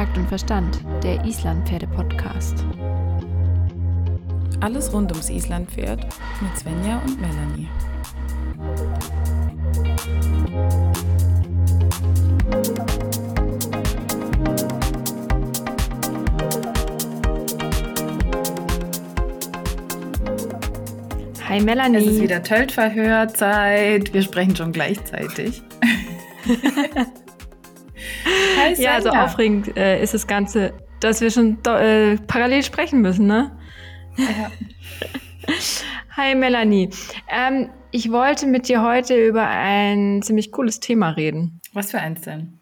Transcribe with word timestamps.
Takt 0.00 0.16
und 0.16 0.28
Verstand, 0.28 0.80
der 1.02 1.22
Islandpferde-Podcast. 1.26 2.64
Alles 4.60 4.90
rund 4.94 5.12
ums 5.12 5.28
Islandpferd 5.28 6.06
mit 6.40 6.58
Svenja 6.58 7.02
und 7.04 7.20
Melanie. 7.20 7.68
Hi 21.46 21.60
Melanie. 21.60 21.98
Es 21.98 22.06
ist 22.06 22.22
wieder 22.22 22.42
Töltverhörzeit. 22.42 24.14
Wir 24.14 24.22
sprechen 24.22 24.56
schon 24.56 24.72
gleichzeitig. 24.72 25.62
Hi, 28.60 28.74
ja, 28.74 29.00
so 29.00 29.08
aufregend 29.08 29.76
äh, 29.76 30.02
ist 30.02 30.12
das 30.12 30.26
Ganze, 30.26 30.74
dass 31.00 31.20
wir 31.20 31.30
schon 31.30 31.58
äh, 31.64 32.16
parallel 32.26 32.62
sprechen 32.62 33.00
müssen, 33.00 33.26
ne? 33.26 33.56
Ja. 34.16 34.50
Hi 36.16 36.34
Melanie. 36.34 36.90
Ähm, 37.28 37.70
ich 37.90 38.12
wollte 38.12 38.46
mit 38.46 38.68
dir 38.68 38.82
heute 38.82 39.16
über 39.16 39.46
ein 39.46 40.20
ziemlich 40.22 40.52
cooles 40.52 40.80
Thema 40.80 41.10
reden. 41.10 41.60
Was 41.72 41.90
für 41.90 42.00
eins 42.00 42.20
denn? 42.22 42.58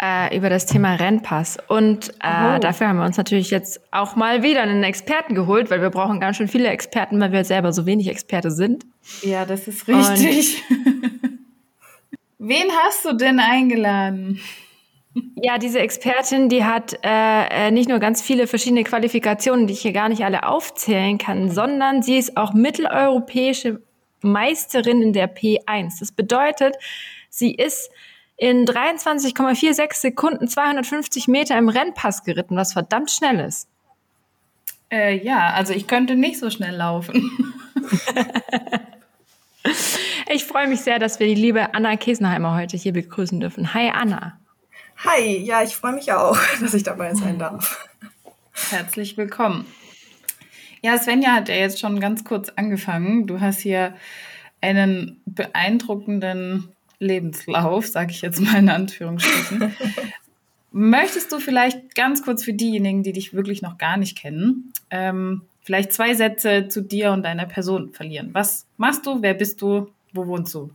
Äh, 0.00 0.36
über 0.36 0.48
das 0.48 0.66
Thema 0.66 0.94
Rennpass. 0.94 1.58
Und 1.66 2.10
äh, 2.20 2.56
oh. 2.56 2.58
dafür 2.60 2.88
haben 2.88 2.98
wir 2.98 3.04
uns 3.04 3.16
natürlich 3.16 3.50
jetzt 3.50 3.80
auch 3.90 4.14
mal 4.14 4.44
wieder 4.44 4.62
einen 4.62 4.84
Experten 4.84 5.34
geholt, 5.34 5.70
weil 5.70 5.82
wir 5.82 5.90
brauchen 5.90 6.20
ganz 6.20 6.36
schön 6.36 6.46
viele 6.46 6.68
Experten, 6.68 7.20
weil 7.20 7.32
wir 7.32 7.42
selber 7.44 7.72
so 7.72 7.86
wenig 7.86 8.08
Experte 8.08 8.52
sind. 8.52 8.86
Ja, 9.22 9.44
das 9.44 9.66
ist 9.66 9.88
richtig. 9.88 10.62
Wen 12.38 12.70
hast 12.70 13.04
du 13.04 13.14
denn 13.14 13.40
eingeladen? 13.40 14.40
Ja, 15.34 15.58
diese 15.58 15.80
Expertin, 15.80 16.48
die 16.48 16.64
hat 16.64 16.94
äh, 17.02 17.66
äh, 17.66 17.70
nicht 17.72 17.88
nur 17.88 17.98
ganz 17.98 18.22
viele 18.22 18.46
verschiedene 18.46 18.84
Qualifikationen, 18.84 19.66
die 19.66 19.72
ich 19.72 19.80
hier 19.80 19.92
gar 19.92 20.08
nicht 20.08 20.24
alle 20.24 20.46
aufzählen 20.46 21.18
kann, 21.18 21.50
sondern 21.50 22.02
sie 22.02 22.16
ist 22.16 22.36
auch 22.36 22.52
mitteleuropäische 22.52 23.82
Meisterin 24.20 25.02
in 25.02 25.12
der 25.12 25.34
P1. 25.34 25.98
Das 25.98 26.12
bedeutet, 26.12 26.76
sie 27.28 27.54
ist 27.54 27.90
in 28.36 28.64
23,46 28.66 29.94
Sekunden 29.94 30.46
250 30.46 31.26
Meter 31.26 31.58
im 31.58 31.68
Rennpass 31.68 32.22
geritten, 32.22 32.56
was 32.56 32.72
verdammt 32.72 33.10
schnell 33.10 33.40
ist. 33.40 33.68
Äh, 34.90 35.18
ja, 35.24 35.50
also 35.50 35.72
ich 35.72 35.88
könnte 35.88 36.14
nicht 36.14 36.38
so 36.38 36.50
schnell 36.50 36.76
laufen. 36.76 37.30
Ich 40.30 40.44
freue 40.44 40.68
mich 40.68 40.82
sehr, 40.82 40.98
dass 40.98 41.20
wir 41.20 41.26
die 41.26 41.34
liebe 41.34 41.74
Anna 41.74 41.96
Kesenheimer 41.96 42.54
heute 42.54 42.76
hier 42.76 42.92
begrüßen 42.92 43.40
dürfen. 43.40 43.72
Hi 43.72 43.88
Anna. 43.88 44.38
Hi, 44.98 45.38
ja, 45.38 45.62
ich 45.62 45.74
freue 45.74 45.94
mich 45.94 46.12
auch, 46.12 46.36
dass 46.60 46.74
ich 46.74 46.82
dabei 46.82 47.14
sein 47.14 47.38
darf. 47.38 47.88
Herzlich 48.68 49.16
willkommen. 49.16 49.64
Ja, 50.82 50.98
Svenja 50.98 51.32
hat 51.32 51.48
ja 51.48 51.54
jetzt 51.54 51.80
schon 51.80 51.98
ganz 51.98 52.24
kurz 52.24 52.50
angefangen. 52.50 53.26
Du 53.26 53.40
hast 53.40 53.60
hier 53.60 53.94
einen 54.60 55.22
beeindruckenden 55.24 56.68
Lebenslauf, 56.98 57.86
sage 57.86 58.10
ich 58.10 58.20
jetzt 58.20 58.40
mal 58.40 58.58
in 58.58 58.68
Anführungsstrichen. 58.68 59.74
Möchtest 60.72 61.32
du 61.32 61.38
vielleicht 61.38 61.94
ganz 61.94 62.22
kurz 62.22 62.44
für 62.44 62.52
diejenigen, 62.52 63.02
die 63.02 63.12
dich 63.14 63.32
wirklich 63.32 63.62
noch 63.62 63.78
gar 63.78 63.96
nicht 63.96 64.18
kennen, 64.18 64.74
ähm, 64.90 65.42
vielleicht 65.62 65.94
zwei 65.94 66.12
Sätze 66.12 66.68
zu 66.68 66.82
dir 66.82 67.12
und 67.12 67.22
deiner 67.22 67.46
Person 67.46 67.94
verlieren? 67.94 68.34
Was 68.34 68.66
machst 68.76 69.06
du? 69.06 69.22
Wer 69.22 69.32
bist 69.32 69.62
du? 69.62 69.90
Wo 70.12 70.26
wohnst 70.26 70.54
du? 70.54 70.70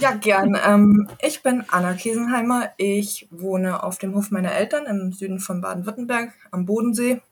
Ja, 0.00 0.12
gern. 0.12 0.58
Ähm, 0.64 1.08
ich 1.20 1.42
bin 1.42 1.64
Anna 1.70 1.94
Kiesenheimer. 1.94 2.72
Ich 2.76 3.28
wohne 3.30 3.82
auf 3.82 3.98
dem 3.98 4.14
Hof 4.14 4.30
meiner 4.30 4.52
Eltern 4.52 4.86
im 4.86 5.12
Süden 5.12 5.38
von 5.38 5.60
Baden-Württemberg 5.60 6.32
am 6.50 6.66
Bodensee 6.66 7.22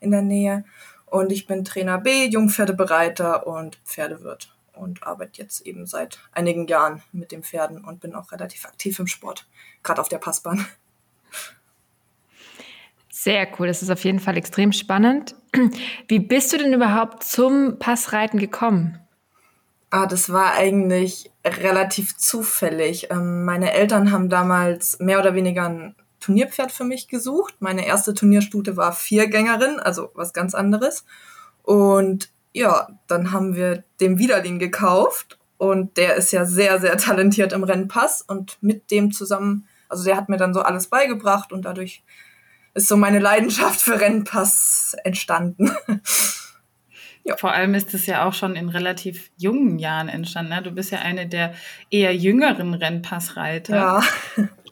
in 0.00 0.12
der 0.12 0.22
Nähe. 0.22 0.64
Und 1.06 1.32
ich 1.32 1.46
bin 1.46 1.64
Trainer 1.64 1.98
B, 1.98 2.26
Jungpferdebereiter 2.26 3.46
und 3.46 3.76
Pferdewirt 3.84 4.56
und 4.72 5.02
arbeite 5.02 5.40
jetzt 5.42 5.66
eben 5.66 5.86
seit 5.86 6.20
einigen 6.32 6.66
Jahren 6.66 7.02
mit 7.12 7.32
den 7.32 7.42
Pferden 7.42 7.84
und 7.84 8.00
bin 8.00 8.14
auch 8.14 8.32
relativ 8.32 8.66
aktiv 8.66 8.98
im 8.98 9.06
Sport, 9.06 9.46
gerade 9.82 10.00
auf 10.00 10.08
der 10.08 10.18
Passbahn. 10.18 10.66
Sehr 13.08 13.48
cool, 13.58 13.66
das 13.66 13.82
ist 13.82 13.90
auf 13.90 14.04
jeden 14.04 14.20
Fall 14.20 14.36
extrem 14.36 14.72
spannend. 14.72 15.34
Wie 16.08 16.18
bist 16.18 16.52
du 16.52 16.58
denn 16.58 16.74
überhaupt 16.74 17.24
zum 17.24 17.78
Passreiten 17.78 18.38
gekommen? 18.38 19.00
Ah, 19.90 20.06
das 20.06 20.30
war 20.30 20.54
eigentlich 20.54 21.30
relativ 21.44 22.16
zufällig. 22.16 23.08
Ähm, 23.10 23.44
meine 23.44 23.72
Eltern 23.72 24.10
haben 24.10 24.28
damals 24.28 24.98
mehr 24.98 25.20
oder 25.20 25.34
weniger 25.34 25.68
ein 25.68 25.94
Turnierpferd 26.20 26.72
für 26.72 26.84
mich 26.84 27.08
gesucht. 27.08 27.54
Meine 27.60 27.86
erste 27.86 28.12
Turnierstute 28.12 28.76
war 28.76 28.92
Viergängerin, 28.92 29.78
also 29.78 30.10
was 30.14 30.32
ganz 30.32 30.54
anderes. 30.54 31.04
Und 31.62 32.30
ja, 32.52 32.88
dann 33.06 33.32
haben 33.32 33.54
wir 33.54 33.84
den 34.00 34.18
Widerlin 34.18 34.58
gekauft 34.58 35.38
und 35.58 35.96
der 35.96 36.16
ist 36.16 36.32
ja 36.32 36.44
sehr, 36.44 36.80
sehr 36.80 36.96
talentiert 36.96 37.52
im 37.52 37.64
Rennpass 37.64 38.22
und 38.22 38.58
mit 38.60 38.90
dem 38.90 39.12
zusammen, 39.12 39.68
also 39.88 40.04
der 40.04 40.16
hat 40.16 40.28
mir 40.28 40.36
dann 40.36 40.54
so 40.54 40.62
alles 40.62 40.88
beigebracht 40.88 41.52
und 41.52 41.64
dadurch 41.64 42.02
ist 42.74 42.88
so 42.88 42.96
meine 42.96 43.18
Leidenschaft 43.18 43.80
für 43.80 44.00
Rennpass 44.00 44.96
entstanden. 45.04 45.70
Ja. 47.26 47.36
Vor 47.36 47.52
allem 47.52 47.74
ist 47.74 47.92
es 47.92 48.06
ja 48.06 48.24
auch 48.24 48.32
schon 48.32 48.54
in 48.54 48.68
relativ 48.68 49.30
jungen 49.36 49.80
Jahren 49.80 50.08
entstanden. 50.08 50.52
Ne? 50.52 50.62
Du 50.62 50.70
bist 50.70 50.92
ja 50.92 51.00
eine 51.00 51.26
der 51.26 51.54
eher 51.90 52.14
jüngeren 52.14 52.72
Rennpassreiter. 52.72 53.76
Ja. 53.76 54.02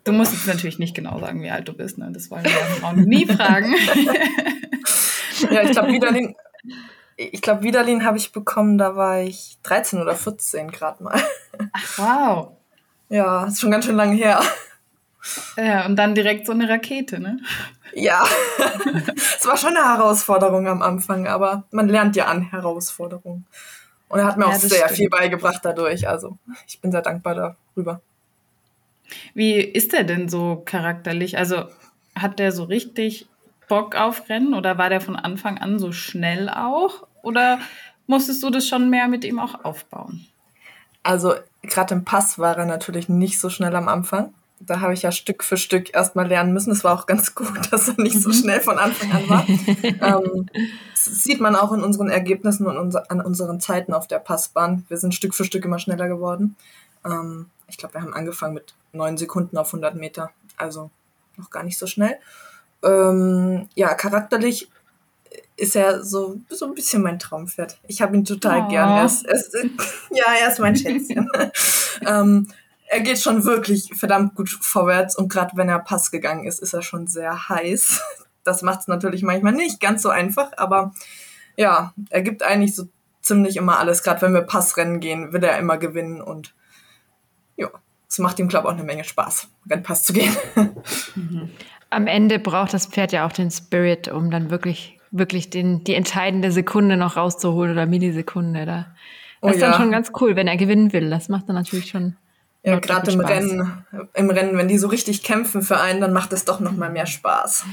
Du 0.04 0.12
musst 0.12 0.32
jetzt 0.32 0.46
natürlich 0.46 0.78
nicht 0.78 0.94
genau 0.94 1.18
sagen, 1.18 1.42
wie 1.42 1.50
alt 1.50 1.66
du 1.66 1.72
bist. 1.72 1.98
Ne? 1.98 2.10
Das 2.12 2.30
wollen 2.30 2.44
wir 2.44 2.86
auch 2.86 2.92
nie 2.92 3.26
fragen. 3.36 3.74
ja, 5.50 5.62
ich 5.62 5.72
glaube, 5.72 5.92
Widerlin, 5.92 6.36
ich 7.16 7.42
glaube, 7.42 7.64
Widerlin 7.64 8.04
habe 8.04 8.18
ich 8.18 8.30
bekommen, 8.30 8.78
da 8.78 8.94
war 8.94 9.20
ich 9.20 9.58
13 9.64 10.00
oder 10.00 10.14
14 10.14 10.70
gerade 10.70 11.02
mal. 11.02 11.20
Ach, 11.72 11.98
wow. 11.98 12.48
Ja, 13.08 13.46
ist 13.46 13.60
schon 13.60 13.72
ganz 13.72 13.86
schön 13.86 13.96
lange 13.96 14.14
her. 14.14 14.40
Ja, 15.56 15.86
und 15.86 15.96
dann 15.96 16.14
direkt 16.14 16.46
so 16.46 16.52
eine 16.52 16.68
Rakete, 16.68 17.18
ne? 17.18 17.38
Ja, 17.94 18.24
es 19.16 19.46
war 19.46 19.56
schon 19.56 19.76
eine 19.76 19.86
Herausforderung 19.86 20.66
am 20.66 20.82
Anfang, 20.82 21.26
aber 21.26 21.64
man 21.70 21.88
lernt 21.88 22.16
ja 22.16 22.26
an 22.26 22.42
Herausforderungen. 22.42 23.46
Und 24.08 24.18
er 24.20 24.26
hat 24.26 24.36
mir 24.36 24.46
ja, 24.46 24.50
auch 24.50 24.60
sehr 24.60 24.84
stimmt. 24.84 24.90
viel 24.90 25.08
beigebracht 25.10 25.60
dadurch. 25.64 26.08
Also 26.08 26.38
ich 26.66 26.80
bin 26.80 26.92
sehr 26.92 27.02
dankbar 27.02 27.56
darüber. 27.74 28.00
Wie 29.34 29.54
ist 29.54 29.94
er 29.94 30.04
denn 30.04 30.28
so 30.28 30.62
charakterlich? 30.64 31.38
Also 31.38 31.64
hat 32.14 32.38
der 32.38 32.52
so 32.52 32.64
richtig 32.64 33.26
Bock 33.68 33.96
auf 33.96 34.28
Rennen 34.28 34.54
oder 34.54 34.78
war 34.78 34.90
der 34.90 35.00
von 35.00 35.16
Anfang 35.16 35.58
an 35.58 35.78
so 35.78 35.92
schnell 35.92 36.48
auch? 36.48 37.06
Oder 37.22 37.58
musstest 38.06 38.42
du 38.42 38.50
das 38.50 38.68
schon 38.68 38.90
mehr 38.90 39.08
mit 39.08 39.24
ihm 39.24 39.38
auch 39.38 39.64
aufbauen? 39.64 40.26
Also 41.02 41.34
gerade 41.62 41.94
im 41.94 42.04
Pass 42.04 42.38
war 42.38 42.56
er 42.56 42.66
natürlich 42.66 43.08
nicht 43.08 43.40
so 43.40 43.50
schnell 43.50 43.74
am 43.74 43.88
Anfang 43.88 44.32
da 44.60 44.80
habe 44.80 44.94
ich 44.94 45.02
ja 45.02 45.12
Stück 45.12 45.44
für 45.44 45.56
Stück 45.56 45.94
erstmal 45.94 46.26
lernen 46.26 46.52
müssen. 46.52 46.70
Es 46.70 46.84
war 46.84 46.98
auch 46.98 47.06
ganz 47.06 47.34
gut, 47.34 47.52
dass 47.72 47.88
er 47.88 48.00
nicht 48.00 48.20
so 48.20 48.30
mhm. 48.30 48.34
schnell 48.34 48.60
von 48.60 48.78
Anfang 48.78 49.12
an 49.12 49.28
war. 49.28 49.48
ähm, 50.24 50.46
das 50.92 51.04
sieht 51.22 51.40
man 51.40 51.56
auch 51.56 51.72
in 51.72 51.82
unseren 51.82 52.08
Ergebnissen 52.08 52.66
und 52.66 52.78
unser, 52.78 53.10
an 53.10 53.20
unseren 53.20 53.60
Zeiten 53.60 53.92
auf 53.92 54.06
der 54.06 54.18
Passbahn. 54.18 54.84
Wir 54.88 54.98
sind 54.98 55.14
Stück 55.14 55.34
für 55.34 55.44
Stück 55.44 55.64
immer 55.64 55.78
schneller 55.78 56.08
geworden. 56.08 56.56
Ähm, 57.04 57.46
ich 57.68 57.76
glaube, 57.76 57.94
wir 57.94 58.02
haben 58.02 58.14
angefangen 58.14 58.54
mit 58.54 58.74
neun 58.92 59.16
Sekunden 59.16 59.58
auf 59.58 59.68
100 59.68 59.96
Meter, 59.96 60.30
also 60.56 60.90
noch 61.36 61.50
gar 61.50 61.62
nicht 61.62 61.78
so 61.78 61.86
schnell. 61.86 62.16
Ähm, 62.82 63.68
ja, 63.74 63.94
charakterlich 63.94 64.70
ist 65.56 65.76
er 65.76 66.04
so, 66.04 66.38
so 66.48 66.66
ein 66.66 66.74
bisschen 66.74 67.02
mein 67.02 67.18
Traumpferd. 67.18 67.78
Ich 67.86 68.02
habe 68.02 68.16
ihn 68.16 68.24
total 68.24 68.64
oh. 68.66 68.68
gern. 68.68 68.90
Er 68.90 69.04
ist, 69.04 69.24
er 69.24 69.34
ist, 69.34 69.54
ja, 70.10 70.24
er 70.40 70.48
ist 70.48 70.58
mein 70.58 70.76
Schätzchen. 70.76 71.28
Er 72.94 73.00
geht 73.00 73.18
schon 73.18 73.44
wirklich 73.44 73.90
verdammt 73.92 74.36
gut 74.36 74.48
vorwärts 74.48 75.16
und 75.16 75.28
gerade 75.28 75.56
wenn 75.56 75.68
er 75.68 75.80
Pass 75.80 76.12
gegangen 76.12 76.44
ist, 76.46 76.62
ist 76.62 76.74
er 76.74 76.82
schon 76.82 77.06
sehr 77.06 77.48
heiß. 77.48 78.02
Das 78.46 78.60
macht 78.60 78.80
es 78.80 78.88
natürlich 78.88 79.22
manchmal 79.22 79.54
nicht 79.54 79.80
ganz 79.80 80.02
so 80.02 80.10
einfach, 80.10 80.50
aber 80.58 80.92
ja, 81.56 81.94
er 82.10 82.20
gibt 82.20 82.42
eigentlich 82.42 82.76
so 82.76 82.88
ziemlich 83.22 83.56
immer 83.56 83.78
alles. 83.78 84.02
Gerade 84.02 84.20
wenn 84.20 84.34
wir 84.34 84.42
Passrennen 84.42 85.00
gehen, 85.00 85.32
will 85.32 85.42
er 85.42 85.58
immer 85.58 85.78
gewinnen 85.78 86.20
und 86.20 86.54
ja, 87.56 87.70
es 88.06 88.18
macht 88.18 88.38
ihm, 88.38 88.48
glaube 88.48 88.66
ich, 88.66 88.74
auch 88.74 88.76
eine 88.76 88.84
Menge 88.84 89.02
Spaß, 89.02 89.48
Rennpass 89.70 90.02
zu 90.02 90.12
gehen. 90.12 90.36
Mhm. 91.14 91.48
Am 91.88 92.06
Ende 92.06 92.38
braucht 92.38 92.74
das 92.74 92.84
Pferd 92.84 93.12
ja 93.12 93.26
auch 93.26 93.32
den 93.32 93.50
Spirit, 93.50 94.08
um 94.08 94.30
dann 94.30 94.50
wirklich, 94.50 95.00
wirklich 95.10 95.48
den, 95.48 95.82
die 95.84 95.94
entscheidende 95.94 96.52
Sekunde 96.52 96.98
noch 96.98 97.16
rauszuholen 97.16 97.72
oder 97.72 97.86
Millisekunde. 97.86 98.66
Da. 98.66 98.94
Das 99.40 99.40
oh, 99.40 99.48
ist 99.48 99.62
dann 99.62 99.72
ja. 99.72 99.78
schon 99.78 99.90
ganz 99.90 100.12
cool, 100.20 100.36
wenn 100.36 100.48
er 100.48 100.58
gewinnen 100.58 100.92
will. 100.92 101.08
Das 101.08 101.30
macht 101.30 101.48
dann 101.48 101.56
natürlich 101.56 101.88
schon 101.88 102.14
ja, 102.64 102.78
gerade 102.78 103.12
im 103.12 103.20
Rennen, 103.20 103.84
im 104.14 104.30
Rennen, 104.30 104.56
wenn 104.56 104.68
die 104.68 104.78
so 104.78 104.88
richtig 104.88 105.22
kämpfen 105.22 105.62
für 105.62 105.80
einen, 105.80 106.00
dann 106.00 106.14
macht 106.14 106.32
es 106.32 106.44
doch 106.44 106.60
noch 106.60 106.72
mal 106.72 106.90
mehr 106.90 107.06
Spaß. 107.06 107.66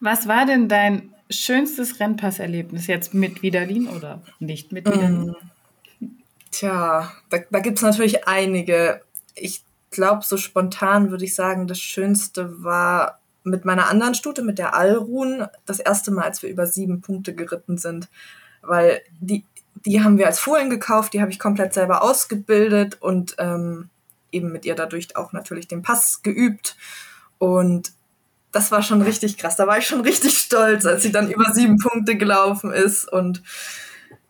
Was 0.00 0.28
war 0.28 0.46
denn 0.46 0.68
dein 0.68 1.12
schönstes 1.28 1.98
Rennpasserlebnis 1.98 2.86
jetzt 2.86 3.12
mit 3.12 3.42
Widerlin 3.42 3.88
oder 3.88 4.22
nicht 4.38 4.70
mit 4.70 4.86
Widerlin? 4.86 5.34
Mm, 6.00 6.06
tja, 6.52 7.12
da, 7.28 7.38
da 7.50 7.58
gibt 7.58 7.78
es 7.78 7.82
natürlich 7.82 8.28
einige. 8.28 9.00
Ich 9.34 9.64
glaube, 9.90 10.22
so 10.24 10.36
spontan 10.36 11.10
würde 11.10 11.24
ich 11.24 11.34
sagen, 11.34 11.66
das 11.66 11.80
Schönste 11.80 12.62
war 12.62 13.18
mit 13.42 13.64
meiner 13.64 13.88
anderen 13.88 14.14
Stute, 14.14 14.42
mit 14.42 14.58
der 14.58 14.74
Alrun, 14.74 15.46
das 15.66 15.80
erste 15.80 16.10
Mal, 16.10 16.24
als 16.24 16.42
wir 16.42 16.50
über 16.50 16.66
sieben 16.66 17.00
Punkte 17.00 17.34
geritten 17.34 17.78
sind. 17.78 18.08
Weil 18.62 19.02
die, 19.20 19.44
die 19.86 20.02
haben 20.02 20.18
wir 20.18 20.26
als 20.26 20.40
Fohlen 20.40 20.70
gekauft, 20.70 21.12
die 21.12 21.20
habe 21.20 21.30
ich 21.30 21.38
komplett 21.38 21.74
selber 21.74 22.02
ausgebildet 22.02 22.98
und 23.00 23.36
ähm, 23.38 23.90
eben 24.32 24.50
mit 24.50 24.64
ihr 24.64 24.74
dadurch 24.74 25.16
auch 25.16 25.32
natürlich 25.32 25.68
den 25.68 25.82
Pass 25.82 26.22
geübt. 26.22 26.76
Und 27.38 27.92
das 28.52 28.70
war 28.70 28.82
schon 28.82 29.02
richtig 29.02 29.36
krass. 29.36 29.56
Da 29.56 29.66
war 29.66 29.78
ich 29.78 29.86
schon 29.86 30.00
richtig 30.00 30.38
stolz, 30.38 30.86
als 30.86 31.02
sie 31.02 31.12
dann 31.12 31.30
über 31.30 31.52
sieben 31.52 31.76
Punkte 31.78 32.16
gelaufen 32.16 32.72
ist. 32.72 33.10
Und 33.10 33.42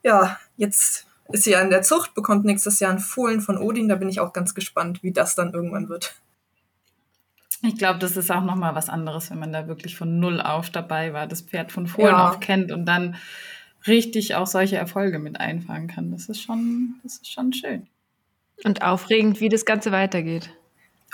ja, 0.02 0.38
jetzt 0.56 1.06
ist 1.28 1.44
sie 1.44 1.52
ja 1.52 1.60
in 1.60 1.70
der 1.70 1.82
Zucht, 1.82 2.14
bekommt 2.14 2.44
nächstes 2.44 2.80
Jahr 2.80 2.90
einen 2.90 3.00
Fohlen 3.00 3.40
von 3.40 3.58
Odin. 3.58 3.88
Da 3.88 3.96
bin 3.96 4.08
ich 4.08 4.20
auch 4.20 4.32
ganz 4.32 4.54
gespannt, 4.54 5.02
wie 5.02 5.12
das 5.12 5.34
dann 5.34 5.52
irgendwann 5.52 5.88
wird. 5.88 6.14
Ich 7.62 7.78
glaube, 7.78 7.98
das 7.98 8.16
ist 8.16 8.30
auch 8.30 8.44
nochmal 8.44 8.74
was 8.74 8.90
anderes, 8.90 9.30
wenn 9.30 9.38
man 9.38 9.52
da 9.52 9.68
wirklich 9.68 9.96
von 9.96 10.18
null 10.18 10.40
auf 10.40 10.68
dabei 10.68 11.14
war, 11.14 11.26
das 11.26 11.40
Pferd 11.40 11.72
von 11.72 11.86
Fohlen 11.86 12.08
ja. 12.08 12.28
auf 12.28 12.40
kennt 12.40 12.72
und 12.72 12.84
dann 12.84 13.16
richtig 13.86 14.34
auch 14.34 14.46
solche 14.46 14.76
Erfolge 14.76 15.18
mit 15.18 15.40
einfangen 15.40 15.88
kann. 15.88 16.10
Das 16.10 16.28
ist 16.28 16.40
schon, 16.40 16.94
das 17.02 17.16
ist 17.16 17.30
schon 17.30 17.52
schön. 17.52 17.86
Und 18.62 18.82
aufregend, 18.82 19.40
wie 19.40 19.48
das 19.48 19.64
Ganze 19.64 19.92
weitergeht. 19.92 20.50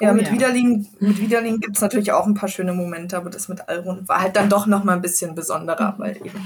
Ja, 0.01 0.13
oh, 0.13 0.15
mit 0.15 0.29
ja. 0.29 0.33
Widerlingen, 0.33 0.89
mit 0.99 1.21
Widerlingen 1.21 1.61
gibt 1.61 1.77
es 1.77 1.83
natürlich 1.83 2.13
auch 2.13 2.27
ein 2.27 2.35
paar 2.35 2.49
schöne 2.49 2.73
Momente, 2.73 3.17
aber 3.17 3.29
das 3.31 3.49
mit 3.49 3.69
Alrun 3.69 4.09
war 4.09 4.23
halt 4.23 4.37
dann 4.37 4.49
doch 4.49 4.67
noch 4.67 4.85
mal 4.85 4.95
ein 4.95 5.03
bisschen 5.03 5.35
besonderer, 5.35 5.95
weil 5.99 6.17
eben, 6.17 6.41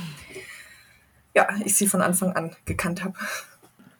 ja, 1.34 1.48
ich 1.64 1.76
sie 1.76 1.86
von 1.86 2.00
Anfang 2.00 2.32
an 2.32 2.54
gekannt 2.64 3.04
habe. 3.04 3.14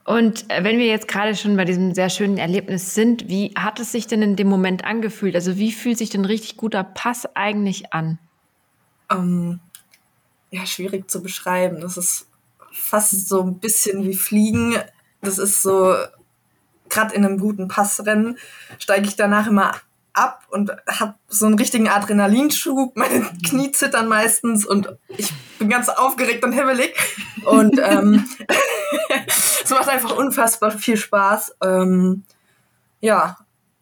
Und 0.04 0.50
äh, 0.50 0.64
wenn 0.64 0.78
wir 0.78 0.86
jetzt 0.86 1.08
gerade 1.08 1.34
schon 1.34 1.56
bei 1.56 1.64
diesem 1.64 1.94
sehr 1.94 2.10
schönen 2.10 2.36
Erlebnis 2.36 2.94
sind, 2.94 3.28
wie 3.28 3.52
hat 3.56 3.80
es 3.80 3.92
sich 3.92 4.06
denn 4.06 4.22
in 4.22 4.36
dem 4.36 4.48
Moment 4.48 4.84
angefühlt? 4.84 5.34
Also 5.34 5.56
wie 5.56 5.72
fühlt 5.72 5.98
sich 5.98 6.10
denn 6.10 6.24
richtig 6.24 6.56
guter 6.56 6.84
Pass 6.84 7.26
eigentlich 7.34 7.92
an? 7.92 8.18
Ähm, 9.10 9.60
ja, 10.54 10.66
schwierig 10.66 11.10
zu 11.10 11.22
beschreiben. 11.22 11.80
Das 11.80 11.96
ist 11.96 12.26
fast 12.72 13.28
so 13.28 13.42
ein 13.42 13.58
bisschen 13.58 14.04
wie 14.04 14.14
Fliegen. 14.14 14.76
Das 15.20 15.38
ist 15.38 15.62
so, 15.62 15.96
gerade 16.88 17.14
in 17.14 17.24
einem 17.24 17.38
guten 17.38 17.68
Passrennen 17.68 18.38
steige 18.78 19.06
ich 19.06 19.16
danach 19.16 19.48
immer 19.48 19.74
ab 20.12 20.46
und 20.50 20.70
habe 20.88 21.14
so 21.28 21.46
einen 21.46 21.58
richtigen 21.58 21.88
Adrenalinschub. 21.88 22.96
Meine 22.96 23.26
Knie 23.44 23.72
zittern 23.72 24.06
meistens 24.06 24.64
und 24.64 24.96
ich 25.08 25.32
bin 25.58 25.68
ganz 25.68 25.88
aufgeregt 25.88 26.44
und 26.44 26.52
hibbelig. 26.52 26.94
Und 27.44 27.80
ähm, 27.82 28.24
es 29.64 29.70
macht 29.70 29.88
einfach 29.88 30.16
unfassbar 30.16 30.70
viel 30.70 30.96
Spaß. 30.96 31.56
Ähm, 31.62 32.22
ja, 33.00 33.38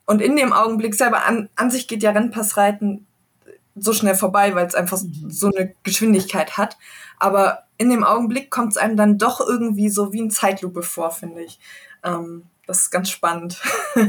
und 0.06 0.22
in 0.22 0.36
dem 0.36 0.54
Augenblick 0.54 0.94
selber, 0.94 1.26
an, 1.26 1.50
an 1.54 1.70
sich 1.70 1.86
geht 1.86 2.02
ja 2.02 2.12
Rennpassreiten 2.12 3.06
so 3.74 3.92
schnell 3.92 4.14
vorbei, 4.14 4.54
weil 4.54 4.66
es 4.66 4.74
einfach 4.74 5.00
so 5.28 5.46
eine 5.46 5.74
Geschwindigkeit 5.82 6.56
hat. 6.56 6.76
Aber 7.19 7.64
in 7.78 7.90
dem 7.90 8.04
Augenblick 8.04 8.50
kommt 8.50 8.72
es 8.72 8.76
einem 8.76 8.96
dann 8.96 9.19
doch 9.19 9.40
irgendwie 9.40 9.88
so 9.88 10.12
wie 10.12 10.22
ein 10.22 10.30
Zeitlupe 10.30 10.82
vor, 10.82 11.10
finde 11.10 11.42
ich. 11.42 11.58
Ähm, 12.04 12.44
das 12.66 12.80
ist 12.80 12.90
ganz 12.90 13.10
spannend. 13.10 13.60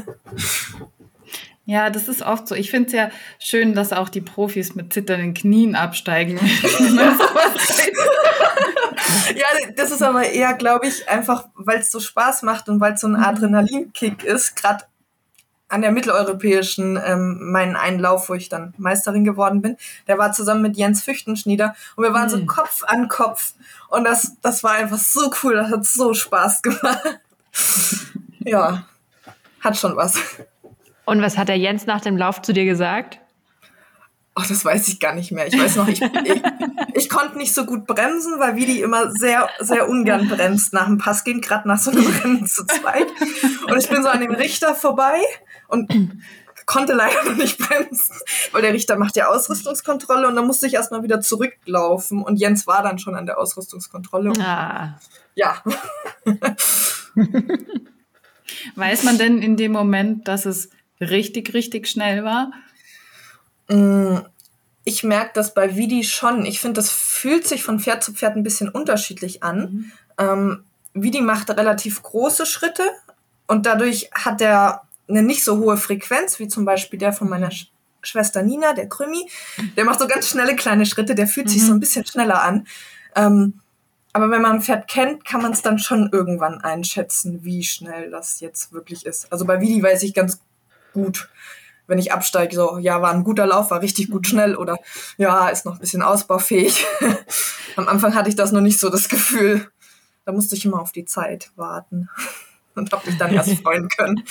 Ja, 1.65 1.89
das 1.89 2.09
ist 2.09 2.23
oft 2.23 2.47
so. 2.47 2.55
Ich 2.55 2.69
finde 2.69 2.87
es 2.87 2.93
ja 2.93 3.09
schön, 3.39 3.73
dass 3.73 3.93
auch 3.93 4.09
die 4.09 4.19
Profis 4.19 4.75
mit 4.75 4.91
zitternden 4.91 5.33
Knien 5.33 5.75
absteigen. 5.75 6.37
ja, 9.35 9.47
das 9.75 9.91
ist 9.91 10.03
aber 10.03 10.25
eher, 10.25 10.55
glaube 10.55 10.87
ich, 10.87 11.07
einfach, 11.07 11.47
weil 11.55 11.79
es 11.79 11.89
so 11.89 12.01
Spaß 12.01 12.41
macht 12.41 12.67
und 12.67 12.81
weil 12.81 12.93
es 12.93 13.01
so 13.01 13.07
ein 13.07 13.13
mhm. 13.13 13.23
Adrenalinkick 13.23 14.25
ist. 14.25 14.57
Gerade 14.57 14.83
an 15.69 15.81
der 15.81 15.91
mitteleuropäischen, 15.91 16.99
ähm, 17.03 17.51
meinen 17.51 17.75
Einlauf, 17.75 18.29
wo 18.29 18.33
ich 18.33 18.49
dann 18.49 18.73
Meisterin 18.77 19.23
geworden 19.23 19.61
bin, 19.61 19.77
der 20.07 20.17
war 20.17 20.31
zusammen 20.31 20.61
mit 20.61 20.77
Jens 20.77 21.01
Füchtenschnieder 21.01 21.75
und 21.95 22.03
wir 22.03 22.13
waren 22.13 22.25
mhm. 22.25 22.29
so 22.29 22.45
Kopf 22.45 22.83
an 22.85 23.07
Kopf 23.07 23.53
und 23.89 24.03
das, 24.03 24.37
das 24.41 24.63
war 24.63 24.73
einfach 24.73 24.97
so 24.97 25.31
cool, 25.43 25.55
das 25.55 25.71
hat 25.71 25.85
so 25.85 26.13
Spaß 26.13 26.61
gemacht. 26.61 27.19
ja, 28.39 28.85
hat 29.61 29.77
schon 29.77 29.95
was. 29.95 30.15
Und 31.05 31.21
was 31.21 31.37
hat 31.37 31.49
der 31.49 31.57
Jens 31.57 31.85
nach 31.85 32.01
dem 32.01 32.17
Lauf 32.17 32.41
zu 32.41 32.53
dir 32.53 32.65
gesagt? 32.65 33.19
Ach, 34.35 34.47
das 34.47 34.65
weiß 34.65 34.87
ich 34.87 34.99
gar 34.99 35.13
nicht 35.13 35.31
mehr. 35.31 35.45
Ich 35.47 35.59
weiß 35.59 35.75
noch, 35.75 35.87
ich, 35.87 36.01
ich, 36.01 36.41
ich 36.95 37.09
konnte 37.09 37.37
nicht 37.37 37.53
so 37.53 37.65
gut 37.65 37.85
bremsen, 37.85 38.39
weil 38.39 38.55
Vidi 38.55 38.81
immer 38.81 39.11
sehr, 39.11 39.47
sehr 39.59 39.87
ungern 39.87 40.27
bremst 40.27 40.73
nach 40.73 40.87
dem 40.87 40.97
Pass 40.97 41.23
gehen, 41.23 41.39
gerade 41.39 41.67
nach 41.67 41.77
so 41.77 41.91
einem 41.91 42.07
Rennen 42.07 42.47
zu 42.47 42.65
zweit. 42.65 43.05
Und 43.69 43.77
ich 43.77 43.87
bin 43.89 44.01
so 44.01 44.09
an 44.09 44.21
dem 44.21 44.31
Richter 44.31 44.73
vorbei 44.73 45.19
und 45.73 45.91
konnte 46.65 46.93
leider 46.93 47.23
noch 47.25 47.35
nicht 47.35 47.57
bremsen, 47.57 48.15
weil 48.53 48.61
der 48.61 48.73
Richter 48.73 48.95
macht 48.95 49.17
ja 49.17 49.27
Ausrüstungskontrolle 49.27 50.27
und 50.27 50.35
dann 50.35 50.47
musste 50.47 50.67
ich 50.67 50.75
erstmal 50.75 51.03
wieder 51.03 51.19
zurücklaufen 51.19 52.23
und 52.23 52.37
Jens 52.37 52.65
war 52.67 52.83
dann 52.83 52.99
schon 52.99 53.15
an 53.15 53.25
der 53.25 53.37
Ausrüstungskontrolle. 53.37 54.31
Ah. 54.39 54.97
Ja. 55.35 55.61
Weiß 58.75 59.03
man 59.03 59.17
denn 59.17 59.41
in 59.41 59.57
dem 59.57 59.73
Moment, 59.73 60.27
dass 60.27 60.45
es 60.45 60.69
richtig, 61.01 61.53
richtig 61.53 61.87
schnell 61.87 62.23
war? 62.23 62.51
Mm, 63.67 64.19
ich 64.85 65.03
merke 65.03 65.31
das 65.33 65.53
bei 65.53 65.75
Vidi 65.75 66.03
schon. 66.03 66.45
Ich 66.45 66.59
finde, 66.59 66.75
das 66.75 66.91
fühlt 66.91 67.47
sich 67.47 67.63
von 67.63 67.79
Pferd 67.79 68.03
zu 68.03 68.13
Pferd 68.13 68.35
ein 68.35 68.43
bisschen 68.43 68.69
unterschiedlich 68.69 69.43
an. 69.43 69.59
Mhm. 69.59 69.91
Ähm, 70.17 70.63
Vidi 70.93 71.21
macht 71.21 71.49
relativ 71.49 72.03
große 72.03 72.45
Schritte 72.45 72.83
und 73.47 73.65
dadurch 73.65 74.09
hat 74.13 74.41
er 74.41 74.83
eine 75.07 75.23
nicht 75.23 75.43
so 75.43 75.57
hohe 75.57 75.77
Frequenz, 75.77 76.39
wie 76.39 76.47
zum 76.47 76.65
Beispiel 76.65 76.99
der 76.99 77.13
von 77.13 77.29
meiner 77.29 77.51
Sch 77.51 77.67
Schwester 78.05 78.43
Nina, 78.43 78.73
der 78.73 78.89
Krümi. 78.89 79.29
Der 79.77 79.85
macht 79.85 80.01
so 80.01 80.07
ganz 80.07 80.27
schnelle 80.27 80.57
kleine 80.57 80.85
Schritte, 80.85 81.15
der 81.15 81.25
fühlt 81.25 81.47
mhm. 81.47 81.51
sich 81.51 81.65
so 81.65 81.71
ein 81.71 81.79
bisschen 81.79 82.05
schneller 82.05 82.43
an. 82.43 82.67
Ähm, 83.15 83.61
aber 84.11 84.29
wenn 84.29 84.41
man 84.41 84.57
ein 84.57 84.61
Pferd 84.61 84.89
kennt, 84.89 85.23
kann 85.23 85.41
man 85.41 85.53
es 85.53 85.61
dann 85.61 85.79
schon 85.79 86.09
irgendwann 86.11 86.59
einschätzen, 86.59 87.45
wie 87.45 87.63
schnell 87.63 88.11
das 88.11 88.41
jetzt 88.41 88.73
wirklich 88.73 89.05
ist. 89.05 89.31
Also 89.31 89.45
bei 89.45 89.61
Vidi 89.61 89.81
weiß 89.81 90.03
ich 90.03 90.13
ganz 90.13 90.41
gut, 90.93 91.29
wenn 91.87 91.97
ich 91.97 92.11
absteige, 92.11 92.53
so, 92.53 92.77
ja, 92.77 93.01
war 93.01 93.11
ein 93.11 93.23
guter 93.23 93.47
Lauf, 93.47 93.71
war 93.71 93.81
richtig 93.81 94.11
gut 94.11 94.27
schnell 94.27 94.55
oder 94.55 94.77
ja, 95.17 95.47
ist 95.47 95.65
noch 95.65 95.75
ein 95.75 95.79
bisschen 95.79 96.01
ausbaufähig. 96.01 96.85
Am 97.77 97.87
Anfang 97.87 98.15
hatte 98.15 98.27
ich 98.27 98.35
das 98.35 98.51
noch 98.51 98.61
nicht 98.61 98.79
so 98.79 98.89
das 98.89 99.07
Gefühl. 99.07 99.67
Da 100.25 100.33
musste 100.33 100.55
ich 100.55 100.65
immer 100.65 100.81
auf 100.81 100.91
die 100.91 101.05
Zeit 101.05 101.51
warten 101.55 102.09
und 102.75 102.91
habe 102.91 103.07
mich 103.07 103.17
dann 103.17 103.33
erst 103.33 103.53
freuen 103.63 103.87
können. 103.89 104.23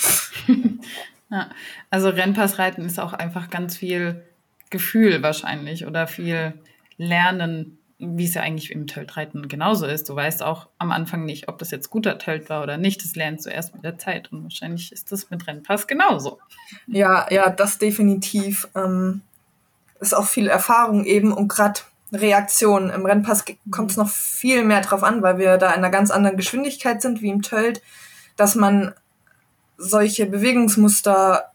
Ja, 1.29 1.49
also 1.89 2.09
Rennpassreiten 2.09 2.85
ist 2.85 2.99
auch 2.99 3.13
einfach 3.13 3.49
ganz 3.49 3.77
viel 3.77 4.23
Gefühl 4.69 5.23
wahrscheinlich 5.23 5.85
oder 5.85 6.07
viel 6.07 6.53
Lernen 6.97 7.77
wie 8.03 8.25
es 8.25 8.33
ja 8.33 8.41
eigentlich 8.41 8.71
im 8.71 8.87
Töltreiten 8.87 9.47
genauso 9.47 9.85
ist. 9.85 10.09
Du 10.09 10.15
weißt 10.15 10.43
auch 10.43 10.67
am 10.77 10.91
Anfang 10.91 11.25
nicht, 11.25 11.47
ob 11.47 11.57
das 11.57 11.71
jetzt 11.71 11.89
guter 11.89 12.17
Tölt 12.17 12.49
war 12.49 12.63
oder 12.63 12.77
nicht. 12.77 13.03
Das 13.03 13.15
lernst 13.15 13.45
du 13.45 13.49
erst 13.49 13.73
mit 13.73 13.83
der 13.83 13.97
Zeit. 13.97 14.31
Und 14.31 14.43
wahrscheinlich 14.43 14.91
ist 14.91 15.11
das 15.11 15.29
mit 15.29 15.47
Rennpass 15.47 15.87
genauso. 15.87 16.39
Ja, 16.87 17.27
ja, 17.31 17.49
das 17.49 17.77
definitiv. 17.77 18.67
Ähm, 18.75 19.21
ist 19.99 20.13
auch 20.13 20.27
viel 20.27 20.47
Erfahrung 20.47 21.05
eben 21.05 21.31
und 21.31 21.47
gerade 21.47 21.79
Reaktionen. 22.11 22.89
Im 22.89 23.05
Rennpass 23.05 23.45
kommt 23.71 23.91
es 23.91 23.97
noch 23.97 24.09
viel 24.09 24.63
mehr 24.63 24.81
drauf 24.81 25.03
an, 25.03 25.21
weil 25.21 25.37
wir 25.37 25.57
da 25.57 25.69
in 25.69 25.77
einer 25.77 25.89
ganz 25.89 26.11
anderen 26.11 26.37
Geschwindigkeit 26.37 27.01
sind 27.01 27.21
wie 27.21 27.29
im 27.29 27.41
Tölt, 27.41 27.81
dass 28.35 28.55
man 28.55 28.93
solche 29.77 30.25
Bewegungsmuster 30.25 31.51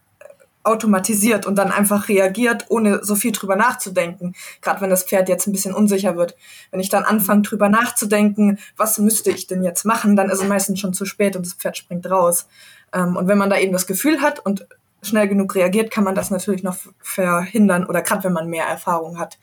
automatisiert 0.65 1.47
und 1.47 1.57
dann 1.57 1.73
einfach 1.73 2.09
reagiert, 2.09 2.67
ohne 2.69 3.03
so 3.03 3.15
viel 3.15 3.33
drüber 3.33 3.57
nachzudenken. 3.57 4.35
Gerade 4.61 4.81
wenn 4.81 4.91
das 4.91 5.05
Pferd 5.05 5.29
jetzt 5.29 5.47
ein 5.47 5.53
bisschen 5.53 5.75
unsicher 5.75 6.17
wird. 6.17 6.37
Wenn 6.71 6.81
ich 6.81 6.91
dann 6.91 7.05
anfange, 7.05 7.43
drüber 7.43 7.69
nachzudenken, 7.69 8.59
was 8.77 8.99
müsste 8.99 9.31
ich 9.31 9.47
denn 9.47 9.63
jetzt 9.63 9.85
machen, 9.85 10.15
dann 10.15 10.29
ist 10.29 10.43
es 10.43 10.49
meistens 10.49 10.81
schon 10.81 10.93
zu 10.93 11.07
spät 11.07 11.37
und 11.37 11.47
das 11.47 11.55
Pferd 11.55 11.77
springt 11.79 12.11
raus. 12.11 12.47
Ähm, 12.93 13.17
und 13.17 13.29
wenn 13.29 13.39
man 13.39 13.51
da 13.51 13.59
eben 13.59 13.73
das 13.73 13.87
Gefühl 13.87 14.21
hat 14.21 14.45
und 14.45 14.67
schnell 15.03 15.29
genug 15.29 15.55
reagiert, 15.55 15.91
kann 15.91 16.05
man 16.05 16.15
das 16.15 16.31
natürlich 16.31 16.63
noch 16.63 16.77
verhindern. 17.01 17.87
Oder 17.87 18.03
gerade 18.03 18.25
wenn 18.25 18.33
man 18.33 18.49
mehr 18.49 18.67
Erfahrung 18.67 19.19
hat, 19.19 19.39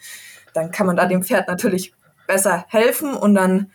dann 0.53 0.71
kann 0.71 0.85
man 0.85 0.95
da 0.95 1.05
dem 1.05 1.23
Pferd 1.23 1.47
natürlich 1.47 1.93
besser 2.27 2.65
helfen 2.69 3.13
und 3.13 3.35
dann 3.35 3.71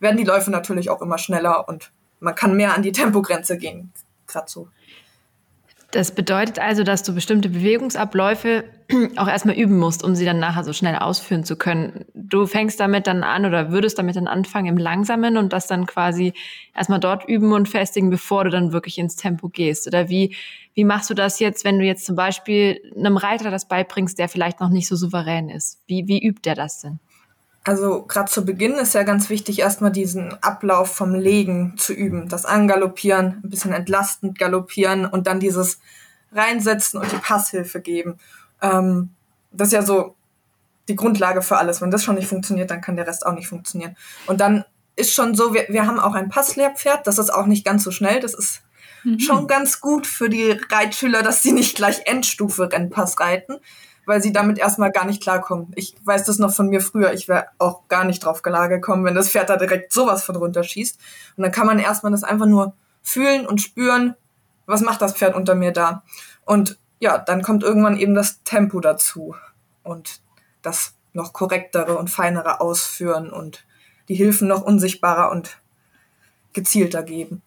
werden 0.00 0.16
die 0.16 0.24
Läufe 0.24 0.50
natürlich 0.50 0.90
auch 0.90 1.02
immer 1.02 1.18
schneller 1.18 1.68
und 1.68 1.92
man 2.20 2.34
kann 2.34 2.56
mehr 2.56 2.74
an 2.74 2.82
die 2.82 2.92
Tempogrenze 2.92 3.58
gehen. 3.58 3.92
Gerade 4.26 4.48
so. 4.48 4.68
Das 5.92 6.12
bedeutet 6.14 6.60
also, 6.60 6.84
dass 6.84 7.02
du 7.02 7.12
bestimmte 7.12 7.48
Bewegungsabläufe 7.48 8.62
auch 9.16 9.26
erstmal 9.26 9.56
üben 9.56 9.76
musst, 9.76 10.04
um 10.04 10.14
sie 10.14 10.24
dann 10.24 10.38
nachher 10.38 10.62
so 10.62 10.72
schnell 10.72 10.94
ausführen 10.94 11.42
zu 11.42 11.56
können. 11.56 12.04
Du 12.14 12.46
fängst 12.46 12.78
damit 12.78 13.08
dann 13.08 13.24
an 13.24 13.44
oder 13.44 13.72
würdest 13.72 13.98
damit 13.98 14.14
dann 14.14 14.28
anfangen 14.28 14.68
im 14.68 14.78
Langsamen 14.78 15.36
und 15.36 15.52
das 15.52 15.66
dann 15.66 15.86
quasi 15.86 16.32
erstmal 16.76 17.00
dort 17.00 17.28
üben 17.28 17.52
und 17.52 17.68
festigen, 17.68 18.08
bevor 18.08 18.44
du 18.44 18.50
dann 18.50 18.72
wirklich 18.72 18.98
ins 18.98 19.16
Tempo 19.16 19.48
gehst. 19.48 19.88
Oder 19.88 20.08
wie, 20.08 20.36
wie 20.74 20.84
machst 20.84 21.10
du 21.10 21.14
das 21.14 21.40
jetzt, 21.40 21.64
wenn 21.64 21.80
du 21.80 21.84
jetzt 21.84 22.06
zum 22.06 22.14
Beispiel 22.14 22.80
einem 22.96 23.16
Reiter 23.16 23.50
das 23.50 23.66
beibringst, 23.66 24.16
der 24.16 24.28
vielleicht 24.28 24.60
noch 24.60 24.70
nicht 24.70 24.86
so 24.86 24.94
souverän 24.94 25.48
ist? 25.48 25.80
Wie, 25.88 26.06
wie 26.06 26.24
übt 26.24 26.42
der 26.44 26.54
das 26.54 26.82
denn? 26.82 27.00
Also 27.62 28.04
gerade 28.04 28.30
zu 28.30 28.44
Beginn 28.44 28.74
ist 28.74 28.94
ja 28.94 29.02
ganz 29.02 29.28
wichtig, 29.28 29.58
erstmal 29.58 29.92
diesen 29.92 30.32
Ablauf 30.42 30.94
vom 30.94 31.14
Legen 31.14 31.74
zu 31.76 31.92
üben. 31.92 32.28
Das 32.28 32.46
Angaloppieren, 32.46 33.40
ein 33.44 33.50
bisschen 33.50 33.72
entlastend 33.72 34.38
galoppieren 34.38 35.04
und 35.04 35.26
dann 35.26 35.40
dieses 35.40 35.78
reinsetzen 36.32 37.00
und 37.00 37.12
die 37.12 37.16
Passhilfe 37.16 37.80
geben. 37.80 38.18
Ähm, 38.62 39.10
das 39.52 39.68
ist 39.68 39.72
ja 39.72 39.82
so 39.82 40.16
die 40.88 40.96
Grundlage 40.96 41.42
für 41.42 41.58
alles. 41.58 41.80
Wenn 41.80 41.90
das 41.90 42.02
schon 42.02 42.14
nicht 42.14 42.28
funktioniert, 42.28 42.70
dann 42.70 42.80
kann 42.80 42.96
der 42.96 43.06
Rest 43.06 43.26
auch 43.26 43.34
nicht 43.34 43.48
funktionieren. 43.48 43.96
Und 44.26 44.40
dann 44.40 44.64
ist 44.96 45.12
schon 45.12 45.34
so, 45.34 45.54
wir, 45.54 45.66
wir 45.68 45.86
haben 45.86 46.00
auch 46.00 46.14
ein 46.14 46.28
Passlehrpferd, 46.28 47.06
das 47.06 47.18
ist 47.18 47.30
auch 47.30 47.46
nicht 47.46 47.64
ganz 47.64 47.84
so 47.84 47.90
schnell, 47.90 48.20
das 48.20 48.34
ist 48.34 48.62
mhm. 49.04 49.18
schon 49.18 49.46
ganz 49.46 49.80
gut 49.80 50.06
für 50.06 50.28
die 50.28 50.52
Reitschüler, 50.70 51.22
dass 51.22 51.42
sie 51.42 51.52
nicht 51.52 51.76
gleich 51.76 52.02
Endstufe 52.06 52.70
Rennpass 52.72 53.20
reiten, 53.20 53.58
weil 54.10 54.20
sie 54.20 54.32
damit 54.32 54.58
erstmal 54.58 54.90
gar 54.90 55.04
nicht 55.04 55.22
klarkommen. 55.22 55.70
Ich 55.76 55.94
weiß 56.02 56.24
das 56.24 56.40
noch 56.40 56.52
von 56.52 56.66
mir 56.66 56.80
früher, 56.80 57.12
ich 57.12 57.28
wäre 57.28 57.46
auch 57.58 57.86
gar 57.86 58.02
nicht 58.02 58.18
drauf 58.18 58.42
gekommen, 58.42 59.04
wenn 59.04 59.14
das 59.14 59.30
Pferd 59.30 59.50
da 59.50 59.56
direkt 59.56 59.92
sowas 59.92 60.24
von 60.24 60.34
runterschießt. 60.34 60.98
Und 61.36 61.44
dann 61.44 61.52
kann 61.52 61.68
man 61.68 61.78
erstmal 61.78 62.10
das 62.10 62.24
einfach 62.24 62.46
nur 62.46 62.72
fühlen 63.02 63.46
und 63.46 63.60
spüren, 63.60 64.16
was 64.66 64.80
macht 64.80 65.00
das 65.00 65.12
Pferd 65.12 65.36
unter 65.36 65.54
mir 65.54 65.70
da. 65.70 66.02
Und 66.44 66.76
ja, 66.98 67.18
dann 67.18 67.42
kommt 67.42 67.62
irgendwann 67.62 67.96
eben 67.96 68.16
das 68.16 68.42
Tempo 68.42 68.80
dazu 68.80 69.36
und 69.84 70.20
das 70.60 70.94
noch 71.12 71.32
korrektere 71.32 71.96
und 71.96 72.10
feinere 72.10 72.60
Ausführen 72.60 73.30
und 73.30 73.64
die 74.08 74.16
Hilfen 74.16 74.48
noch 74.48 74.62
unsichtbarer 74.62 75.30
und 75.30 75.60
gezielter 76.52 77.04
geben. 77.04 77.42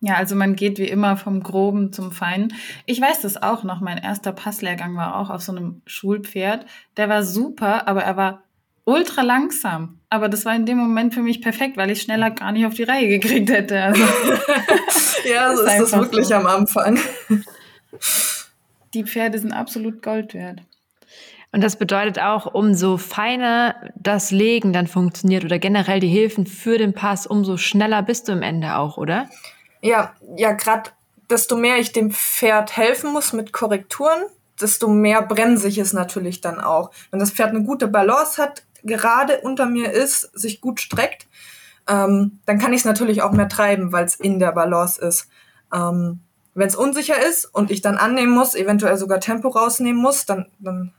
Ja, 0.00 0.14
also 0.14 0.34
man 0.34 0.56
geht 0.56 0.78
wie 0.78 0.88
immer 0.88 1.16
vom 1.16 1.42
Groben 1.42 1.92
zum 1.92 2.10
Feinen. 2.10 2.54
Ich 2.86 3.00
weiß 3.00 3.20
das 3.20 3.42
auch 3.42 3.64
noch. 3.64 3.80
Mein 3.80 3.98
erster 3.98 4.32
Passlehrgang 4.32 4.96
war 4.96 5.16
auch 5.16 5.28
auf 5.28 5.42
so 5.42 5.52
einem 5.52 5.82
Schulpferd. 5.84 6.64
Der 6.96 7.10
war 7.10 7.22
super, 7.22 7.86
aber 7.86 8.02
er 8.02 8.16
war 8.16 8.42
ultra 8.84 9.20
langsam. 9.20 9.98
Aber 10.08 10.30
das 10.30 10.46
war 10.46 10.56
in 10.56 10.64
dem 10.64 10.78
Moment 10.78 11.12
für 11.12 11.20
mich 11.20 11.42
perfekt, 11.42 11.76
weil 11.76 11.90
ich 11.90 12.00
schneller 12.00 12.30
gar 12.30 12.52
nicht 12.52 12.64
auf 12.64 12.74
die 12.74 12.84
Reihe 12.84 13.08
gekriegt 13.08 13.50
hätte. 13.50 13.80
Also, 13.82 14.02
ja, 15.30 15.54
so 15.56 15.62
ist, 15.64 15.72
ist 15.72 15.80
das 15.80 15.92
wirklich 15.92 16.26
so. 16.26 16.34
am 16.34 16.46
Anfang. 16.46 16.98
Die 18.94 19.04
Pferde 19.04 19.38
sind 19.38 19.52
absolut 19.52 20.02
Gold 20.02 20.32
wert. 20.32 20.62
Und 21.52 21.62
das 21.62 21.76
bedeutet 21.76 22.20
auch, 22.20 22.54
umso 22.54 22.96
feiner 22.96 23.74
das 23.96 24.30
Legen 24.30 24.72
dann 24.72 24.86
funktioniert 24.86 25.44
oder 25.44 25.58
generell 25.58 26.00
die 26.00 26.08
Hilfen 26.08 26.46
für 26.46 26.78
den 26.78 26.94
Pass, 26.94 27.26
umso 27.26 27.56
schneller 27.56 28.02
bist 28.02 28.28
du 28.28 28.32
im 28.32 28.42
Ende 28.42 28.76
auch, 28.76 28.96
oder? 28.96 29.28
Ja, 29.82 30.14
ja, 30.36 30.52
gerade 30.52 30.90
desto 31.30 31.56
mehr 31.56 31.78
ich 31.78 31.92
dem 31.92 32.10
Pferd 32.10 32.76
helfen 32.76 33.12
muss 33.12 33.32
mit 33.32 33.52
Korrekturen, 33.52 34.22
desto 34.60 34.88
mehr 34.88 35.22
bremse 35.22 35.68
ich 35.68 35.78
es 35.78 35.92
natürlich 35.92 36.40
dann 36.40 36.60
auch. 36.60 36.90
Wenn 37.10 37.20
das 37.20 37.30
Pferd 37.30 37.50
eine 37.50 37.62
gute 37.62 37.88
Balance 37.88 38.40
hat, 38.42 38.64
gerade 38.82 39.40
unter 39.40 39.66
mir 39.66 39.90
ist, 39.92 40.22
sich 40.38 40.60
gut 40.60 40.80
streckt, 40.80 41.26
ähm, 41.88 42.40
dann 42.46 42.58
kann 42.58 42.72
ich 42.72 42.80
es 42.80 42.84
natürlich 42.84 43.22
auch 43.22 43.32
mehr 43.32 43.48
treiben, 43.48 43.92
weil 43.92 44.04
es 44.04 44.16
in 44.16 44.38
der 44.38 44.52
Balance 44.52 45.00
ist. 45.00 45.28
Ähm, 45.72 46.20
Wenn 46.54 46.68
es 46.68 46.76
unsicher 46.76 47.24
ist 47.26 47.44
und 47.46 47.70
ich 47.70 47.80
dann 47.80 47.96
annehmen 47.96 48.32
muss, 48.32 48.54
eventuell 48.54 48.98
sogar 48.98 49.20
Tempo 49.20 49.48
rausnehmen 49.48 50.00
muss, 50.00 50.26
dann, 50.26 50.46
dann 50.58 50.92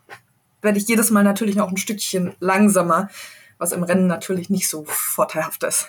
werde 0.61 0.77
ich 0.77 0.87
jedes 0.87 1.11
Mal 1.11 1.23
natürlich 1.23 1.59
auch 1.59 1.69
ein 1.69 1.77
Stückchen 1.77 2.35
langsamer, 2.39 3.09
was 3.57 3.73
im 3.73 3.83
Rennen 3.83 4.07
natürlich 4.07 4.49
nicht 4.49 4.69
so 4.69 4.85
vorteilhaft 4.85 5.63
ist. 5.63 5.87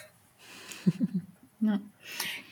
Ja. 1.65 1.79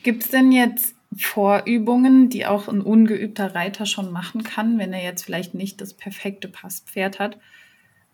Gibt 0.03 0.23
es 0.23 0.29
denn 0.29 0.51
jetzt 0.51 0.95
Vorübungen, 1.17 2.29
die 2.29 2.45
auch 2.45 2.67
ein 2.67 2.81
ungeübter 2.81 3.53
Reiter 3.53 3.85
schon 3.85 4.11
machen 4.11 4.43
kann, 4.43 4.77
wenn 4.79 4.93
er 4.93 5.03
jetzt 5.03 5.23
vielleicht 5.23 5.53
nicht 5.53 5.81
das 5.81 5.93
perfekte 5.93 6.47
Passpferd 6.47 7.19
hat? 7.19 7.37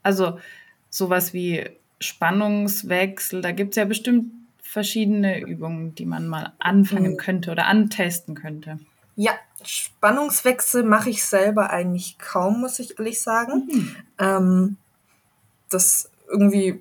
Also 0.03 0.39
sowas 0.89 1.33
wie 1.33 1.69
Spannungswechsel, 1.99 3.41
da 3.41 3.51
gibt 3.51 3.71
es 3.71 3.75
ja 3.75 3.85
bestimmt 3.85 4.31
verschiedene 4.61 5.39
Übungen, 5.39 5.95
die 5.95 6.05
man 6.05 6.27
mal 6.27 6.53
anfangen 6.59 7.13
mhm. 7.13 7.17
könnte 7.17 7.51
oder 7.51 7.67
antesten 7.67 8.35
könnte. 8.35 8.79
Ja, 9.15 9.31
Spannungswechsel 9.63 10.83
mache 10.83 11.09
ich 11.09 11.23
selber 11.23 11.69
eigentlich 11.71 12.17
kaum, 12.19 12.61
muss 12.61 12.79
ich 12.79 12.99
ehrlich 12.99 13.21
sagen. 13.21 13.67
Mhm. 13.71 13.95
Ähm, 14.19 14.77
das 15.69 16.09
irgendwie 16.29 16.79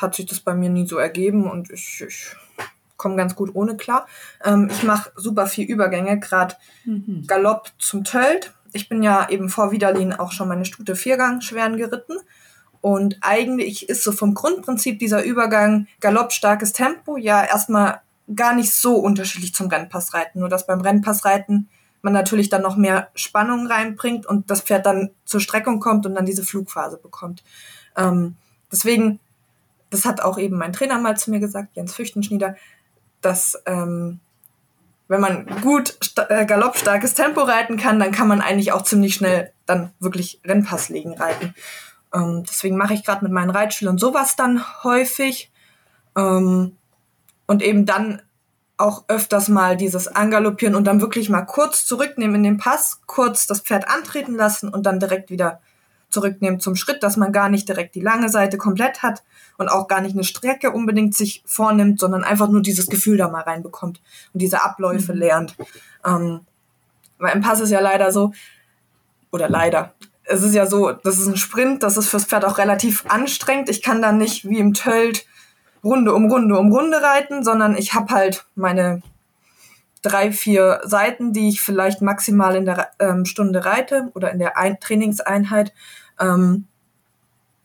hat 0.00 0.14
sich 0.14 0.26
das 0.26 0.40
bei 0.40 0.54
mir 0.54 0.70
nie 0.70 0.86
so 0.86 0.96
ergeben 0.96 1.48
und 1.48 1.70
ich, 1.70 2.02
ich 2.06 2.34
komme 3.06 3.16
ganz 3.16 3.36
gut 3.36 3.54
ohne 3.54 3.76
klar. 3.76 4.06
Ähm, 4.44 4.68
ich 4.68 4.82
mache 4.82 5.12
super 5.14 5.46
viel 5.46 5.64
Übergänge, 5.66 6.18
gerade 6.18 6.56
mhm. 6.84 7.24
Galopp 7.28 7.70
zum 7.78 8.02
Tölt. 8.02 8.52
Ich 8.72 8.88
bin 8.88 9.04
ja 9.04 9.28
eben 9.30 9.48
vor 9.48 9.70
Widerlin 9.70 10.12
auch 10.12 10.32
schon 10.32 10.48
meine 10.48 10.64
Stute 10.64 10.96
Viergang 10.96 11.40
schweren 11.40 11.76
geritten. 11.76 12.14
Und 12.80 13.18
eigentlich 13.20 13.88
ist 13.88 14.02
so 14.02 14.10
vom 14.10 14.34
Grundprinzip 14.34 14.98
dieser 14.98 15.22
Übergang 15.22 15.86
Galopp, 16.00 16.32
starkes 16.32 16.72
Tempo 16.72 17.16
ja 17.16 17.44
erstmal 17.44 18.00
gar 18.34 18.54
nicht 18.54 18.72
so 18.72 18.96
unterschiedlich 18.96 19.54
zum 19.54 19.68
Rennpassreiten. 19.68 20.40
Nur 20.40 20.48
dass 20.48 20.66
beim 20.66 20.80
Rennpassreiten 20.80 21.68
man 22.02 22.12
natürlich 22.12 22.48
dann 22.48 22.62
noch 22.62 22.76
mehr 22.76 23.08
Spannung 23.14 23.66
reinbringt 23.68 24.26
und 24.26 24.50
das 24.50 24.62
Pferd 24.62 24.84
dann 24.84 25.10
zur 25.24 25.40
Streckung 25.40 25.78
kommt 25.78 26.06
und 26.06 26.14
dann 26.14 26.26
diese 26.26 26.42
Flugphase 26.42 26.98
bekommt. 26.98 27.44
Ähm, 27.96 28.36
deswegen, 28.70 29.20
das 29.90 30.04
hat 30.04 30.20
auch 30.20 30.38
eben 30.38 30.58
mein 30.58 30.72
Trainer 30.72 30.98
mal 30.98 31.16
zu 31.16 31.30
mir 31.30 31.40
gesagt, 31.40 31.76
Jens 31.76 31.94
Füchtenschnieder, 31.94 32.56
dass 33.26 33.60
ähm, 33.66 34.20
wenn 35.08 35.20
man 35.20 35.46
gut 35.60 35.98
äh, 36.28 36.46
galoppstarkes 36.46 37.14
Tempo 37.14 37.42
reiten 37.42 37.76
kann, 37.76 37.98
dann 37.98 38.12
kann 38.12 38.28
man 38.28 38.40
eigentlich 38.40 38.72
auch 38.72 38.82
ziemlich 38.82 39.14
schnell 39.14 39.52
dann 39.66 39.92
wirklich 39.98 40.40
Rennpass 40.44 40.88
legen 40.88 41.14
reiten. 41.14 41.54
Ähm, 42.14 42.44
deswegen 42.48 42.76
mache 42.76 42.94
ich 42.94 43.04
gerade 43.04 43.24
mit 43.24 43.32
meinen 43.32 43.50
Reitschülern 43.50 43.98
sowas 43.98 44.36
dann 44.36 44.62
häufig. 44.84 45.50
Ähm, 46.16 46.76
und 47.48 47.62
eben 47.62 47.86
dann 47.86 48.22
auch 48.76 49.04
öfters 49.08 49.48
mal 49.48 49.76
dieses 49.76 50.08
Angaloppieren 50.08 50.74
und 50.74 50.84
dann 50.84 51.00
wirklich 51.00 51.28
mal 51.28 51.42
kurz 51.42 51.86
zurücknehmen 51.86 52.36
in 52.36 52.42
den 52.42 52.58
Pass, 52.58 53.00
kurz 53.06 53.46
das 53.46 53.60
Pferd 53.60 53.88
antreten 53.88 54.34
lassen 54.34 54.68
und 54.68 54.84
dann 54.84 55.00
direkt 55.00 55.30
wieder 55.30 55.60
zurücknehmen 56.08 56.60
zum 56.60 56.76
Schritt, 56.76 57.02
dass 57.02 57.16
man 57.16 57.32
gar 57.32 57.48
nicht 57.48 57.68
direkt 57.68 57.94
die 57.94 58.00
lange 58.00 58.28
Seite 58.28 58.58
komplett 58.58 59.02
hat 59.02 59.22
und 59.58 59.68
auch 59.68 59.88
gar 59.88 60.00
nicht 60.00 60.14
eine 60.14 60.24
Strecke 60.24 60.70
unbedingt 60.70 61.14
sich 61.14 61.42
vornimmt, 61.46 62.00
sondern 62.00 62.24
einfach 62.24 62.48
nur 62.48 62.62
dieses 62.62 62.86
Gefühl 62.88 63.16
da 63.16 63.28
mal 63.28 63.42
reinbekommt 63.42 64.00
und 64.32 64.42
diese 64.42 64.62
Abläufe 64.62 65.12
mhm. 65.12 65.18
lernt. 65.18 65.56
Ähm, 66.04 66.40
weil 67.18 67.34
im 67.34 67.40
Pass 67.40 67.60
ist 67.60 67.70
ja 67.70 67.80
leider 67.80 68.12
so, 68.12 68.32
oder 69.30 69.48
leider, 69.48 69.94
es 70.24 70.42
ist 70.42 70.54
ja 70.54 70.66
so, 70.66 70.92
das 70.92 71.18
ist 71.18 71.26
ein 71.26 71.36
Sprint, 71.36 71.82
das 71.82 71.96
ist 71.96 72.08
fürs 72.08 72.24
Pferd 72.24 72.44
auch 72.44 72.58
relativ 72.58 73.04
anstrengend. 73.08 73.68
Ich 73.68 73.82
kann 73.82 74.02
da 74.02 74.12
nicht 74.12 74.48
wie 74.48 74.58
im 74.58 74.74
Tölt 74.74 75.26
Runde 75.84 76.14
um 76.14 76.30
Runde 76.30 76.58
um 76.58 76.72
Runde 76.72 77.00
reiten, 77.00 77.44
sondern 77.44 77.76
ich 77.76 77.94
habe 77.94 78.12
halt 78.12 78.46
meine 78.56 79.02
drei, 80.02 80.32
vier 80.32 80.80
Seiten, 80.84 81.32
die 81.32 81.48
ich 81.48 81.60
vielleicht 81.60 82.02
maximal 82.02 82.56
in 82.56 82.64
der 82.64 82.90
ähm, 82.98 83.24
Stunde 83.24 83.64
reite 83.64 84.10
oder 84.14 84.30
in 84.30 84.38
der 84.38 84.56
Ein 84.56 84.78
Trainingseinheit. 84.80 85.72
Ähm, 86.20 86.66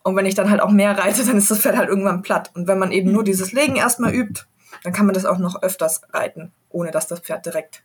und 0.04 0.16
wenn 0.16 0.26
ich 0.26 0.36
dann 0.36 0.50
halt 0.50 0.62
auch 0.62 0.72
mehr 0.72 0.98
reite, 0.98 1.24
dann 1.26 1.38
ist 1.38 1.52
das 1.52 1.60
Pferd 1.60 1.78
halt 1.78 1.90
irgendwann 1.90 2.22
platt. 2.22 2.52
Und 2.54 2.68
wenn 2.68 2.80
man 2.80 2.92
eben 2.92 3.12
nur 3.12 3.24
dieses 3.24 3.52
Legen 3.52 3.76
erstmal 3.76 4.14
übt, 4.14 4.44
dann 4.84 4.94
kann 4.94 5.06
man 5.06 5.14
das 5.14 5.26
auch 5.26 5.38
noch 5.38 5.62
öfters 5.62 6.02
reiten, 6.12 6.52
ohne 6.70 6.92
dass 6.92 7.08
das 7.08 7.20
Pferd 7.20 7.46
direkt 7.46 7.84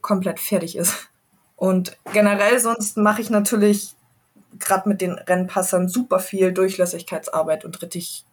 komplett 0.00 0.40
fertig 0.40 0.76
ist. 0.76 1.08
Und 1.56 1.96
generell 2.12 2.58
sonst 2.58 2.96
mache 2.96 3.22
ich 3.22 3.30
natürlich 3.30 3.94
gerade 4.58 4.88
mit 4.88 5.00
den 5.00 5.12
Rennpassern 5.12 5.88
super 5.88 6.18
viel 6.18 6.52
Durchlässigkeitsarbeit 6.52 7.64
und 7.64 7.80
Rittig 7.80 8.24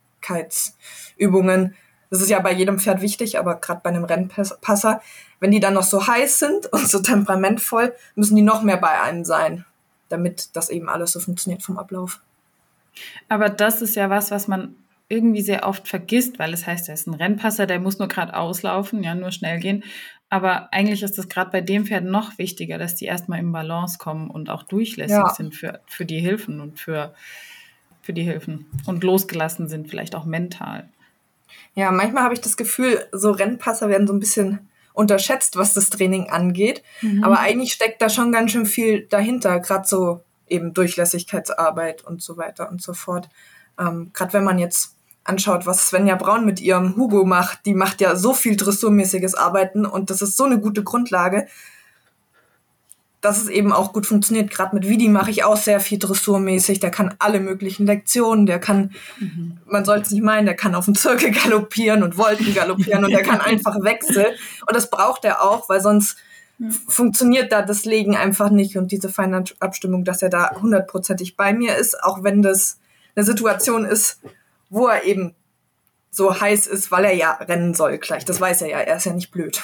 Übungen. 1.17 1.75
Das 2.09 2.21
ist 2.21 2.29
ja 2.29 2.39
bei 2.39 2.51
jedem 2.51 2.79
Pferd 2.79 3.01
wichtig, 3.01 3.39
aber 3.39 3.55
gerade 3.55 3.81
bei 3.83 3.89
einem 3.89 4.03
Rennpasser, 4.03 5.01
wenn 5.39 5.51
die 5.51 5.59
dann 5.59 5.73
noch 5.73 5.83
so 5.83 6.07
heiß 6.07 6.39
sind 6.39 6.67
und 6.71 6.87
so 6.89 6.99
temperamentvoll, 6.99 7.93
müssen 8.15 8.35
die 8.35 8.41
noch 8.41 8.63
mehr 8.63 8.77
bei 8.77 9.01
einem 9.01 9.23
sein, 9.23 9.65
damit 10.09 10.55
das 10.55 10.69
eben 10.69 10.89
alles 10.89 11.11
so 11.11 11.19
funktioniert 11.19 11.63
vom 11.63 11.77
Ablauf. 11.77 12.21
Aber 13.29 13.49
das 13.49 13.81
ist 13.81 13.95
ja 13.95 14.09
was, 14.09 14.31
was 14.31 14.47
man 14.47 14.75
irgendwie 15.09 15.41
sehr 15.41 15.65
oft 15.65 15.87
vergisst, 15.87 16.37
weil 16.37 16.53
es 16.53 16.67
heißt, 16.67 16.89
er 16.89 16.95
ist 16.95 17.07
ein 17.07 17.13
Rennpasser, 17.13 17.65
der 17.65 17.79
muss 17.79 17.99
nur 17.99 18.07
gerade 18.07 18.35
auslaufen, 18.35 19.03
ja, 19.03 19.15
nur 19.15 19.31
schnell 19.31 19.59
gehen. 19.59 19.83
Aber 20.29 20.73
eigentlich 20.73 21.03
ist 21.03 21.17
es 21.17 21.29
gerade 21.29 21.51
bei 21.51 21.61
dem 21.61 21.85
Pferd 21.85 22.03
noch 22.03 22.37
wichtiger, 22.37 22.77
dass 22.77 22.95
die 22.95 23.05
erstmal 23.05 23.39
im 23.39 23.53
Balance 23.53 23.97
kommen 23.97 24.29
und 24.29 24.49
auch 24.49 24.63
durchlässig 24.63 25.15
ja. 25.15 25.29
sind 25.29 25.55
für, 25.55 25.79
für 25.87 26.03
die 26.03 26.19
Hilfen 26.19 26.59
und 26.59 26.79
für, 26.79 27.13
für 28.01 28.11
die 28.11 28.23
Hilfen 28.23 28.65
und 28.85 29.05
losgelassen 29.05 29.69
sind, 29.69 29.89
vielleicht 29.89 30.15
auch 30.15 30.25
mental. 30.25 30.89
Ja, 31.75 31.91
manchmal 31.91 32.23
habe 32.23 32.33
ich 32.33 32.41
das 32.41 32.57
Gefühl, 32.57 33.05
so 33.13 33.31
Rennpasser 33.31 33.87
werden 33.87 34.07
so 34.07 34.13
ein 34.13 34.19
bisschen 34.19 34.67
unterschätzt, 34.97 35.57
was 35.57 35.75
das 35.75 35.91
Training 35.91 36.31
angeht. 36.31 36.81
Mhm. 37.01 37.23
Aber 37.23 37.39
eigentlich 37.39 37.71
steckt 37.71 38.01
da 38.01 38.09
schon 38.09 38.31
ganz 38.31 38.51
schön 38.51 38.65
viel 38.65 39.01
dahinter, 39.03 39.59
gerade 39.59 39.87
so 39.87 40.21
eben 40.47 40.73
Durchlässigkeitsarbeit 40.73 42.03
und 42.03 42.23
so 42.23 42.35
weiter 42.37 42.69
und 42.71 42.81
so 42.81 42.93
fort. 42.93 43.29
Ähm, 43.79 44.09
gerade 44.13 44.33
wenn 44.33 44.43
man 44.43 44.57
jetzt 44.57 44.95
anschaut, 45.23 45.67
was 45.67 45.89
Svenja 45.89 46.15
Braun 46.15 46.45
mit 46.45 46.59
ihrem 46.59 46.95
Hugo 46.95 47.25
macht, 47.25 47.65
die 47.67 47.75
macht 47.75 48.01
ja 48.01 48.15
so 48.15 48.33
viel 48.33 48.57
dressurmäßiges 48.57 49.35
Arbeiten 49.35 49.85
und 49.85 50.09
das 50.09 50.23
ist 50.23 50.35
so 50.35 50.45
eine 50.45 50.59
gute 50.59 50.83
Grundlage 50.83 51.47
dass 53.21 53.41
es 53.41 53.49
eben 53.49 53.73
auch 53.73 53.93
gut 53.93 54.05
funktioniert. 54.05 54.51
Gerade 54.51 54.75
mit 54.75 54.87
Vidi 54.87 55.09
mache 55.09 55.31
ich 55.31 55.43
auch 55.43 55.57
sehr 55.57 55.79
viel 55.79 55.97
dressurmäßig. 55.97 56.79
Der 56.79 56.91
kann 56.91 57.15
alle 57.19 57.39
möglichen 57.39 57.85
Lektionen. 57.85 58.45
Der 58.45 58.59
kann, 58.59 58.91
mhm. 59.19 59.57
man 59.65 59.85
sollte 59.85 60.03
es 60.03 60.11
nicht 60.11 60.23
meinen, 60.23 60.45
der 60.45 60.55
kann 60.55 60.75
auf 60.75 60.85
dem 60.85 60.95
Zirkel 60.95 61.31
galoppieren 61.43 62.03
und 62.03 62.17
Wolken 62.17 62.53
galoppieren 62.53 63.03
und 63.03 63.11
der 63.11 63.23
kann 63.23 63.41
einfach 63.41 63.75
wechseln. 63.81 64.27
Und 64.67 64.75
das 64.75 64.89
braucht 64.89 65.25
er 65.25 65.41
auch, 65.41 65.67
weil 65.67 65.81
sonst 65.81 66.17
ja. 66.59 66.69
funktioniert 66.87 67.51
da 67.51 67.63
das 67.63 67.85
Legen 67.85 68.15
einfach 68.15 68.51
nicht 68.51 68.77
und 68.77 68.91
diese 68.91 69.09
feine 69.09 69.43
Abstimmung, 69.59 70.03
dass 70.03 70.21
er 70.21 70.29
da 70.29 70.51
hundertprozentig 70.61 71.35
bei 71.35 71.53
mir 71.53 71.75
ist, 71.75 72.03
auch 72.03 72.23
wenn 72.23 72.43
das 72.43 72.79
eine 73.15 73.25
Situation 73.25 73.83
ist, 73.83 74.21
wo 74.69 74.87
er 74.87 75.05
eben 75.05 75.33
so 76.11 76.39
heiß 76.39 76.67
ist, 76.67 76.91
weil 76.91 77.05
er 77.05 77.13
ja 77.13 77.31
rennen 77.33 77.73
soll 77.73 77.97
gleich. 77.97 78.25
Das 78.25 78.39
weiß 78.39 78.61
er 78.61 78.69
ja. 78.69 78.79
Er 78.79 78.97
ist 78.97 79.05
ja 79.05 79.13
nicht 79.13 79.31
blöd. 79.31 79.61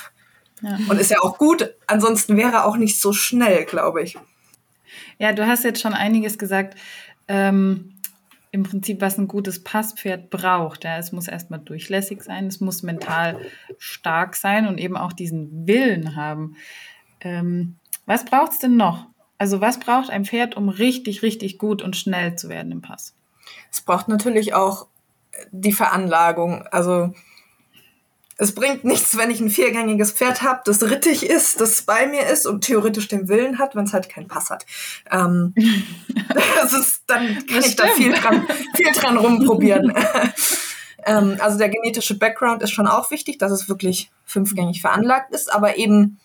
Ja. 0.63 0.79
Und 0.89 1.00
ist 1.00 1.12
ja 1.12 1.22
auch 1.22 1.38
gut. 1.38 1.75
Ansonsten 1.88 2.38
wäre 2.38 2.53
er 2.53 2.65
auch 2.65 2.77
nicht 2.77 3.00
so 3.00 3.13
schnell, 3.13 3.65
glaube 3.65 4.01
ich. 4.01 4.17
Ja, 5.20 5.34
du 5.34 5.46
hast 5.46 5.63
jetzt 5.63 5.82
schon 5.82 5.93
einiges 5.93 6.38
gesagt. 6.38 6.79
Ähm, 7.27 7.93
Im 8.51 8.63
Prinzip, 8.63 9.01
was 9.01 9.17
ein 9.17 9.27
gutes 9.27 9.63
Passpferd 9.63 10.29
braucht. 10.29 10.86
Ja, 10.86 10.98
es 10.98 11.12
muss 11.12 11.27
erstmal 11.27 11.60
durchlässig 11.60 12.24
sein, 12.24 12.48
es 12.48 12.62
muss 12.62 12.82
mental 12.82 13.39
stark 13.77 14.36
sein 14.36 14.67
und 14.67 14.79
eben 14.79 14.96
auch 14.98 15.13
diesen 15.13 15.67
Willen 15.67 16.15
haben. 16.15 16.55
Ähm, 17.20 17.75
was 18.05 18.25
braucht 18.25 18.53
es 18.53 18.60
denn 18.60 18.77
noch? 18.77 19.08
Also 19.38 19.60
was 19.60 19.79
braucht 19.79 20.10
ein 20.10 20.25
Pferd, 20.25 20.55
um 20.55 20.70
richtig, 20.70 21.22
richtig 21.22 21.58
gut 21.58 21.82
und 21.82 21.98
schnell 21.98 22.36
zu 22.36 22.48
werden 22.48 22.72
im 22.72 22.82
Pass? 22.82 23.13
Es 23.72 23.82
braucht 23.82 24.08
natürlich 24.08 24.53
auch 24.53 24.88
die 25.51 25.74
Veranlagung. 25.74 26.63
Also 26.67 27.13
es 28.43 28.53
bringt 28.53 28.83
nichts, 28.83 29.17
wenn 29.17 29.31
ich 29.31 29.39
ein 29.39 29.50
viergängiges 29.50 30.12
Pferd 30.12 30.41
habe, 30.41 30.62
das 30.65 30.83
rittig 30.83 31.25
ist, 31.25 31.62
das 31.62 31.81
bei 31.83 32.07
mir 32.07 32.27
ist 32.27 32.45
und 32.45 32.62
theoretisch 32.62 33.07
den 33.07 33.29
Willen 33.29 33.57
hat, 33.57 33.75
wenn 33.75 33.85
es 33.85 33.93
halt 33.93 34.09
keinen 34.09 34.27
Pass 34.27 34.50
hat. 34.50 34.65
Ähm, 35.09 35.53
das 36.55 36.73
ist, 36.73 37.03
dann 37.07 37.25
kann 37.47 37.57
das 37.57 37.65
ich 37.67 37.71
stimmt. 37.71 37.89
da 37.89 37.95
viel 37.95 38.13
dran, 38.13 38.47
viel 38.75 38.91
dran 38.91 39.17
rumprobieren. 39.17 39.93
ähm, 41.05 41.38
also 41.39 41.57
der 41.57 41.69
genetische 41.69 42.17
Background 42.17 42.62
ist 42.62 42.71
schon 42.71 42.88
auch 42.88 43.12
wichtig, 43.12 43.38
dass 43.38 43.51
es 43.51 43.69
wirklich 43.69 44.12
fünfgängig 44.25 44.81
veranlagt 44.81 45.33
ist, 45.33 45.51
aber 45.51 45.77
eben 45.77 46.19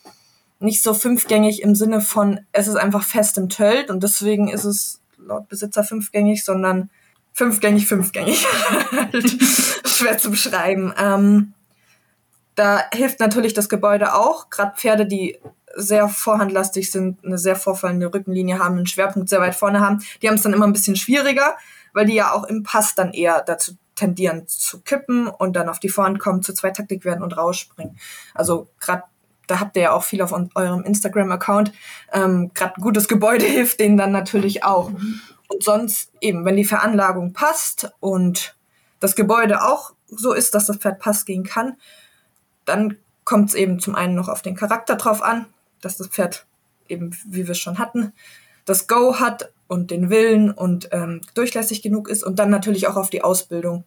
nicht 0.60 0.82
so 0.82 0.94
fünfgängig 0.94 1.62
im 1.62 1.76
Sinne 1.76 2.00
von, 2.00 2.40
es 2.50 2.66
ist 2.66 2.76
einfach 2.76 3.04
fest 3.04 3.38
im 3.38 3.48
Tölt 3.48 3.90
und 3.90 4.02
deswegen 4.02 4.48
ist 4.48 4.64
es 4.64 5.00
laut 5.18 5.48
Besitzer 5.48 5.84
fünfgängig, 5.84 6.44
sondern 6.44 6.90
fünfgängig, 7.32 7.86
fünfgängig. 7.86 8.44
Schwer 9.84 10.18
zu 10.18 10.30
beschreiben. 10.30 10.92
Ähm, 10.98 11.54
da 12.58 12.82
hilft 12.92 13.20
natürlich 13.20 13.54
das 13.54 13.68
Gebäude 13.68 14.14
auch. 14.14 14.50
Gerade 14.50 14.76
Pferde, 14.76 15.06
die 15.06 15.38
sehr 15.76 16.08
vorhandlastig 16.08 16.90
sind, 16.90 17.24
eine 17.24 17.38
sehr 17.38 17.54
vorfallende 17.54 18.12
Rückenlinie 18.12 18.58
haben, 18.58 18.76
einen 18.76 18.86
Schwerpunkt 18.86 19.28
sehr 19.28 19.40
weit 19.40 19.54
vorne 19.54 19.80
haben, 19.80 20.02
die 20.20 20.28
haben 20.28 20.34
es 20.34 20.42
dann 20.42 20.52
immer 20.52 20.66
ein 20.66 20.72
bisschen 20.72 20.96
schwieriger, 20.96 21.56
weil 21.92 22.06
die 22.06 22.14
ja 22.14 22.32
auch 22.32 22.44
im 22.44 22.64
Pass 22.64 22.96
dann 22.96 23.12
eher 23.12 23.42
dazu 23.42 23.74
tendieren 23.94 24.46
zu 24.48 24.80
kippen 24.80 25.28
und 25.28 25.54
dann 25.54 25.68
auf 25.68 25.78
die 25.78 25.88
Vorhand 25.88 26.18
kommen, 26.18 26.42
zu 26.42 26.52
Zweitaktik 26.52 27.04
werden 27.04 27.22
und 27.22 27.36
rausspringen. 27.36 27.96
Also 28.34 28.68
gerade 28.80 29.04
da 29.46 29.60
habt 29.60 29.76
ihr 29.76 29.82
ja 29.82 29.92
auch 29.92 30.04
viel 30.04 30.20
auf 30.20 30.34
eurem 30.54 30.82
Instagram-Account. 30.82 31.72
Ähm, 32.12 32.50
gerade 32.54 32.80
gutes 32.80 33.08
Gebäude 33.08 33.44
hilft 33.46 33.80
denen 33.80 33.96
dann 33.96 34.12
natürlich 34.12 34.64
auch. 34.64 34.90
Und 34.90 35.62
sonst 35.62 36.12
eben, 36.20 36.44
wenn 36.44 36.56
die 36.56 36.64
Veranlagung 36.64 37.32
passt 37.32 37.92
und 38.00 38.56
das 39.00 39.14
Gebäude 39.14 39.62
auch 39.62 39.94
so 40.08 40.32
ist, 40.32 40.54
dass 40.54 40.66
das 40.66 40.78
Pferd 40.78 40.98
Pass 40.98 41.24
gehen 41.24 41.44
kann, 41.44 41.76
dann 42.68 42.96
kommt 43.24 43.50
es 43.50 43.54
eben 43.54 43.80
zum 43.80 43.94
einen 43.94 44.14
noch 44.14 44.28
auf 44.28 44.42
den 44.42 44.56
Charakter 44.56 44.96
drauf 44.96 45.22
an, 45.22 45.46
dass 45.80 45.96
das 45.96 46.08
Pferd 46.08 46.46
eben, 46.88 47.16
wie 47.26 47.46
wir 47.46 47.52
es 47.52 47.58
schon 47.58 47.78
hatten, 47.78 48.12
das 48.64 48.86
Go 48.86 49.20
hat 49.20 49.52
und 49.66 49.90
den 49.90 50.10
Willen 50.10 50.50
und 50.50 50.88
ähm, 50.92 51.20
durchlässig 51.34 51.82
genug 51.82 52.08
ist 52.08 52.24
und 52.24 52.38
dann 52.38 52.50
natürlich 52.50 52.88
auch 52.88 52.96
auf 52.96 53.10
die 53.10 53.22
Ausbildung. 53.22 53.84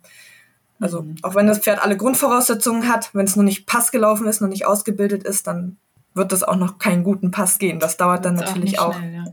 Also 0.79 1.03
mhm. 1.03 1.15
auch 1.21 1.35
wenn 1.35 1.47
das 1.47 1.59
Pferd 1.59 1.83
alle 1.83 1.97
Grundvoraussetzungen 1.97 2.87
hat, 2.87 3.13
wenn 3.13 3.25
es 3.25 3.35
noch 3.35 3.43
nicht 3.43 3.65
Pass 3.65 3.91
gelaufen 3.91 4.27
ist, 4.27 4.41
noch 4.41 4.47
nicht 4.47 4.65
ausgebildet 4.65 5.23
ist, 5.23 5.47
dann 5.47 5.77
wird 6.13 6.31
das 6.31 6.43
auch 6.43 6.55
noch 6.55 6.77
keinen 6.77 7.03
guten 7.03 7.31
Pass 7.31 7.57
gehen. 7.57 7.79
Das 7.79 7.97
dauert 7.97 8.25
dann 8.25 8.35
natürlich 8.35 8.79
auch. 8.79 8.93
Schnell, 8.93 9.13
ja. 9.13 9.25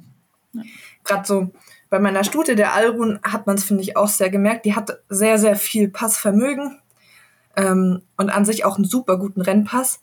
ja. 0.53 0.63
Gerade 1.05 1.27
so 1.27 1.51
bei 1.91 1.99
meiner 1.99 2.25
Stute, 2.25 2.55
der 2.55 2.75
Alrun, 2.75 3.19
hat 3.23 3.47
man 3.47 3.57
es, 3.57 3.65
finde 3.65 3.83
ich, 3.83 3.97
auch 3.97 4.09
sehr 4.09 4.31
gemerkt. 4.31 4.67
Die 4.67 4.75
hat 4.75 4.99
sehr, 5.09 5.39
sehr 5.39 5.57
viel 5.57 5.89
Passvermögen 5.89 6.79
ähm, 7.59 8.03
und 8.17 8.31
an 8.31 8.45
sich 8.45 8.65
auch 8.65 8.77
einen 8.77 8.87
super 8.87 9.19
guten 9.19 9.41
Rennpass. 9.41 10.01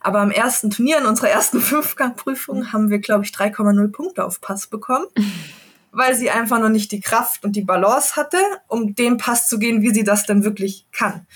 Aber 0.00 0.20
am 0.20 0.30
ersten 0.30 0.70
Turnier, 0.70 0.98
in 0.98 1.06
unserer 1.06 1.30
ersten 1.30 1.60
Fünfgangprüfung, 1.62 2.72
haben 2.72 2.90
wir, 2.90 2.98
glaube 2.98 3.24
ich, 3.24 3.30
3,0 3.30 3.88
Punkte 3.92 4.24
auf 4.24 4.40
Pass 4.40 4.66
bekommen, 4.66 5.06
weil 5.92 6.14
sie 6.14 6.30
einfach 6.30 6.60
noch 6.60 6.68
nicht 6.68 6.92
die 6.92 7.00
Kraft 7.00 7.44
und 7.44 7.56
die 7.56 7.62
Balance 7.62 8.16
hatte, 8.16 8.38
um 8.66 8.94
den 8.94 9.16
Pass 9.16 9.48
zu 9.48 9.58
gehen, 9.58 9.82
wie 9.82 9.94
sie 9.94 10.04
das 10.04 10.26
denn 10.26 10.44
wirklich 10.44 10.86
kann. 10.92 11.26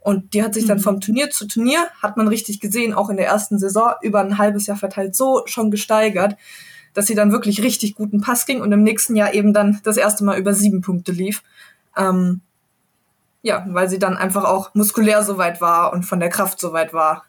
Und 0.00 0.32
die 0.32 0.42
hat 0.42 0.54
sich 0.54 0.64
dann 0.64 0.78
mhm. 0.78 0.82
vom 0.82 1.00
Turnier 1.00 1.30
zu 1.30 1.46
Turnier, 1.46 1.86
hat 2.02 2.16
man 2.16 2.26
richtig 2.26 2.58
gesehen, 2.58 2.94
auch 2.94 3.10
in 3.10 3.18
der 3.18 3.26
ersten 3.26 3.58
Saison, 3.58 3.92
über 4.00 4.20
ein 4.20 4.38
halbes 4.38 4.66
Jahr 4.66 4.78
verteilt, 4.78 5.14
so 5.14 5.42
schon 5.44 5.70
gesteigert, 5.70 6.36
dass 6.94 7.06
sie 7.06 7.14
dann 7.14 7.30
wirklich 7.30 7.62
richtig 7.62 7.94
guten 7.94 8.22
Pass 8.22 8.46
ging 8.46 8.62
und 8.62 8.72
im 8.72 8.82
nächsten 8.82 9.14
Jahr 9.14 9.34
eben 9.34 9.52
dann 9.52 9.80
das 9.84 9.98
erste 9.98 10.24
Mal 10.24 10.38
über 10.38 10.54
sieben 10.54 10.80
Punkte 10.80 11.12
lief. 11.12 11.42
Ähm, 11.96 12.40
ja, 13.42 13.64
weil 13.68 13.88
sie 13.88 13.98
dann 13.98 14.16
einfach 14.16 14.44
auch 14.44 14.74
muskulär 14.74 15.22
so 15.22 15.38
weit 15.38 15.60
war 15.60 15.92
und 15.92 16.04
von 16.04 16.20
der 16.20 16.28
Kraft 16.28 16.60
so 16.60 16.72
weit 16.72 16.92
war, 16.92 17.24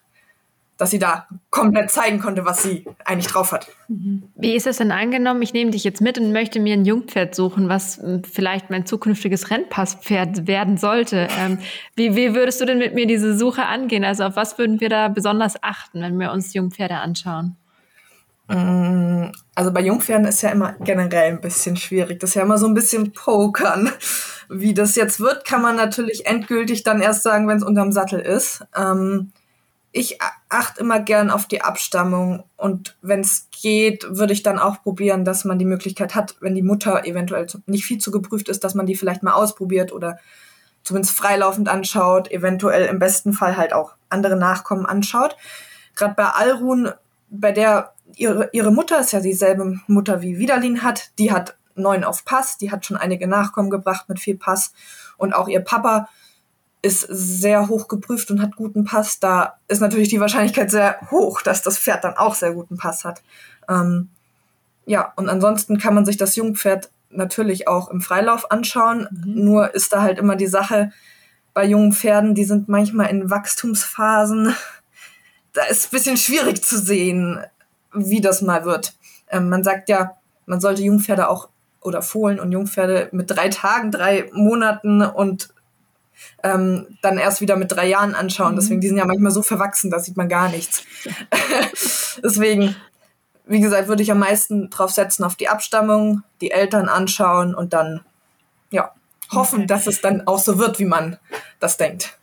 dass 0.81 0.89
sie 0.89 0.97
da 0.97 1.27
komplett 1.51 1.91
zeigen 1.91 2.19
konnte, 2.19 2.43
was 2.43 2.63
sie 2.63 2.85
eigentlich 3.05 3.31
drauf 3.31 3.51
hat. 3.51 3.67
Wie 3.87 4.55
ist 4.55 4.65
es 4.65 4.77
denn 4.77 4.91
angenommen? 4.91 5.43
Ich 5.43 5.53
nehme 5.53 5.69
dich 5.69 5.83
jetzt 5.83 6.01
mit 6.01 6.17
und 6.17 6.31
möchte 6.31 6.59
mir 6.59 6.73
ein 6.73 6.85
Jungpferd 6.85 7.35
suchen, 7.35 7.69
was 7.69 7.97
hm, 7.97 8.23
vielleicht 8.23 8.71
mein 8.71 8.87
zukünftiges 8.87 9.51
Rennpasspferd 9.51 10.47
werden 10.47 10.77
sollte. 10.77 11.27
Ähm, 11.39 11.59
wie, 11.95 12.15
wie 12.15 12.33
würdest 12.33 12.61
du 12.61 12.65
denn 12.65 12.79
mit 12.79 12.95
mir 12.95 13.05
diese 13.05 13.37
Suche 13.37 13.67
angehen? 13.67 14.03
Also 14.03 14.23
auf 14.23 14.35
was 14.35 14.57
würden 14.57 14.81
wir 14.81 14.89
da 14.89 15.07
besonders 15.07 15.61
achten, 15.61 16.01
wenn 16.01 16.19
wir 16.19 16.31
uns 16.31 16.51
Jungpferde 16.55 16.95
anschauen? 16.95 17.57
Mm, 18.51 19.31
also 19.55 19.71
bei 19.71 19.81
Jungpferden 19.81 20.27
ist 20.27 20.41
ja 20.41 20.49
immer 20.49 20.73
generell 20.81 21.31
ein 21.31 21.41
bisschen 21.41 21.77
schwierig. 21.77 22.19
Das 22.19 22.31
ist 22.31 22.35
ja 22.35 22.41
immer 22.41 22.57
so 22.57 22.67
ein 22.67 22.73
bisschen 22.73 23.13
Pokern. 23.13 23.89
Wie 24.49 24.73
das 24.73 24.95
jetzt 24.95 25.21
wird, 25.21 25.45
kann 25.45 25.61
man 25.61 25.77
natürlich 25.77 26.25
endgültig 26.25 26.83
dann 26.83 27.01
erst 27.01 27.23
sagen, 27.23 27.47
wenn 27.47 27.57
es 27.57 27.63
unterm 27.63 27.93
Sattel 27.93 28.19
ist. 28.19 28.65
Ähm, 28.75 29.31
ich 29.93 30.19
achte 30.49 30.81
immer 30.81 30.99
gern 30.99 31.29
auf 31.29 31.47
die 31.47 31.61
Abstammung 31.61 32.43
und 32.55 32.97
wenn 33.01 33.21
es 33.21 33.47
geht, 33.51 34.05
würde 34.09 34.33
ich 34.33 34.43
dann 34.43 34.59
auch 34.59 34.81
probieren, 34.83 35.25
dass 35.25 35.43
man 35.43 35.59
die 35.59 35.65
Möglichkeit 35.65 36.15
hat, 36.15 36.35
wenn 36.39 36.55
die 36.55 36.61
Mutter 36.61 37.05
eventuell 37.05 37.47
nicht 37.65 37.85
viel 37.85 37.97
zu 37.97 38.11
geprüft 38.11 38.47
ist, 38.47 38.63
dass 38.63 38.73
man 38.73 38.85
die 38.85 38.95
vielleicht 38.95 39.21
mal 39.21 39.33
ausprobiert 39.33 39.91
oder 39.91 40.17
zumindest 40.83 41.15
freilaufend 41.15 41.67
anschaut, 41.67 42.31
eventuell 42.31 42.85
im 42.85 42.99
besten 42.99 43.33
Fall 43.33 43.57
halt 43.57 43.73
auch 43.73 43.93
andere 44.09 44.37
Nachkommen 44.37 44.85
anschaut. 44.85 45.35
Gerade 45.95 46.15
bei 46.15 46.25
Alrun, 46.25 46.91
bei 47.29 47.51
der 47.51 47.93
ihre, 48.15 48.49
ihre 48.53 48.71
Mutter 48.71 48.99
ist 48.99 49.11
ja 49.11 49.19
dieselbe 49.19 49.79
Mutter 49.87 50.21
wie 50.21 50.37
Widalin 50.37 50.83
hat. 50.83 51.11
Die 51.19 51.31
hat 51.31 51.55
neun 51.75 52.03
auf 52.03 52.25
Pass, 52.25 52.57
die 52.57 52.71
hat 52.71 52.85
schon 52.85 52.97
einige 52.97 53.27
Nachkommen 53.27 53.69
gebracht 53.69 54.09
mit 54.09 54.19
viel 54.19 54.37
Pass. 54.37 54.73
Und 55.17 55.33
auch 55.33 55.47
ihr 55.47 55.61
Papa 55.61 56.09
ist 56.81 57.01
sehr 57.09 57.67
hoch 57.67 57.87
geprüft 57.87 58.31
und 58.31 58.41
hat 58.41 58.55
guten 58.55 58.85
Pass. 58.85 59.19
Da 59.19 59.59
ist 59.67 59.81
natürlich 59.81 60.09
die 60.09 60.19
Wahrscheinlichkeit 60.19 60.71
sehr 60.71 60.99
hoch, 61.11 61.41
dass 61.41 61.61
das 61.61 61.77
Pferd 61.77 62.03
dann 62.03 62.17
auch 62.17 62.35
sehr 62.35 62.53
guten 62.53 62.77
Pass 62.77 63.05
hat. 63.05 63.21
Ähm, 63.69 64.09
ja, 64.85 65.13
und 65.15 65.29
ansonsten 65.29 65.77
kann 65.77 65.93
man 65.93 66.05
sich 66.05 66.17
das 66.17 66.35
Jungpferd 66.35 66.89
natürlich 67.09 67.67
auch 67.67 67.89
im 67.89 68.01
Freilauf 68.01 68.49
anschauen. 68.51 69.07
Mhm. 69.11 69.43
Nur 69.43 69.75
ist 69.75 69.93
da 69.93 70.01
halt 70.01 70.17
immer 70.17 70.35
die 70.35 70.47
Sache 70.47 70.91
bei 71.53 71.65
jungen 71.65 71.93
Pferden, 71.93 72.33
die 72.33 72.45
sind 72.45 72.69
manchmal 72.69 73.09
in 73.09 73.29
Wachstumsphasen. 73.29 74.55
Da 75.53 75.65
ist 75.65 75.87
ein 75.87 75.97
bisschen 75.97 76.15
schwierig 76.15 76.63
zu 76.63 76.79
sehen, 76.79 77.43
wie 77.93 78.21
das 78.21 78.41
mal 78.41 78.65
wird. 78.65 78.93
Ähm, 79.29 79.49
man 79.49 79.63
sagt 79.63 79.89
ja, 79.89 80.17
man 80.45 80.61
sollte 80.61 80.83
Jungpferde 80.83 81.29
auch 81.29 81.49
oder 81.81 82.01
Fohlen 82.01 82.39
und 82.39 82.51
Jungpferde 82.51 83.09
mit 83.11 83.31
drei 83.31 83.49
Tagen, 83.49 83.91
drei 83.91 84.29
Monaten 84.33 85.01
und 85.01 85.49
ähm, 86.43 86.97
dann 87.01 87.17
erst 87.17 87.41
wieder 87.41 87.55
mit 87.55 87.71
drei 87.71 87.87
Jahren 87.87 88.13
anschauen. 88.13 88.53
Mhm. 88.53 88.55
Deswegen, 88.57 88.81
die 88.81 88.87
sind 88.87 88.97
ja 88.97 89.05
manchmal 89.05 89.31
so 89.31 89.41
verwachsen, 89.41 89.89
da 89.89 89.99
sieht 89.99 90.17
man 90.17 90.29
gar 90.29 90.49
nichts. 90.49 90.83
Deswegen, 92.23 92.75
wie 93.45 93.59
gesagt, 93.59 93.87
würde 93.87 94.03
ich 94.03 94.11
am 94.11 94.19
meisten 94.19 94.69
drauf 94.69 94.91
setzen 94.91 95.23
auf 95.23 95.35
die 95.35 95.49
Abstammung, 95.49 96.23
die 96.41 96.51
Eltern 96.51 96.89
anschauen 96.89 97.55
und 97.55 97.73
dann, 97.73 98.01
ja, 98.69 98.91
hoffen, 99.31 99.59
okay. 99.59 99.67
dass 99.67 99.87
es 99.87 100.01
dann 100.01 100.27
auch 100.27 100.39
so 100.39 100.59
wird, 100.59 100.79
wie 100.79 100.85
man 100.85 101.17
das 101.59 101.77
denkt. 101.77 102.17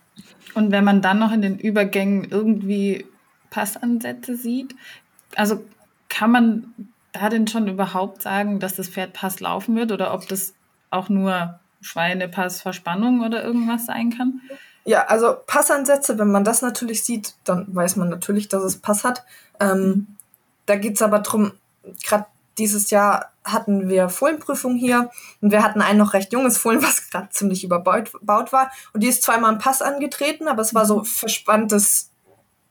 Und 0.53 0.71
wenn 0.71 0.83
man 0.83 1.01
dann 1.01 1.19
noch 1.19 1.31
in 1.31 1.41
den 1.41 1.59
Übergängen 1.59 2.25
irgendwie 2.29 3.05
Passansätze 3.49 4.35
sieht, 4.35 4.75
also 5.35 5.63
kann 6.09 6.31
man 6.31 6.73
da 7.11 7.29
denn 7.29 7.47
schon 7.47 7.67
überhaupt 7.67 8.21
sagen, 8.21 8.59
dass 8.59 8.75
das 8.75 8.89
Pferd 8.89 9.13
Pass 9.13 9.39
laufen 9.39 9.75
wird 9.75 9.91
oder 9.91 10.13
ob 10.13 10.27
das 10.27 10.53
auch 10.91 11.09
nur 11.09 11.59
Schweinepassverspannung 11.81 13.21
oder 13.21 13.43
irgendwas 13.43 13.85
sein 13.85 14.11
kann? 14.11 14.41
Ja, 14.85 15.05
also 15.05 15.35
Passansätze, 15.45 16.17
wenn 16.17 16.31
man 16.31 16.43
das 16.43 16.61
natürlich 16.61 17.03
sieht, 17.03 17.35
dann 17.43 17.67
weiß 17.73 17.95
man 17.95 18.09
natürlich, 18.09 18.47
dass 18.49 18.63
es 18.63 18.77
Pass 18.77 19.03
hat. 19.03 19.23
Ähm, 19.59 20.07
da 20.65 20.75
geht 20.75 20.95
es 20.95 21.01
aber 21.01 21.19
darum, 21.19 21.51
gerade 22.03 22.25
dieses 22.57 22.89
Jahr 22.89 23.31
hatten 23.43 23.87
wir 23.87 24.09
Fohlenprüfung 24.09 24.75
hier 24.75 25.09
und 25.41 25.51
wir 25.51 25.63
hatten 25.63 25.81
ein 25.81 25.97
noch 25.97 26.13
recht 26.13 26.33
junges 26.33 26.57
Fohlen, 26.57 26.83
was 26.83 27.09
gerade 27.09 27.29
ziemlich 27.29 27.63
überbaut 27.63 28.11
war. 28.51 28.71
Und 28.93 29.01
die 29.01 29.07
ist 29.07 29.23
zweimal 29.23 29.53
im 29.53 29.59
Pass 29.59 29.81
angetreten, 29.81 30.47
aber 30.47 30.61
es 30.61 30.73
war 30.73 30.85
so 30.85 30.99
mhm. 30.99 31.05
verspanntes 31.05 32.11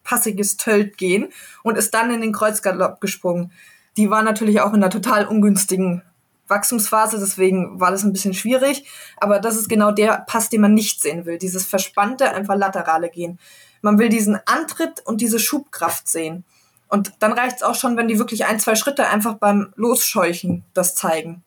passiges 0.08 0.56
Tölt 0.56 0.96
gehen 0.96 1.28
und 1.62 1.76
ist 1.76 1.92
dann 1.92 2.10
in 2.10 2.22
den 2.22 2.32
Kreuzgalopp 2.32 2.98
gesprungen. 2.98 3.52
Die 3.98 4.08
war 4.08 4.22
natürlich 4.22 4.62
auch 4.62 4.70
in 4.70 4.76
einer 4.76 4.88
total 4.88 5.26
ungünstigen 5.26 6.02
Wachstumsphase, 6.46 7.18
deswegen 7.18 7.78
war 7.78 7.90
das 7.90 8.04
ein 8.04 8.12
bisschen 8.14 8.32
schwierig. 8.32 8.88
Aber 9.18 9.38
das 9.38 9.56
ist 9.56 9.68
genau 9.68 9.92
der 9.92 10.24
Pass, 10.26 10.48
den 10.48 10.62
man 10.62 10.72
nicht 10.72 11.02
sehen 11.02 11.26
will. 11.26 11.36
Dieses 11.36 11.66
verspannte, 11.66 12.32
einfach 12.32 12.56
laterale 12.56 13.10
Gehen. 13.10 13.38
Man 13.82 13.98
will 13.98 14.08
diesen 14.08 14.40
Antritt 14.46 15.04
und 15.04 15.20
diese 15.20 15.38
Schubkraft 15.38 16.08
sehen. 16.08 16.44
Und 16.88 17.12
dann 17.18 17.32
reicht 17.32 17.56
es 17.56 17.62
auch 17.62 17.74
schon, 17.74 17.98
wenn 17.98 18.08
die 18.08 18.18
wirklich 18.18 18.46
ein, 18.46 18.58
zwei 18.58 18.76
Schritte 18.76 19.08
einfach 19.08 19.34
beim 19.34 19.74
Losscheuchen 19.76 20.64
das 20.72 20.94
zeigen. 20.94 21.44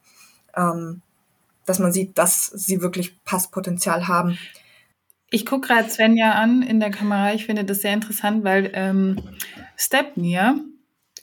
Ähm, 0.55 1.01
dass 1.65 1.79
man 1.79 1.91
sieht, 1.91 2.15
dass 2.19 2.45
sie 2.45 2.81
wirklich 2.81 3.23
Passpotenzial 3.23 4.07
haben. 4.07 4.37
Ich 5.31 5.45
gucke 5.45 5.69
gerade 5.69 5.89
Svenja 5.89 6.33
an 6.33 6.61
in 6.61 6.79
der 6.79 6.91
Kamera. 6.91 7.33
Ich 7.33 7.45
finde 7.45 7.63
das 7.63 7.81
sehr 7.81 7.93
interessant, 7.93 8.43
weil 8.43 8.69
ähm, 8.73 9.19
Stepnir 9.77 10.59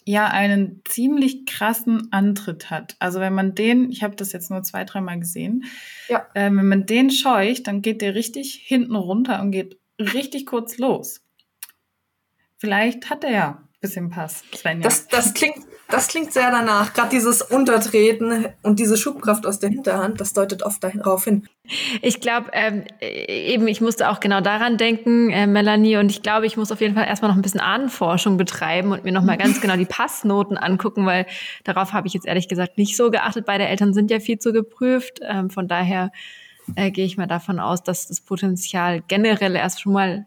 ja 0.05 0.27
einen 0.29 0.81
ziemlich 0.89 1.45
krassen 1.45 2.11
Antritt 2.11 2.71
hat. 2.71 2.97
Also 2.99 3.21
wenn 3.21 3.35
man 3.35 3.55
den, 3.55 3.91
ich 3.91 4.03
habe 4.03 4.17
das 4.17 4.33
jetzt 4.33 4.51
nur 4.51 4.63
zwei, 4.63 4.85
dreimal 4.85 5.21
gesehen, 5.21 5.65
ja. 6.09 6.27
äh, 6.33 6.47
wenn 6.47 6.69
man 6.69 6.87
den 6.87 7.11
scheucht, 7.11 7.67
dann 7.67 7.83
geht 7.83 8.01
der 8.01 8.15
richtig 8.15 8.55
hinten 8.55 8.97
runter 8.97 9.43
und 9.43 9.51
geht 9.51 9.79
richtig 9.99 10.47
kurz 10.47 10.79
los. 10.79 11.23
Vielleicht 12.57 13.11
hat 13.11 13.23
er 13.25 13.31
ja 13.31 13.68
bisschen 13.81 14.11
Pass, 14.11 14.43
Svenja. 14.55 14.83
Das, 14.83 15.07
das, 15.07 15.35
klingt, 15.35 15.59
das 15.89 16.09
klingt 16.09 16.33
sehr 16.33 16.51
danach. 16.51 16.93
Gerade 16.95 17.11
dieses 17.11 17.43
Untertreten 17.43 18.47
und 18.63 18.81
diese 18.81 18.97
Schubkraft 18.97 19.47
aus 19.47 19.61
der 19.61 19.71
Hinterhand, 19.71 20.21
das 20.21 20.33
deutet 20.33 20.63
oft 20.65 20.83
darauf 20.83 21.25
hin. 21.25 21.47
Ich 22.03 22.21
glaube, 22.21 22.51
ähm, 22.55 22.85
eben, 23.01 23.69
ich 23.69 23.81
musste 23.81 24.09
auch 24.09 24.21
genau 24.21 24.41
daran 24.41 24.79
denken, 24.79 25.31
äh, 25.31 25.47
Melanie, 25.47 25.97
und 25.97 26.11
ich 26.11 26.23
glaube, 26.23 26.47
ich 26.47 26.57
muss 26.57 26.73
auf 26.73 26.81
jeden 26.81 26.95
Fall 26.95 27.07
erstmal 27.07 27.31
noch 27.31 27.37
ein 27.37 27.43
bisschen 27.43 27.61
Ahnenforschung 27.61 28.37
betreiben 28.37 28.91
und 28.91 29.05
mir 29.05 29.13
nochmal 29.13 29.37
ganz 29.39 29.61
genau 29.61 29.77
die 29.77 29.85
Passnoten 29.85 30.57
angucken, 30.57 31.07
weil 31.07 31.27
darauf 31.63 31.93
habe 31.93 32.09
ich 32.09 32.15
jetzt 32.15 32.27
ehrlich 32.27 32.49
gesagt 32.49 32.79
nicht 32.79 32.97
so 32.97 33.11
geachtet. 33.11 33.47
Beide 33.47 33.67
Eltern 33.67 33.95
sind 33.95 34.11
ja 34.11 34.19
viel 34.19 34.39
zu 34.39 34.53
geprüft. 34.53 35.21
Ähm, 35.23 35.51
von 35.51 35.69
daher 35.69 36.11
äh, 36.75 36.91
gehe 36.91 37.05
ich 37.05 37.17
mal 37.17 37.27
davon 37.27 37.61
aus, 37.61 37.83
dass 37.85 38.09
das 38.09 38.21
Potenzial 38.21 39.03
generell 39.07 39.55
erst 39.55 39.83
schon 39.83 39.93
mal 39.93 40.27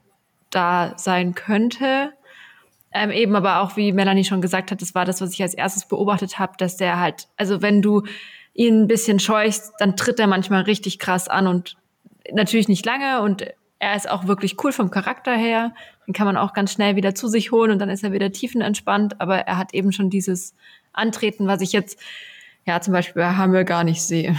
da 0.51 0.93
sein 0.97 1.35
könnte. 1.35 2.13
Ähm, 2.93 3.11
eben 3.11 3.35
aber 3.35 3.61
auch, 3.61 3.77
wie 3.77 3.93
Melanie 3.93 4.25
schon 4.25 4.41
gesagt 4.41 4.71
hat, 4.71 4.81
das 4.81 4.93
war 4.93 5.05
das, 5.05 5.21
was 5.21 5.31
ich 5.31 5.41
als 5.41 5.53
erstes 5.53 5.85
beobachtet 5.85 6.39
habe, 6.39 6.53
dass 6.57 6.75
der 6.75 6.99
halt, 6.99 7.27
also 7.37 7.61
wenn 7.61 7.81
du 7.81 8.03
ihn 8.53 8.81
ein 8.81 8.87
bisschen 8.87 9.19
scheuchst, 9.19 9.73
dann 9.79 9.95
tritt 9.95 10.19
er 10.19 10.27
manchmal 10.27 10.63
richtig 10.63 10.99
krass 10.99 11.29
an 11.29 11.47
und 11.47 11.77
natürlich 12.31 12.67
nicht 12.67 12.85
lange 12.85 13.21
und 13.21 13.45
er 13.79 13.95
ist 13.95 14.09
auch 14.09 14.27
wirklich 14.27 14.63
cool 14.63 14.71
vom 14.71 14.91
Charakter 14.91 15.35
her. 15.35 15.73
Den 16.05 16.13
kann 16.13 16.27
man 16.27 16.37
auch 16.37 16.53
ganz 16.53 16.71
schnell 16.73 16.95
wieder 16.95 17.15
zu 17.15 17.27
sich 17.27 17.51
holen 17.51 17.71
und 17.71 17.79
dann 17.79 17.89
ist 17.89 18.03
er 18.03 18.11
wieder 18.11 18.31
tiefenentspannt, 18.31 19.19
aber 19.19 19.39
er 19.39 19.57
hat 19.57 19.73
eben 19.73 19.91
schon 19.91 20.09
dieses 20.09 20.53
Antreten, 20.93 21.47
was 21.47 21.61
ich 21.61 21.71
jetzt, 21.71 21.97
ja, 22.65 22.79
zum 22.81 22.93
Beispiel 22.93 23.23
bei 23.23 23.35
Hammer 23.35 23.63
gar 23.63 23.83
nicht 23.83 24.03
sehe. 24.03 24.35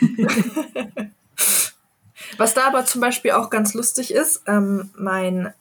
was 2.36 2.54
da 2.54 2.66
aber 2.66 2.84
zum 2.84 3.00
Beispiel 3.00 3.32
auch 3.32 3.50
ganz 3.50 3.74
lustig 3.74 4.12
ist, 4.12 4.42
ähm, 4.48 4.90
mein 4.96 5.52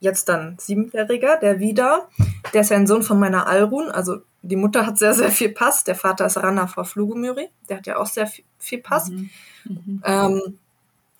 jetzt 0.00 0.28
dann 0.28 0.56
siebenjähriger, 0.58 1.38
der 1.38 1.58
wieder, 1.58 2.08
der 2.52 2.60
ist 2.60 2.70
ja 2.70 2.76
ein 2.76 2.86
Sohn 2.86 3.02
von 3.02 3.18
meiner 3.18 3.46
Alrun, 3.46 3.90
also 3.90 4.18
die 4.42 4.56
Mutter 4.56 4.86
hat 4.86 4.98
sehr, 4.98 5.14
sehr 5.14 5.30
viel 5.30 5.50
Pass, 5.50 5.84
der 5.84 5.96
Vater 5.96 6.26
ist 6.26 6.36
Rana 6.36 6.66
vor 6.66 6.84
Flugumyri, 6.84 7.48
der 7.68 7.78
hat 7.78 7.86
ja 7.86 7.96
auch 7.96 8.06
sehr 8.06 8.26
viel, 8.26 8.44
viel 8.58 8.78
Pass. 8.78 9.08
Mhm. 9.08 9.30
Mhm. 9.64 10.02
Ähm, 10.04 10.58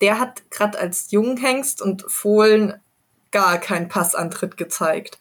der 0.01 0.19
hat 0.19 0.49
gerade 0.49 0.79
als 0.79 1.11
Junghengst 1.11 1.81
und 1.81 2.05
Fohlen 2.07 2.75
gar 3.31 3.57
keinen 3.57 3.89
Passantritt 3.89 4.57
gezeigt. 4.57 5.19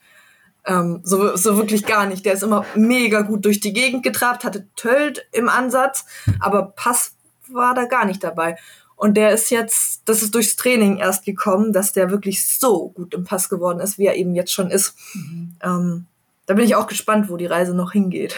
Ähm, 0.64 1.00
so, 1.02 1.36
so 1.36 1.56
wirklich 1.56 1.84
gar 1.84 2.06
nicht. 2.06 2.24
Der 2.24 2.34
ist 2.34 2.42
immer 2.42 2.64
mega 2.74 3.22
gut 3.22 3.44
durch 3.44 3.60
die 3.60 3.72
Gegend 3.72 4.02
getrabt, 4.02 4.44
hatte 4.44 4.66
Tölt 4.76 5.26
im 5.32 5.48
Ansatz, 5.48 6.04
aber 6.40 6.72
Pass 6.76 7.14
war 7.48 7.74
da 7.74 7.86
gar 7.86 8.04
nicht 8.04 8.22
dabei. 8.22 8.56
Und 8.98 9.16
der 9.16 9.30
ist 9.30 9.50
jetzt, 9.50 10.02
das 10.06 10.22
ist 10.22 10.34
durchs 10.34 10.56
Training 10.56 10.98
erst 10.98 11.24
gekommen, 11.24 11.72
dass 11.72 11.92
der 11.92 12.10
wirklich 12.10 12.44
so 12.44 12.88
gut 12.88 13.14
im 13.14 13.22
Pass 13.22 13.48
geworden 13.48 13.78
ist, 13.78 13.96
wie 13.96 14.06
er 14.06 14.16
eben 14.16 14.34
jetzt 14.34 14.52
schon 14.52 14.72
ist. 14.72 14.96
Mhm. 15.14 15.54
Ähm, 15.62 16.06
da 16.46 16.54
bin 16.54 16.64
ich 16.64 16.74
auch 16.74 16.88
gespannt, 16.88 17.30
wo 17.30 17.36
die 17.36 17.46
Reise 17.46 17.74
noch 17.74 17.92
hingeht. 17.92 18.34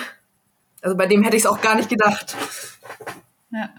Also 0.82 0.98
bei 0.98 1.06
dem 1.06 1.22
hätte 1.22 1.36
ich 1.36 1.44
es 1.44 1.48
auch 1.48 1.62
gar 1.62 1.76
nicht 1.76 1.88
gedacht. 1.88 2.36
Ja. 3.50 3.70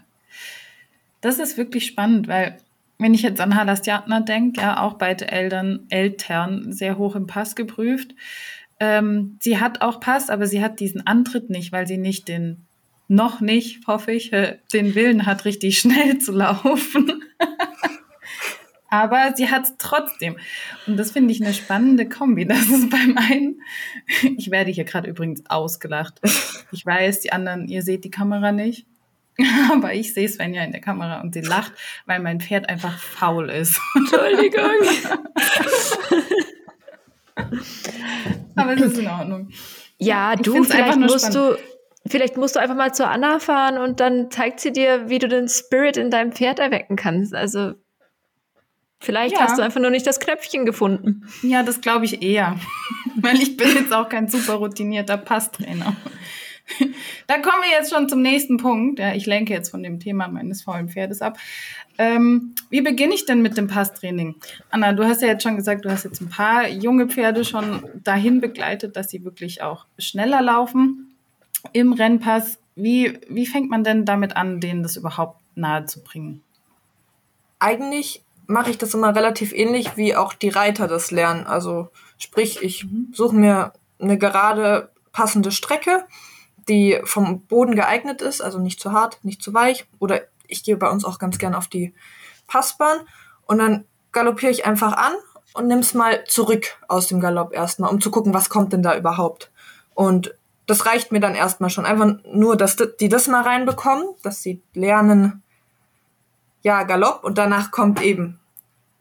Das 1.20 1.38
ist 1.38 1.56
wirklich 1.56 1.86
spannend, 1.86 2.26
weil 2.26 2.58
wenn 2.98 3.14
ich 3.14 3.22
jetzt 3.22 3.40
an 3.40 3.54
Halastjatner 3.54 4.20
denke, 4.20 4.60
ja, 4.60 4.82
auch 4.82 4.94
beide 4.94 5.30
Eltern, 5.30 5.86
Eltern 5.88 6.72
sehr 6.72 6.98
hoch 6.98 7.14
im 7.14 7.28
Pass 7.28 7.54
geprüft. 7.54 8.14
Ähm, 8.80 9.38
sie 9.40 9.60
hat 9.60 9.82
auch 9.82 10.00
Pass, 10.00 10.30
aber 10.30 10.48
sie 10.48 10.62
hat 10.62 10.80
diesen 10.80 11.06
Antritt 11.06 11.48
nicht, 11.48 11.70
weil 11.70 11.86
sie 11.86 11.98
nicht 11.98 12.26
den 12.26 12.66
noch 13.12 13.40
nicht, 13.40 13.86
hoffe 13.86 14.12
ich, 14.12 14.32
äh, 14.32 14.58
den 14.72 14.94
Willen 14.94 15.26
hat, 15.26 15.44
richtig 15.44 15.78
schnell 15.78 16.18
zu 16.18 16.32
laufen. 16.32 17.22
Aber 18.88 19.32
sie 19.36 19.50
hat 19.50 19.64
es 19.64 19.74
trotzdem. 19.78 20.36
Und 20.86 20.96
das 20.98 21.12
finde 21.12 21.32
ich 21.32 21.42
eine 21.42 21.54
spannende 21.54 22.08
Kombi. 22.08 22.46
Das 22.46 22.66
ist 22.68 22.90
beim 22.90 23.16
einen, 23.16 23.62
ich 24.36 24.50
werde 24.50 24.70
hier 24.70 24.84
gerade 24.84 25.08
übrigens 25.08 25.42
ausgelacht. 25.48 26.20
Ich 26.72 26.84
weiß, 26.84 27.20
die 27.20 27.32
anderen, 27.32 27.68
ihr 27.68 27.82
seht 27.82 28.04
die 28.04 28.10
Kamera 28.10 28.52
nicht. 28.52 28.86
Aber 29.72 29.94
ich 29.94 30.12
sehe 30.12 30.28
Svenja 30.28 30.62
in 30.64 30.72
der 30.72 30.80
Kamera 30.80 31.20
und 31.20 31.32
sie 31.32 31.40
lacht, 31.40 31.72
weil 32.06 32.20
mein 32.20 32.40
Pferd 32.40 32.68
einfach 32.68 32.98
faul 32.98 33.48
ist. 33.50 33.80
Entschuldigung. 33.94 34.70
Aber 38.56 38.74
es 38.74 38.80
ist 38.80 38.98
in 38.98 39.08
Ordnung. 39.08 39.48
Ja, 39.98 40.34
du, 40.36 40.64
vielleicht 40.64 40.98
musst 40.98 41.32
spannend. 41.32 41.58
du 41.58 41.71
Vielleicht 42.06 42.36
musst 42.36 42.56
du 42.56 42.60
einfach 42.60 42.74
mal 42.74 42.92
zur 42.92 43.08
Anna 43.08 43.38
fahren 43.38 43.78
und 43.78 44.00
dann 44.00 44.30
zeigt 44.30 44.60
sie 44.60 44.72
dir, 44.72 45.08
wie 45.08 45.18
du 45.18 45.28
den 45.28 45.48
Spirit 45.48 45.96
in 45.96 46.10
deinem 46.10 46.32
Pferd 46.32 46.58
erwecken 46.58 46.96
kannst. 46.96 47.34
Also 47.34 47.74
vielleicht 49.00 49.36
ja. 49.36 49.42
hast 49.42 49.58
du 49.58 49.62
einfach 49.62 49.80
nur 49.80 49.90
nicht 49.90 50.06
das 50.06 50.18
Knöpfchen 50.18 50.66
gefunden. 50.66 51.26
Ja, 51.42 51.62
das 51.62 51.80
glaube 51.80 52.04
ich 52.04 52.22
eher. 52.22 52.58
Weil 53.16 53.36
ich 53.36 53.56
bin 53.56 53.68
jetzt 53.74 53.92
auch 53.92 54.08
kein 54.08 54.28
super 54.28 54.54
routinierter 54.54 55.16
Passtrainer. 55.16 55.96
da 57.26 57.34
kommen 57.38 57.62
wir 57.62 57.70
jetzt 57.70 57.92
schon 57.92 58.08
zum 58.08 58.20
nächsten 58.20 58.56
Punkt. 58.56 58.98
Ja, 58.98 59.14
ich 59.14 59.26
lenke 59.26 59.52
jetzt 59.52 59.70
von 59.70 59.82
dem 59.82 60.00
Thema 60.00 60.26
meines 60.26 60.62
faulen 60.62 60.88
Pferdes 60.88 61.22
ab. 61.22 61.38
Ähm, 61.98 62.54
wie 62.70 62.80
beginne 62.80 63.14
ich 63.14 63.26
denn 63.26 63.42
mit 63.42 63.56
dem 63.56 63.68
Passtraining? 63.68 64.36
Anna, 64.70 64.92
du 64.92 65.04
hast 65.04 65.22
ja 65.22 65.28
jetzt 65.28 65.44
schon 65.44 65.56
gesagt, 65.56 65.84
du 65.84 65.90
hast 65.90 66.04
jetzt 66.04 66.20
ein 66.20 66.30
paar 66.30 66.68
junge 66.68 67.06
Pferde 67.06 67.44
schon 67.44 67.84
dahin 68.02 68.40
begleitet, 68.40 68.96
dass 68.96 69.10
sie 69.10 69.24
wirklich 69.24 69.62
auch 69.62 69.86
schneller 69.98 70.42
laufen 70.42 71.11
im 71.72 71.92
Rennpass. 71.92 72.58
Wie, 72.74 73.20
wie 73.28 73.46
fängt 73.46 73.70
man 73.70 73.84
denn 73.84 74.04
damit 74.04 74.36
an, 74.36 74.60
denen 74.60 74.82
das 74.82 74.96
überhaupt 74.96 75.40
nahe 75.54 75.84
zu 75.84 76.02
bringen? 76.02 76.42
Eigentlich 77.58 78.22
mache 78.46 78.70
ich 78.70 78.78
das 78.78 78.94
immer 78.94 79.14
relativ 79.14 79.52
ähnlich, 79.52 79.96
wie 79.96 80.16
auch 80.16 80.32
die 80.34 80.48
Reiter 80.48 80.88
das 80.88 81.10
lernen. 81.10 81.46
Also 81.46 81.88
sprich, 82.18 82.62
ich 82.62 82.84
mhm. 82.84 83.08
suche 83.12 83.36
mir 83.36 83.72
eine 84.00 84.18
gerade 84.18 84.90
passende 85.12 85.52
Strecke, 85.52 86.04
die 86.68 87.00
vom 87.04 87.42
Boden 87.42 87.74
geeignet 87.74 88.22
ist, 88.22 88.40
also 88.40 88.58
nicht 88.58 88.80
zu 88.80 88.92
hart, 88.92 89.18
nicht 89.22 89.42
zu 89.42 89.54
weich. 89.54 89.86
Oder 89.98 90.22
ich 90.46 90.64
gehe 90.64 90.76
bei 90.76 90.90
uns 90.90 91.04
auch 91.04 91.18
ganz 91.18 91.38
gern 91.38 91.54
auf 91.54 91.68
die 91.68 91.92
Passbahn 92.46 92.98
und 93.46 93.58
dann 93.58 93.84
galoppiere 94.12 94.52
ich 94.52 94.66
einfach 94.66 94.92
an 94.92 95.12
und 95.54 95.66
nimm's 95.66 95.94
mal 95.94 96.24
zurück 96.24 96.78
aus 96.88 97.06
dem 97.06 97.20
Galopp 97.20 97.52
erstmal, 97.52 97.90
um 97.90 98.00
zu 98.00 98.10
gucken, 98.10 98.34
was 98.34 98.50
kommt 98.50 98.72
denn 98.72 98.82
da 98.82 98.96
überhaupt. 98.96 99.50
Und 99.94 100.34
das 100.66 100.86
reicht 100.86 101.12
mir 101.12 101.20
dann 101.20 101.34
erstmal 101.34 101.70
schon. 101.70 101.86
Einfach 101.86 102.14
nur, 102.32 102.56
dass 102.56 102.76
die 103.00 103.08
das 103.08 103.26
mal 103.26 103.42
reinbekommen, 103.42 104.06
dass 104.22 104.42
sie 104.42 104.62
lernen, 104.74 105.42
ja, 106.62 106.84
Galopp 106.84 107.24
und 107.24 107.38
danach 107.38 107.70
kommt 107.70 108.00
eben 108.00 108.38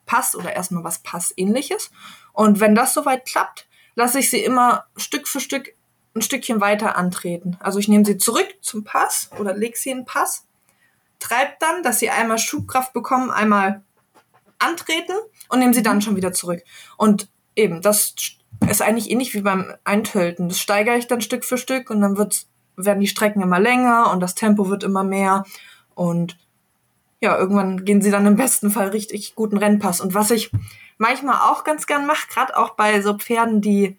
Pass 0.05 0.35
oder 0.35 0.53
erstmal 0.53 0.83
was 0.83 0.99
Passähnliches. 0.99 1.91
Und 2.33 2.59
wenn 2.59 2.75
das 2.75 2.93
soweit 2.93 3.25
klappt, 3.25 3.67
lasse 3.95 4.19
ich 4.19 4.29
sie 4.29 4.43
immer 4.43 4.85
Stück 4.97 5.27
für 5.27 5.39
Stück 5.39 5.73
ein 6.15 6.21
Stückchen 6.21 6.59
weiter 6.59 6.97
antreten. 6.97 7.57
Also 7.59 7.79
ich 7.79 7.87
nehme 7.87 8.05
sie 8.05 8.17
zurück 8.17 8.47
zum 8.61 8.83
Pass 8.83 9.29
oder 9.39 9.55
lege 9.55 9.77
sie 9.77 9.91
in 9.91 9.99
den 9.99 10.05
Pass, 10.05 10.45
treibe 11.19 11.53
dann, 11.59 11.83
dass 11.83 11.99
sie 11.99 12.09
einmal 12.09 12.37
Schubkraft 12.37 12.93
bekommen, 12.93 13.31
einmal 13.31 13.83
antreten 14.59 15.13
und 15.49 15.59
nehme 15.59 15.73
sie 15.73 15.83
dann 15.83 16.01
schon 16.01 16.15
wieder 16.15 16.33
zurück. 16.33 16.63
Und 16.97 17.29
eben, 17.55 17.81
das 17.81 18.15
ist 18.69 18.81
eigentlich 18.81 19.09
ähnlich 19.09 19.33
wie 19.33 19.41
beim 19.41 19.73
Eintölten. 19.83 20.49
Das 20.49 20.59
steigere 20.59 20.97
ich 20.97 21.07
dann 21.07 21.21
Stück 21.21 21.45
für 21.45 21.57
Stück 21.57 21.89
und 21.89 22.01
dann 22.01 22.17
wird, 22.17 22.45
werden 22.75 22.99
die 22.99 23.07
Strecken 23.07 23.41
immer 23.41 23.59
länger 23.59 24.11
und 24.11 24.19
das 24.19 24.35
Tempo 24.35 24.69
wird 24.69 24.83
immer 24.83 25.03
mehr. 25.03 25.45
Und 25.95 26.37
ja, 27.19 27.37
irgendwann 27.37 27.85
gehen 27.85 28.01
sie 28.01 28.11
dann 28.11 28.25
im 28.25 28.35
besten 28.35 28.71
Fall 28.71 28.89
richtig 28.89 29.35
guten 29.35 29.57
Rennpass. 29.57 30.01
Und 30.01 30.13
was 30.13 30.31
ich 30.31 30.51
manchmal 30.97 31.37
auch 31.51 31.63
ganz 31.63 31.87
gern 31.87 32.05
mache, 32.05 32.27
gerade 32.29 32.57
auch 32.57 32.71
bei 32.71 33.01
so 33.01 33.17
Pferden, 33.17 33.61
die 33.61 33.97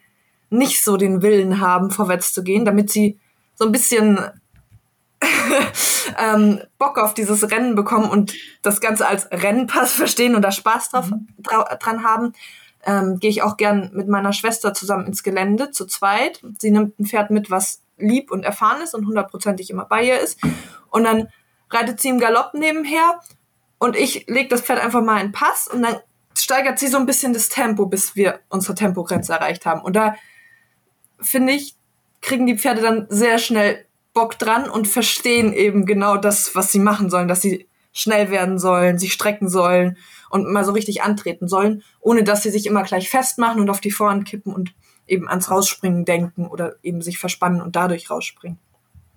nicht 0.51 0.85
so 0.85 0.96
den 0.96 1.22
Willen 1.22 1.61
haben, 1.61 1.90
vorwärts 1.90 2.33
zu 2.33 2.42
gehen, 2.42 2.64
damit 2.64 2.90
sie 2.90 3.18
so 3.55 3.64
ein 3.64 3.72
bisschen 3.72 4.20
ähm, 6.18 6.61
Bock 6.79 6.98
auf 6.98 7.14
dieses 7.14 7.51
Rennen 7.51 7.75
bekommen 7.75 8.11
und 8.11 8.35
das 8.62 8.81
Ganze 8.81 9.07
als 9.07 9.31
Rennpass 9.31 9.92
verstehen 9.92 10.35
und 10.35 10.42
da 10.42 10.53
Spaß 10.53 10.90
drauf, 10.90 11.11
mhm. 11.11 11.29
dran 11.81 12.05
haben, 12.05 12.35
ähm, 12.85 13.18
gehe 13.18 13.31
ich 13.31 13.42
auch 13.42 13.57
gern 13.57 13.90
mit 13.92 14.09
meiner 14.09 14.33
Schwester 14.33 14.75
zusammen 14.75 15.07
ins 15.07 15.23
Gelände, 15.23 15.71
zu 15.71 15.87
zweit. 15.87 16.42
Sie 16.59 16.71
nimmt 16.71 16.99
ein 16.99 17.07
Pferd 17.07 17.31
mit, 17.31 17.51
was 17.51 17.83
lieb 17.97 18.31
und 18.31 18.45
erfahren 18.45 18.83
ist 18.83 18.95
und 18.95 19.07
hundertprozentig 19.07 19.71
immer 19.71 19.85
bei 19.85 20.05
ihr 20.05 20.21
ist. 20.21 20.40
Und 20.90 21.05
dann 21.05 21.29
reitet 21.71 22.01
sie 22.01 22.09
im 22.09 22.18
Galopp 22.18 22.55
nebenher 22.55 23.21
und 23.79 23.97
ich 23.97 24.27
lege 24.29 24.49
das 24.49 24.62
Pferd 24.62 24.81
einfach 24.81 25.03
mal 25.03 25.21
in 25.21 25.33
Pass 25.33 25.68
und 25.68 25.83
dann 25.83 25.97
steigert 26.37 26.79
sie 26.79 26.88
so 26.88 26.99
ein 26.99 27.07
bisschen 27.07 27.33
das 27.33 27.49
Tempo, 27.49 27.87
bis 27.87 28.16
wir 28.16 28.40
unsere 28.49 28.75
Tempogrenze 28.75 29.33
erreicht 29.33 29.66
haben. 29.66 29.81
Und 29.81 29.95
da 29.95 30.16
finde 31.21 31.53
ich, 31.53 31.77
kriegen 32.21 32.47
die 32.47 32.59
Pferde 32.59 32.81
dann 32.81 33.07
sehr 33.09 33.38
schnell 33.38 33.85
Bock 34.14 34.38
dran 34.38 34.68
und 34.68 34.88
verstehen 34.88 35.53
eben 35.53 35.87
genau 35.87 36.16
das, 36.16 36.55
was 36.55 36.73
sie 36.73 36.79
machen 36.79 37.11
sollen, 37.11 37.29
dass 37.29 37.42
sie 37.42 37.66
schnell 37.92 38.31
werden 38.31 38.59
sollen, 38.59 38.99
sich 38.99 39.12
strecken 39.12 39.49
sollen 39.49 39.97
und 40.33 40.51
mal 40.51 40.64
so 40.64 40.73
richtig 40.73 41.03
antreten 41.03 41.47
sollen, 41.47 41.83
ohne 42.01 42.25
dass 42.25 42.42
sie 42.42 42.51
sich 42.51 42.66
immer 42.66 42.83
gleich 42.85 43.11
festmachen 43.11 43.61
und 43.61 43.68
auf 43.68 43.81
die 43.81 43.90
Vorhand 43.90 44.27
kippen 44.27 44.55
und 44.55 44.75
eben 45.07 45.29
ans 45.29 45.51
Rausspringen 45.51 46.07
denken 46.07 46.47
oder 46.47 46.77
eben 46.83 47.03
sich 47.03 47.18
verspannen 47.18 47.61
und 47.61 47.77
dadurch 47.77 48.11
rausspringen. 48.11 48.59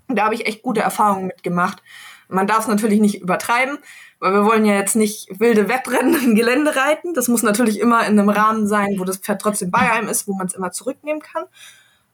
Da 0.09 0.25
habe 0.25 0.35
ich 0.35 0.45
echt 0.45 0.61
gute 0.61 0.81
Erfahrungen 0.81 1.27
mitgemacht. 1.27 1.81
Man 2.27 2.47
darf 2.47 2.61
es 2.61 2.67
natürlich 2.67 2.99
nicht 2.99 3.21
übertreiben, 3.21 3.77
weil 4.19 4.33
wir 4.33 4.43
wollen 4.43 4.65
ja 4.65 4.73
jetzt 4.73 4.97
nicht 4.97 5.29
wilde 5.39 5.69
Wettrennen 5.69 6.21
im 6.21 6.35
Gelände 6.35 6.75
reiten. 6.75 7.13
Das 7.13 7.29
muss 7.29 7.43
natürlich 7.43 7.79
immer 7.79 8.05
in 8.05 8.19
einem 8.19 8.29
Rahmen 8.29 8.67
sein, 8.67 8.95
wo 8.97 9.05
das 9.05 9.17
Pferd 9.17 9.41
trotzdem 9.41 9.71
bei 9.71 9.91
einem 9.91 10.09
ist, 10.09 10.27
wo 10.27 10.33
man 10.33 10.47
es 10.47 10.53
immer 10.53 10.71
zurücknehmen 10.71 11.21
kann. 11.21 11.45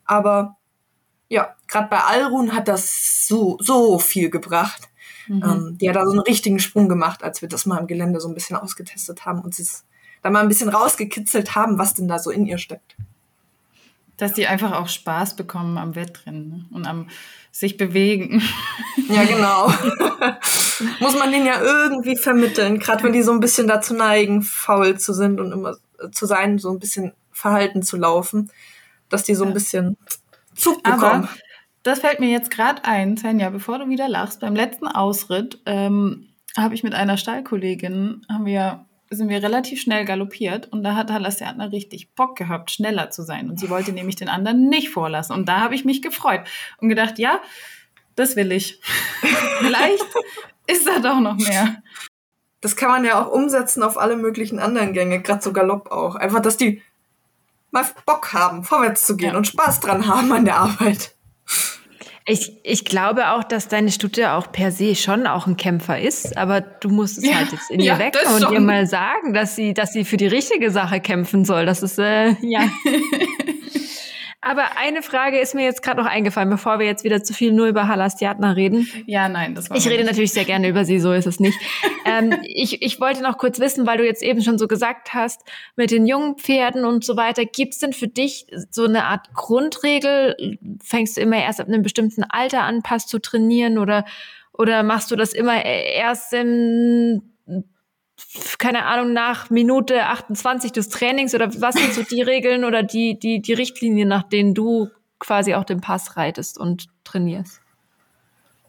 Aber 0.06 0.58
ja, 1.28 1.56
gerade 1.68 1.88
bei 1.90 2.00
Alrun 2.02 2.54
hat 2.54 2.68
das 2.68 3.28
so, 3.28 3.58
so 3.62 3.98
viel 3.98 4.30
gebracht. 4.30 4.91
Mhm. 5.28 5.44
Ähm, 5.44 5.78
die 5.80 5.90
hat 5.90 5.96
da 5.96 6.06
so 6.06 6.12
einen 6.12 6.22
richtigen 6.22 6.60
Sprung 6.60 6.90
gemacht, 6.90 7.24
als 7.24 7.42
wir 7.42 7.50
das 7.50 7.66
mal 7.66 7.78
im 7.78 7.88
Gelände 7.88 8.20
so 8.20 8.28
ein 8.28 8.34
bisschen 8.34 8.56
ausgetestet 8.56 9.26
haben 9.26 9.42
und 9.42 9.56
sie 9.56 9.66
da 10.22 10.30
mal 10.30 10.42
ein 10.42 10.48
bisschen 10.48 10.70
rausgekitzelt 10.70 11.56
haben, 11.56 11.78
was 11.78 11.94
denn 11.94 12.08
da 12.08 12.20
so 12.20 12.30
in 12.30 12.46
ihr 12.46 12.58
steckt. 12.58 12.96
Dass 14.18 14.34
die 14.34 14.46
einfach 14.46 14.74
auch 14.74 14.88
Spaß 14.88 15.36
bekommen 15.36 15.78
am 15.78 15.96
Wettrennen 15.96 16.50
ne? 16.50 16.66
und 16.72 16.86
am 16.86 17.08
sich 17.52 17.76
bewegen. 17.78 18.42
Ja, 19.10 19.24
genau. 19.26 19.68
Muss 21.00 21.18
man 21.18 21.32
denen 21.32 21.46
ja 21.46 21.62
irgendwie 21.62 22.16
vermitteln, 22.16 22.80
gerade 22.80 23.04
wenn 23.04 23.14
die 23.14 23.24
so 23.24 23.32
ein 23.32 23.40
bisschen 23.40 23.68
dazu 23.68 23.94
neigen, 23.94 24.42
faul 24.42 24.98
zu 25.00 25.14
sind 25.14 25.40
und 25.40 25.52
immer 25.52 25.76
zu 26.12 26.26
sein, 26.26 26.60
so 26.60 26.72
ein 26.72 26.80
bisschen 26.80 27.14
verhalten 27.32 27.84
zu 27.84 27.98
laufen, 27.98 28.52
dass 29.10 29.24
die 29.24 29.36
so 29.36 29.44
ein 29.44 29.54
bisschen 29.54 29.98
Zug 30.56 30.82
bekommen. 30.84 31.04
Aber 31.04 31.30
das 31.84 32.00
fällt 32.00 32.20
mir 32.20 32.30
jetzt 32.30 32.52
gerade 32.52 32.86
ein, 32.86 33.18
Svenja, 33.18 33.50
bevor 33.50 33.80
du 33.80 33.90
wieder 33.90 34.08
lachst. 34.08 34.40
Beim 34.40 34.56
letzten 34.56 34.88
Ausritt 34.88 35.60
ähm, 35.66 36.30
habe 36.56 36.76
ich 36.76 36.84
mit 36.84 36.94
einer 36.94 37.18
Stallkollegin, 37.18 38.26
haben 38.30 38.46
wir, 38.46 38.86
sind 39.10 39.30
wir 39.30 39.42
relativ 39.42 39.82
schnell 39.82 40.06
galoppiert 40.06 40.72
und 40.72 40.84
da 40.84 40.96
hat 40.96 41.12
Halassiatner 41.12 41.72
richtig 41.72 42.14
Bock 42.14 42.38
gehabt, 42.38 42.72
schneller 42.72 43.10
zu 43.10 43.24
sein. 43.24 43.50
Und 43.50 43.60
sie 43.60 43.70
wollte 43.70 43.94
nämlich 43.94 44.16
den 44.16 44.30
anderen 44.30 44.70
nicht 44.70 44.90
vorlassen. 44.90 45.36
Und 45.36 45.50
da 45.50 45.60
habe 45.62 45.76
ich 45.76 45.86
mich 45.86 46.02
gefreut 46.02 46.42
und 46.78 46.90
gedacht, 46.90 47.18
ja, 47.18 47.42
das 48.16 48.36
will 48.36 48.52
ich. 48.52 48.80
Vielleicht 49.60 50.06
ist 50.68 50.88
da 50.88 51.00
doch 51.00 51.20
noch 51.20 51.38
mehr. 51.38 51.82
Das 52.62 52.76
kann 52.76 52.90
man 52.90 53.06
ja 53.06 53.20
auch 53.20 53.32
umsetzen 53.32 53.82
auf 53.82 53.98
alle 53.98 54.18
möglichen 54.18 54.60
anderen 54.60 54.94
Gänge, 54.94 55.22
gerade 55.22 55.42
so 55.42 55.52
Galopp 55.52 55.92
auch. 55.92 56.16
Einfach, 56.16 56.42
dass 56.42 56.58
die 56.58 56.84
mal 57.72 57.86
Bock 58.06 58.34
haben, 58.34 58.64
vorwärts 58.64 59.06
zu 59.06 59.18
gehen 59.18 59.32
ja. 59.32 59.38
und 59.38 59.48
Spaß 59.48 59.80
dran 59.80 60.08
haben 60.08 60.32
an 60.32 60.46
der 60.46 60.58
Arbeit. 60.58 61.16
Ich, 62.32 62.54
ich 62.64 62.86
glaube 62.86 63.32
auch, 63.32 63.44
dass 63.44 63.68
deine 63.68 63.92
Stute 63.92 64.32
auch 64.32 64.54
per 64.54 64.72
se 64.72 64.96
schon 64.96 65.28
auch 65.28 65.48
ein 65.48 65.58
Kämpfer 65.58 66.00
ist, 66.00 66.38
aber 66.38 66.62
du 66.62 66.88
musst 66.88 67.18
es 67.18 67.26
ja, 67.26 67.36
halt 67.36 67.52
jetzt 67.52 67.70
in 67.70 67.80
ihr 67.82 67.88
ja, 67.88 68.00
wecken 68.00 68.22
und 68.34 68.54
ihr 68.54 68.62
mal 68.62 68.88
sagen, 68.88 69.34
dass 69.34 69.58
sie, 69.58 69.74
dass 69.74 69.92
sie 69.92 70.06
für 70.06 70.16
die 70.16 70.28
richtige 70.28 70.72
Sache 70.72 71.02
kämpfen 71.02 71.44
soll. 71.44 71.66
Das 71.66 71.84
ist 71.84 72.00
äh, 72.00 72.30
ja. 72.42 72.62
Aber 74.44 74.76
eine 74.76 75.04
Frage 75.04 75.40
ist 75.40 75.54
mir 75.54 75.64
jetzt 75.64 75.84
gerade 75.84 76.02
noch 76.02 76.10
eingefallen, 76.10 76.50
bevor 76.50 76.80
wir 76.80 76.88
jetzt 76.88 77.04
wieder 77.04 77.24
zu 77.24 77.32
viel 77.32 77.52
nur 77.52 77.68
über 77.68 77.88
Halastiatna 77.88 78.54
reden. 78.54 78.88
Ja, 79.06 79.30
nein, 79.30 79.54
das 79.54 79.70
war 79.70 79.78
Ich 79.78 79.86
rede 79.86 79.98
nicht. 79.98 80.08
natürlich 80.08 80.34
sehr 80.34 80.46
gerne 80.46 80.68
über 80.68 80.84
sie, 80.84 81.00
so 81.00 81.14
ist 81.14 81.28
es 81.28 81.40
nicht. 81.40 81.58
ähm, 82.06 82.36
ich, 82.44 82.82
ich 82.82 83.00
wollte 83.00 83.22
noch 83.22 83.38
kurz 83.38 83.60
wissen, 83.60 83.86
weil 83.86 84.00
du 84.00 84.06
jetzt 84.06 84.24
eben 84.24 84.42
schon 84.42 84.58
so 84.58 84.68
gesagt 84.68 85.14
hast, 85.14 85.44
mit 85.76 85.92
den 85.92 86.08
jungen 86.08 86.38
Pferden 86.38 86.86
und 86.86 87.06
so 87.06 87.18
weiter, 87.18 87.46
gibt's 87.46 87.78
denn 87.78 87.94
für 87.94 88.08
dich 88.08 88.48
so 88.72 88.86
eine 88.86 89.06
Art 89.06 89.32
Grundregel? 89.36 90.58
Fängst 90.84 91.18
du 91.18 91.22
immer 91.22 91.38
erst 91.38 91.62
ab 91.62 91.68
einem 91.68 91.84
bestimmten 91.84 92.24
Alter 92.24 92.64
an, 92.64 92.82
Pass 92.82 93.06
zu 93.06 93.20
trainieren 93.20 93.78
oder, 93.78 94.06
oder 94.54 94.82
machst 94.82 95.12
du 95.12 95.16
das 95.16 95.34
immer 95.34 95.64
erst 95.64 96.34
im 96.34 97.22
keine 98.58 98.86
Ahnung, 98.86 99.14
nach 99.14 99.50
Minute 99.50 100.06
28 100.06 100.72
des 100.72 100.90
Trainings 100.90 101.36
oder 101.36 101.50
was 101.62 101.76
sind 101.76 101.94
so 101.94 102.04
die 102.04 102.22
Regeln 102.22 102.64
oder 102.64 102.84
die, 102.84 103.20
die, 103.20 103.42
die 103.42 103.54
Richtlinien, 103.54 104.08
nach 104.08 104.24
denen 104.24 104.54
du 104.54 104.90
quasi 105.20 105.56
auch 105.56 105.66
den 105.66 105.82
Pass 105.82 106.18
reitest 106.18 106.58
und 106.58 106.88
trainierst? 107.04 107.62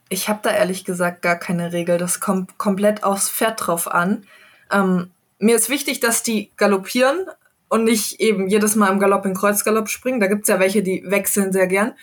Ich 0.09 0.29
habe 0.29 0.41
da 0.43 0.51
ehrlich 0.51 0.85
gesagt 0.85 1.23
gar 1.23 1.37
keine 1.37 1.73
Regel. 1.73 1.97
Das 1.97 2.21
kommt 2.21 2.59
komplett 2.59 3.03
aufs 3.03 3.31
Pferd 3.31 3.67
drauf 3.67 3.91
an. 3.91 4.27
Ähm, 4.71 5.11
mir 5.39 5.57
ist 5.57 5.71
wichtig, 5.71 6.01
dass 6.01 6.23
die 6.23 6.51
galoppieren 6.57 7.27
und 7.69 7.85
nicht 7.85 8.21
eben 8.21 8.49
jedes 8.49 8.77
Mal 8.77 8.93
im 8.93 8.99
Galopp 8.99 9.25
in 9.25 9.35
Kreuzgalopp 9.35 9.89
springen. 9.89 10.21
Da 10.21 10.27
gibt 10.27 10.43
es 10.43 10.49
ja 10.49 10.61
welche, 10.61 10.83
die 10.83 11.03
wechseln 11.07 11.53
sehr 11.53 11.67
gern. 11.67 11.95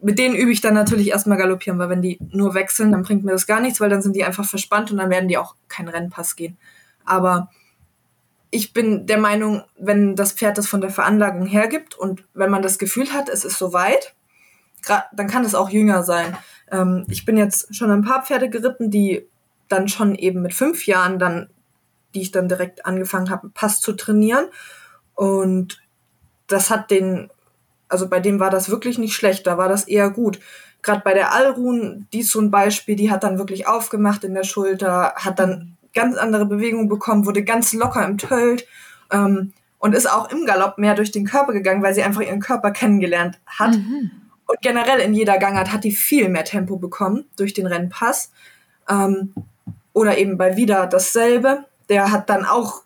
Mit 0.00 0.18
denen 0.18 0.34
übe 0.34 0.50
ich 0.50 0.62
dann 0.62 0.74
natürlich 0.74 1.10
erstmal 1.10 1.36
galoppieren, 1.36 1.78
weil 1.78 1.90
wenn 1.90 2.02
die 2.02 2.18
nur 2.30 2.54
wechseln, 2.54 2.92
dann 2.92 3.02
bringt 3.02 3.24
mir 3.24 3.32
das 3.32 3.46
gar 3.46 3.60
nichts, 3.60 3.80
weil 3.80 3.90
dann 3.90 4.00
sind 4.00 4.16
die 4.16 4.24
einfach 4.24 4.46
verspannt 4.46 4.90
und 4.90 4.96
dann 4.96 5.10
werden 5.10 5.28
die 5.28 5.36
auch 5.36 5.54
keinen 5.68 5.88
Rennpass 5.88 6.36
gehen. 6.36 6.56
Aber 7.04 7.50
ich 8.50 8.72
bin 8.72 9.06
der 9.06 9.18
Meinung, 9.18 9.64
wenn 9.76 10.14
das 10.14 10.32
Pferd 10.32 10.58
das 10.58 10.68
von 10.68 10.80
der 10.80 10.90
Veranlagung 10.90 11.44
hergibt 11.44 11.96
und 11.96 12.24
wenn 12.34 12.50
man 12.50 12.62
das 12.62 12.78
Gefühl 12.78 13.12
hat, 13.12 13.28
es 13.28 13.44
ist 13.44 13.58
soweit, 13.58 14.14
dann 15.12 15.26
kann 15.26 15.44
es 15.44 15.54
auch 15.54 15.70
jünger 15.70 16.02
sein. 16.02 16.36
Ähm, 16.70 17.04
ich 17.08 17.24
bin 17.24 17.36
jetzt 17.36 17.74
schon 17.74 17.90
ein 17.90 18.02
paar 18.02 18.24
Pferde 18.24 18.48
geritten, 18.48 18.90
die 18.90 19.26
dann 19.68 19.88
schon 19.88 20.14
eben 20.14 20.42
mit 20.42 20.54
fünf 20.54 20.86
Jahren 20.86 21.18
dann, 21.18 21.50
die 22.14 22.22
ich 22.22 22.30
dann 22.30 22.48
direkt 22.48 22.86
angefangen 22.86 23.30
habe, 23.30 23.48
Pass 23.48 23.80
zu 23.80 23.92
trainieren. 23.94 24.46
Und 25.14 25.82
das 26.46 26.70
hat 26.70 26.90
den, 26.90 27.30
also 27.88 28.08
bei 28.08 28.20
dem 28.20 28.40
war 28.40 28.50
das 28.50 28.68
wirklich 28.68 28.98
nicht 28.98 29.14
schlecht, 29.14 29.46
da 29.46 29.58
war 29.58 29.68
das 29.68 29.88
eher 29.88 30.10
gut. 30.10 30.38
Gerade 30.82 31.00
bei 31.02 31.14
der 31.14 31.32
Alrun, 31.32 32.06
die 32.12 32.20
ist 32.20 32.30
so 32.30 32.40
ein 32.40 32.50
Beispiel, 32.50 32.94
die 32.94 33.10
hat 33.10 33.24
dann 33.24 33.38
wirklich 33.38 33.66
aufgemacht 33.66 34.22
in 34.22 34.34
der 34.34 34.44
Schulter, 34.44 35.14
hat 35.16 35.38
dann 35.38 35.73
ganz 35.94 36.16
andere 36.16 36.46
Bewegung 36.46 36.88
bekommen, 36.88 37.26
wurde 37.26 37.44
ganz 37.44 37.72
locker 37.72 38.04
im 38.04 38.18
Tölt 38.18 38.66
ähm, 39.10 39.52
und 39.78 39.94
ist 39.94 40.10
auch 40.10 40.30
im 40.30 40.46
Galopp 40.46 40.78
mehr 40.78 40.94
durch 40.94 41.12
den 41.12 41.26
Körper 41.26 41.52
gegangen, 41.52 41.82
weil 41.82 41.94
sie 41.94 42.02
einfach 42.02 42.22
ihren 42.22 42.40
Körper 42.40 42.70
kennengelernt 42.70 43.38
hat. 43.46 43.76
Mhm. 43.76 44.10
Und 44.46 44.60
generell 44.60 45.00
in 45.00 45.14
jeder 45.14 45.38
Gangart 45.38 45.72
hat 45.72 45.84
die 45.84 45.92
viel 45.92 46.28
mehr 46.28 46.44
Tempo 46.44 46.76
bekommen 46.76 47.24
durch 47.36 47.54
den 47.54 47.66
Rennpass. 47.66 48.30
Ähm, 48.88 49.32
oder 49.92 50.18
eben 50.18 50.36
bei 50.36 50.56
Wieder 50.56 50.86
dasselbe. 50.86 51.64
Der 51.88 52.10
hat 52.10 52.28
dann 52.28 52.44
auch 52.44 52.82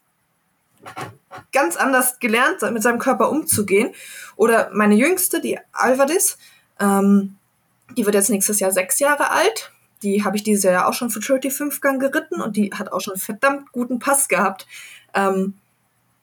ganz 1.52 1.76
anders 1.76 2.20
gelernt, 2.20 2.62
mit 2.72 2.82
seinem 2.82 2.98
Körper 2.98 3.30
umzugehen. 3.30 3.92
Oder 4.36 4.70
meine 4.72 4.94
Jüngste, 4.94 5.40
die 5.40 5.58
Alvadis, 5.72 6.38
ähm, 6.78 7.36
die 7.96 8.04
wird 8.04 8.14
jetzt 8.14 8.30
nächstes 8.30 8.60
Jahr 8.60 8.70
sechs 8.70 8.98
Jahre 9.00 9.30
alt. 9.30 9.72
Die 10.02 10.24
habe 10.24 10.36
ich 10.36 10.42
dieses 10.42 10.64
Jahr 10.64 10.88
auch 10.88 10.94
schon 10.94 11.10
für 11.10 11.20
35 11.20 11.80
Gang 11.80 12.00
geritten 12.00 12.40
und 12.40 12.56
die 12.56 12.70
hat 12.72 12.92
auch 12.92 13.00
schon 13.00 13.16
verdammt 13.16 13.72
guten 13.72 13.98
Pass 13.98 14.28
gehabt. 14.28 14.66
Ähm, 15.14 15.54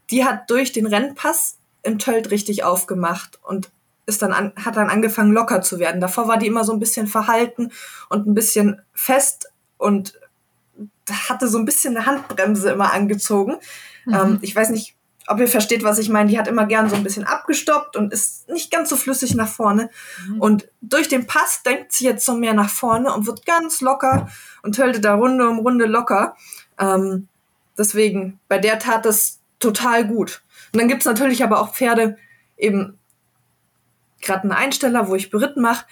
die 0.09 0.25
hat 0.25 0.49
durch 0.49 0.71
den 0.71 0.85
Rennpass 0.85 1.57
im 1.83 1.99
Tölt 1.99 2.31
richtig 2.31 2.63
aufgemacht 2.63 3.39
und 3.43 3.69
ist 4.05 4.21
dann 4.21 4.33
an, 4.33 4.53
hat 4.63 4.75
dann 4.75 4.89
angefangen 4.89 5.31
locker 5.31 5.61
zu 5.61 5.79
werden. 5.79 6.01
Davor 6.01 6.27
war 6.27 6.37
die 6.37 6.47
immer 6.47 6.63
so 6.63 6.73
ein 6.73 6.79
bisschen 6.79 7.07
verhalten 7.07 7.71
und 8.09 8.27
ein 8.27 8.33
bisschen 8.33 8.81
fest 8.93 9.49
und 9.77 10.19
hatte 11.27 11.47
so 11.47 11.57
ein 11.57 11.65
bisschen 11.65 11.95
eine 11.95 12.05
Handbremse 12.05 12.71
immer 12.71 12.93
angezogen. 12.93 13.57
Mhm. 14.05 14.13
Ähm, 14.13 14.39
ich 14.41 14.55
weiß 14.55 14.69
nicht, 14.69 14.95
ob 15.27 15.39
ihr 15.39 15.47
versteht, 15.47 15.83
was 15.83 15.97
ich 15.97 16.09
meine, 16.09 16.29
die 16.29 16.37
hat 16.37 16.47
immer 16.47 16.65
gern 16.65 16.89
so 16.89 16.95
ein 16.95 17.03
bisschen 17.03 17.23
abgestoppt 17.23 17.95
und 17.95 18.13
ist 18.13 18.47
nicht 18.49 18.71
ganz 18.71 18.89
so 18.89 18.95
flüssig 18.95 19.35
nach 19.35 19.47
vorne. 19.47 19.89
Mhm. 20.27 20.41
Und 20.41 20.69
durch 20.81 21.07
den 21.07 21.25
Pass 21.25 21.63
denkt 21.63 21.91
sie 21.91 22.05
jetzt 22.05 22.25
so 22.25 22.35
mehr 22.35 22.53
nach 22.53 22.69
vorne 22.69 23.13
und 23.13 23.25
wird 23.25 23.45
ganz 23.45 23.81
locker 23.81 24.27
und 24.61 24.77
höllte 24.77 24.99
da 24.99 25.15
Runde 25.15 25.49
um 25.49 25.59
Runde 25.59 25.85
locker. 25.85 26.35
Ähm, 26.79 27.27
deswegen, 27.77 28.39
bei 28.47 28.59
der 28.59 28.79
tat 28.79 29.05
das 29.05 29.39
total 29.59 30.07
gut. 30.07 30.43
Und 30.73 30.79
dann 30.79 30.87
gibt's 30.87 31.05
natürlich 31.05 31.43
aber 31.43 31.59
auch 31.59 31.73
Pferde, 31.73 32.17
eben 32.57 32.99
gerade 34.21 34.43
einen 34.43 34.51
Einsteller, 34.51 35.07
wo 35.07 35.15
ich 35.15 35.29
beritten 35.29 35.61
mache, 35.61 35.85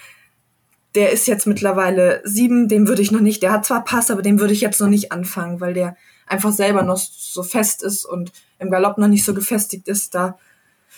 der 0.95 1.11
ist 1.11 1.27
jetzt 1.27 1.47
mittlerweile 1.47 2.21
sieben, 2.23 2.67
dem 2.67 2.87
würde 2.87 3.01
ich 3.01 3.11
noch 3.11 3.19
nicht, 3.19 3.41
der 3.41 3.51
hat 3.51 3.65
zwar 3.65 3.83
Pass, 3.83 4.11
aber 4.11 4.21
dem 4.21 4.39
würde 4.39 4.53
ich 4.53 4.61
jetzt 4.61 4.79
noch 4.79 4.87
nicht 4.87 5.11
anfangen, 5.11 5.59
weil 5.59 5.73
der 5.73 5.97
einfach 6.27 6.51
selber 6.51 6.83
noch 6.83 6.97
so 6.97 7.43
fest 7.43 7.83
ist 7.83 8.05
und 8.05 8.31
im 8.59 8.71
Galopp 8.71 8.97
noch 8.97 9.07
nicht 9.07 9.25
so 9.25 9.33
gefestigt 9.33 9.87
ist, 9.87 10.15
da 10.15 10.37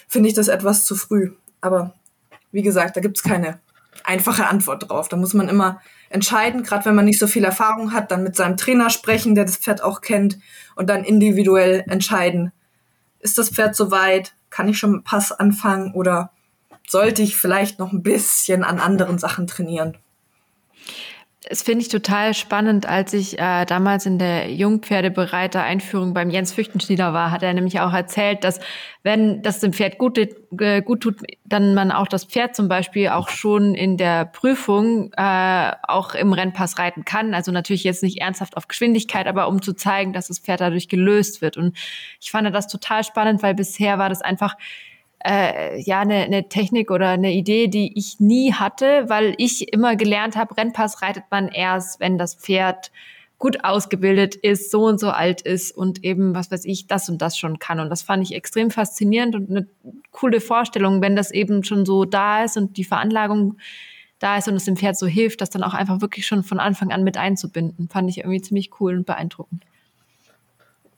finde 0.08 0.30
ich 0.30 0.36
das 0.36 0.48
etwas 0.48 0.86
zu 0.86 0.96
früh. 0.96 1.32
Aber 1.62 1.94
wie 2.52 2.62
gesagt, 2.62 2.96
da 2.96 3.02
gibt 3.02 3.18
es 3.18 3.24
keine 3.24 3.60
einfache 4.04 4.48
Antwort 4.48 4.90
drauf. 4.90 5.08
Da 5.10 5.18
muss 5.18 5.34
man 5.34 5.50
immer 5.50 5.82
entscheiden, 6.10 6.64
gerade 6.64 6.86
wenn 6.86 6.96
man 6.96 7.06
nicht 7.06 7.20
so 7.20 7.28
viel 7.28 7.44
Erfahrung 7.44 7.92
hat, 7.92 8.12
dann 8.12 8.24
mit 8.24 8.36
seinem 8.36 8.58
Trainer 8.58 8.90
sprechen, 8.90 9.36
der 9.36 9.46
das 9.46 9.58
Pferd 9.58 9.82
auch 9.82 10.02
kennt 10.02 10.38
und 10.76 10.90
dann 10.90 11.04
individuell 11.04 11.84
entscheiden, 11.88 12.52
ist 13.20 13.38
das 13.38 13.50
Pferd 13.50 13.76
soweit? 13.76 14.36
Kann 14.50 14.70
ich 14.70 14.78
schon 14.78 14.92
mit 14.92 15.04
Pass 15.04 15.32
anfangen 15.32 15.94
oder 15.94 16.32
sollte 16.88 17.24
ich 17.24 17.36
vielleicht 17.36 17.80
noch 17.80 17.92
ein 17.92 18.04
bisschen 18.04 18.64
an 18.64 18.80
anderen 18.80 19.18
Sachen 19.18 19.48
trainieren? 19.48 19.98
Das 21.48 21.62
finde 21.62 21.84
ich 21.84 21.90
total 21.90 22.34
spannend. 22.34 22.88
Als 22.88 23.14
ich 23.14 23.38
äh, 23.38 23.66
damals 23.66 24.06
in 24.06 24.18
der 24.18 24.52
Jungpferdebereiter 24.52 25.62
Einführung 25.62 26.14
beim 26.14 26.32
Jens 26.32 26.54
Füchtenschnieder 26.54 27.14
war, 27.14 27.30
hat 27.30 27.44
er 27.44 27.54
nämlich 27.54 27.80
auch 27.80 27.94
erzählt, 27.94 28.44
dass 28.44 28.60
wenn 29.04 29.44
das 29.44 29.60
dem 29.60 29.72
Pferd 29.72 30.00
gut, 30.00 30.18
äh, 30.18 30.82
gut 30.82 31.02
tut, 31.02 31.18
dann 31.44 31.76
man 31.76 31.92
auch 31.92 32.08
das 32.08 32.26
Pferd 32.26 32.56
zum 32.56 32.68
Beispiel 32.68 33.10
auch 33.10 33.30
schon 33.30 33.76
in 33.76 33.98
der 33.98 34.26
Prüfung 34.26 35.12
äh, 35.18 35.72
auch 35.84 36.16
im 36.16 36.34
Rennpass 36.34 36.80
reiten 36.80 37.06
kann. 37.06 37.36
Also 37.36 37.52
natürlich 37.52 37.84
jetzt 37.84 38.02
nicht 38.02 38.22
ernsthaft 38.22 38.58
auf 38.58 38.68
Geschwindigkeit, 38.68 39.28
aber 39.28 39.48
um 39.48 39.62
zu 39.62 39.74
zeigen, 39.74 40.14
dass 40.14 40.28
das 40.28 40.40
Pferd 40.40 40.62
dadurch 40.62 40.88
gelöst 40.88 41.42
wird. 41.42 41.58
Und 41.58 41.78
ich 42.20 42.32
fand 42.32 42.54
das 42.56 42.68
total 42.68 43.04
spannend, 43.04 43.44
weil 43.44 43.54
bisher 43.54 44.00
war 44.00 44.10
das 44.10 44.22
einfach 44.22 44.56
äh, 45.26 45.80
ja 45.82 46.02
eine, 46.02 46.16
eine 46.16 46.50
Technik 46.50 46.92
oder 46.92 47.10
eine 47.10 47.34
Idee, 47.34 47.68
die 47.68 47.98
ich 47.98 48.20
nie 48.20 48.54
hatte, 48.54 49.06
weil 49.08 49.34
ich 49.38 49.74
immer 49.74 49.96
gelernt 49.96 50.36
habe, 50.36 50.56
Rennpass 50.56 51.02
reitet 51.02 51.24
man 51.32 51.48
erst, 51.48 52.00
wenn 52.00 52.18
das 52.18 52.36
Pferd 52.36 52.92
gut 53.38 53.64
ausgebildet 53.64 54.36
ist, 54.36 54.72
so 54.72 54.86
und 54.86 55.00
so 55.00 55.10
alt 55.10 55.42
ist 55.42 55.72
und 55.72 56.04
eben, 56.04 56.36
was 56.36 56.52
weiß 56.52 56.66
ich, 56.66 56.88
das 56.88 57.10
und 57.10 57.22
das 57.22 57.38
schon 57.38 57.60
kann. 57.60 57.80
Und 57.80 57.90
das 57.90 58.02
fand 58.02 58.24
ich 58.24 58.34
extrem 58.34 58.72
faszinierend 58.72 59.36
und 59.36 59.50
eine 59.50 59.68
coole 60.12 60.40
Vorstellung, 60.40 61.02
wenn 61.02 61.16
das 61.16 61.32
eben 61.32 61.64
schon 61.64 61.86
so 61.86 62.06
da 62.06 62.44
ist 62.44 62.56
und 62.56 62.78
die 62.78 62.86
Veranlagung 62.86 63.58
da 64.20 64.38
ist 64.38 64.48
und 64.48 64.56
es 64.56 64.66
dem 64.66 64.78
Pferd 64.78 64.98
so 64.98 65.06
hilft, 65.06 65.42
das 65.42 65.50
dann 65.50 65.64
auch 65.64 65.74
einfach 65.74 66.00
wirklich 66.00 66.26
schon 66.26 66.44
von 66.44 66.60
Anfang 66.60 66.92
an 66.92 67.04
mit 67.04 67.18
einzubinden. 67.18 67.90
Fand 67.90 68.10
ich 68.10 68.20
irgendwie 68.20 68.42
ziemlich 68.42 68.72
cool 68.80 68.96
und 68.96 69.06
beeindruckend. 69.06 69.66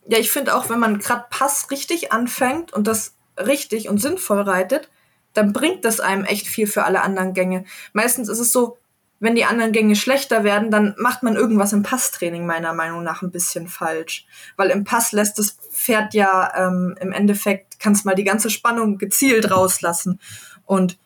Ja, 0.08 0.20
ich 0.20 0.32
finde 0.32 0.56
auch, 0.56 0.70
wenn 0.70 0.80
man 0.80 1.00
gerade 1.00 1.26
Pass 1.30 1.72
richtig 1.72 2.14
anfängt 2.14 2.72
und 2.72 2.88
das 2.88 3.17
richtig 3.38 3.90
und 3.90 4.00
sinnvoll 4.00 4.42
reitet, 4.42 4.90
dann 5.34 5.54
bringt 5.54 5.86
das 5.86 6.00
einem 6.00 6.26
echt 6.26 6.48
viel 6.48 6.68
für 6.68 6.84
alle 6.84 7.02
anderen 7.02 7.34
Gänge. 7.34 7.66
Meistens 7.94 8.30
ist 8.30 8.40
es 8.40 8.52
so, 8.52 8.78
wenn 9.20 9.36
die 9.36 9.46
anderen 9.46 9.72
Gänge 9.72 9.96
schlechter 9.96 10.44
werden, 10.44 10.70
dann 10.70 10.96
macht 10.98 11.24
man 11.24 11.36
irgendwas 11.36 11.74
im 11.74 11.84
Passtraining 11.84 12.46
meiner 12.46 12.74
Meinung 12.74 13.04
nach 13.04 13.22
ein 13.22 13.32
bisschen 13.32 13.68
falsch. 13.68 14.28
Weil 14.58 14.70
im 14.70 14.84
Pass 14.84 15.12
lässt 15.12 15.40
das 15.40 15.58
Pferd 15.72 16.14
ja 16.14 16.54
ähm, 16.56 16.96
im 17.00 17.12
Endeffekt, 17.12 17.80
kannst 17.80 18.06
mal 18.06 18.16
die 18.16 18.24
ganze 18.24 18.50
Spannung 18.50 18.98
gezielt 18.98 19.50
rauslassen. 19.50 20.20
Und 20.66 21.00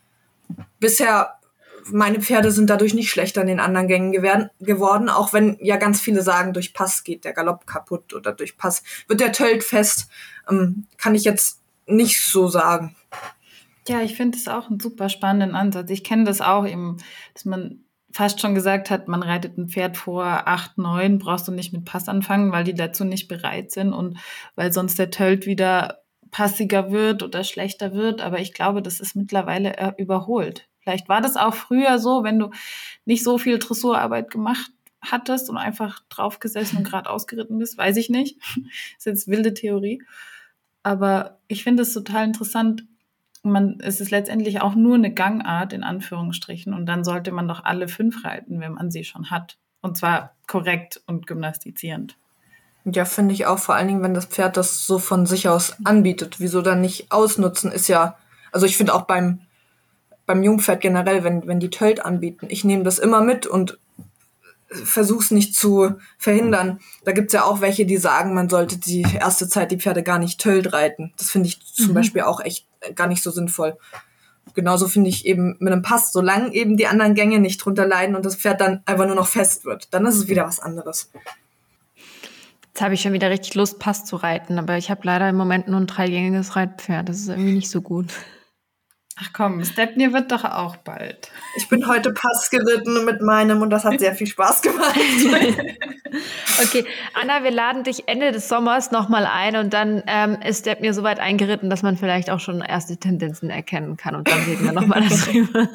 bisher, 0.80 1.36
meine 1.86 2.22
Pferde 2.22 2.52
sind 2.52 2.70
dadurch 2.70 2.94
nicht 2.94 3.10
schlechter 3.10 3.41
in 3.41 3.48
den 3.48 3.60
anderen 3.62 3.88
Gängen 3.88 4.12
geworden, 4.12 5.10
auch 5.10 5.32
wenn 5.32 5.58
ja 5.62 5.78
ganz 5.78 6.02
viele 6.02 6.22
sagen, 6.22 6.54
durch 6.54 6.74
Pass 6.74 7.04
geht 7.04 7.24
der 7.24 7.34
Galopp 7.34 7.65
kaputt 7.65 8.13
oder 8.13 8.34
durch 8.34 8.58
Pass 8.58 8.84
wird 9.08 9.22
der 9.22 9.32
Tölt 9.32 9.63
fest. 9.63 10.10
Ähm, 10.50 10.86
kann 10.98 11.15
ich 11.15 11.24
jetzt 11.24 11.61
nicht 11.91 12.21
so 12.21 12.47
sagen. 12.47 12.95
Ja, 13.88 14.01
ich 14.01 14.15
finde 14.15 14.38
es 14.38 14.47
auch 14.47 14.69
einen 14.69 14.80
super 14.80 15.10
spannenden 15.10 15.56
Ansatz. 15.56 15.89
Ich 15.89 16.04
kenne 16.04 16.23
das 16.23 16.41
auch 16.41 16.67
eben, 16.67 16.97
dass 17.34 17.45
man 17.45 17.84
fast 18.13 18.41
schon 18.41 18.56
gesagt 18.56 18.89
hat, 18.89 19.08
man 19.08 19.23
reitet 19.23 19.58
ein 19.58 19.69
Pferd 19.69 19.97
vor 19.97 20.25
acht, 20.25 20.77
neun, 20.77 21.17
brauchst 21.17 21.47
du 21.47 21.51
nicht 21.51 21.73
mit 21.73 21.86
Pass 21.86 22.08
anfangen, 22.08 22.51
weil 22.51 22.63
die 22.63 22.73
dazu 22.73 23.06
nicht 23.06 23.27
bereit 23.27 23.71
sind 23.71 23.93
und 23.93 24.17
weil 24.56 24.71
sonst 24.73 24.99
der 24.99 25.12
Tölt 25.12 25.45
wieder 25.45 26.01
passiger 26.30 26.91
wird 26.91 27.23
oder 27.23 27.43
schlechter 27.43 27.93
wird. 27.93 28.21
Aber 28.21 28.39
ich 28.39 28.54
glaube, 28.54 28.82
das 28.82 28.99
ist 28.99 29.15
mittlerweile 29.15 29.77
äh, 29.77 29.93
überholt. 29.97 30.67
Vielleicht 30.80 31.10
war 31.10 31.21
das 31.21 31.38
auch 31.38 31.54
früher 31.54 31.99
so, 31.99 32.23
wenn 32.23 32.39
du 32.39 32.49
nicht 33.06 33.23
so 33.23 33.38
viel 33.38 33.60
Dressurarbeit 33.60 34.32
gemacht 34.32 34.71
hattest 35.01 35.49
und 35.49 35.58
einfach 35.58 36.01
draufgesessen 36.10 36.80
und 36.80 36.84
gerade 36.84 37.10
ausgeritten 37.10 37.58
bist, 37.58 37.77
weiß 37.77 37.97
ich 37.97 38.10
nicht. 38.10 38.38
ist 38.97 39.06
jetzt 39.06 39.27
wilde 39.27 39.54
Theorie. 39.54 40.01
Aber 40.84 41.39
ich 41.48 41.63
finde 41.63 41.84
es 41.84 41.94
total 41.94 42.26
interessant. 42.26 42.86
Man, 43.44 43.80
es 43.82 44.02
ist 44.02 44.12
letztendlich 44.12 44.62
auch 44.62 44.76
nur 44.76 44.96
eine 44.96 45.13
Gangart 45.13 45.74
in 45.74 45.84
Anführungsstrichen 45.84 46.74
und 46.74 46.86
dann 46.86 47.04
sollte 47.04 47.32
man 47.32 47.48
doch 47.48 47.63
alle 47.63 47.88
fünf 47.88 48.24
reiten, 48.24 48.60
wenn 48.60 48.74
man 48.74 48.91
sie 48.91 49.04
schon 49.04 49.32
hat. 49.32 49.58
Und 49.82 49.98
zwar 49.98 50.36
korrekt 50.48 51.02
und 51.08 51.26
gymnastizierend. 51.26 52.17
Ja, 52.86 53.06
finde 53.06 53.34
ich 53.34 53.46
auch, 53.46 53.60
vor 53.60 53.76
allen 53.76 53.88
Dingen, 53.88 54.02
wenn 54.02 54.13
das 54.13 54.26
Pferd 54.26 54.58
das 54.58 54.86
so 54.86 54.98
von 54.98 55.26
sich 55.26 55.48
aus 55.48 55.76
anbietet. 55.84 56.39
Wieso 56.39 56.62
dann 56.62 56.82
nicht 56.82 57.12
ausnutzen, 57.12 57.72
ist 57.72 57.88
ja, 57.88 58.17
also 58.52 58.65
ich 58.65 58.78
finde 58.78 58.94
auch 58.94 59.04
beim, 59.04 59.41
beim 60.26 60.44
Jungpferd 60.44 60.82
generell, 60.82 61.24
wenn, 61.24 61.46
wenn 61.48 61.60
die 61.60 61.70
Tölt 61.70 62.04
anbieten, 62.04 62.48
ich 62.50 62.63
nehme 62.63 62.84
das 62.84 62.98
immer 62.98 63.22
mit 63.22 63.46
und 63.46 63.78
versuch's 64.72 65.32
nicht 65.32 65.56
zu 65.56 65.96
verhindern. 66.18 66.80
Da 67.04 67.12
gibt's 67.12 67.34
ja 67.34 67.44
auch 67.44 67.62
welche, 67.62 67.86
die 67.86 67.98
sagen, 67.98 68.34
man 68.34 68.50
sollte 68.50 68.78
die 68.78 69.06
erste 69.20 69.48
Zeit 69.48 69.72
die 69.72 69.78
Pferde 69.78 70.04
gar 70.04 70.20
nicht 70.20 70.40
tölt 70.40 70.74
reiten. 70.74 71.14
Das 71.18 71.30
finde 71.30 71.50
ich 71.50 71.62
zum 71.62 71.90
mhm. 71.90 71.94
Beispiel 71.94 72.22
auch 72.22 72.40
echt 72.40 72.68
gar 72.96 73.08
nicht 73.08 73.22
so 73.22 73.32
sinnvoll. 73.32 73.78
Genauso 74.54 74.88
finde 74.88 75.10
ich 75.10 75.26
eben 75.26 75.56
mit 75.60 75.72
einem 75.72 75.82
Pass, 75.82 76.12
solange 76.12 76.54
eben 76.54 76.78
die 76.78 76.88
anderen 76.88 77.16
Gänge 77.16 77.40
nicht 77.40 77.64
drunter 77.64 77.86
leiden 77.86 78.16
und 78.16 78.26
das 78.26 78.36
Pferd 78.36 78.60
dann 78.60 78.82
einfach 78.86 79.06
nur 79.06 79.16
noch 79.16 79.28
fest 79.28 79.66
wird, 79.66 79.94
dann 79.94 80.06
ist 80.06 80.16
es 80.16 80.28
wieder 80.28 80.46
was 80.46 80.60
anderes. 80.60 81.12
Jetzt 82.68 82.82
habe 82.82 82.94
ich 82.94 83.02
schon 83.02 83.14
wieder 83.14 83.30
richtig 83.30 83.54
Lust, 83.56 83.80
Pass 83.80 84.06
zu 84.06 84.16
reiten, 84.16 84.58
aber 84.58 84.78
ich 84.78 84.90
habe 84.90 85.02
leider 85.04 85.30
im 85.30 85.36
Moment 85.36 85.68
nur 85.68 85.80
ein 85.80 85.88
dreigängiges 85.88 86.56
Reitpferd. 86.56 87.10
Das 87.10 87.20
ist 87.20 87.28
irgendwie 87.28 87.54
nicht 87.54 87.70
so 87.70 87.82
gut. 87.82 88.08
Ach 89.19 89.30
komm, 89.34 89.63
Stepney 89.65 90.13
wird 90.13 90.32
doch 90.32 90.45
auch 90.45 90.78
bald. 90.78 91.32
Ich 91.58 91.67
bin 91.67 91.88
heute 91.88 92.13
Pass 92.13 92.50
geritten 92.50 93.04
mit 93.04 93.21
meinem 93.21 93.62
und 93.62 93.69
das 93.69 93.84
hat 93.84 94.00
sehr 94.00 94.15
viel 94.15 94.28
Spaß 94.28 94.62
gemacht. 94.62 94.95
okay, 96.63 96.86
Anna, 97.19 97.43
wir 97.43 97.52
laden 97.52 97.84
dich 97.84 98.08
Ende 98.08 98.32
des 98.32 98.47
Sommers 98.47 98.91
nochmal 98.91 99.26
ein 99.26 99.58
und 99.58 99.74
dann 99.74 100.02
ähm, 100.08 100.38
ist 100.45 100.62
Stepney 100.62 100.93
so 100.93 101.04
weit 101.04 101.19
eingeritten, 101.19 101.69
dass 101.69 101.84
man 101.84 101.97
vielleicht 101.97 102.30
auch 102.30 102.39
schon 102.39 102.62
erste 102.62 102.97
Tendenzen 102.97 103.50
erkennen 103.50 103.97
kann 103.97 104.15
und 104.15 104.30
dann 104.30 104.43
reden 104.43 104.63
wir 104.63 104.71
nochmal 104.71 105.02
darüber. 105.10 105.67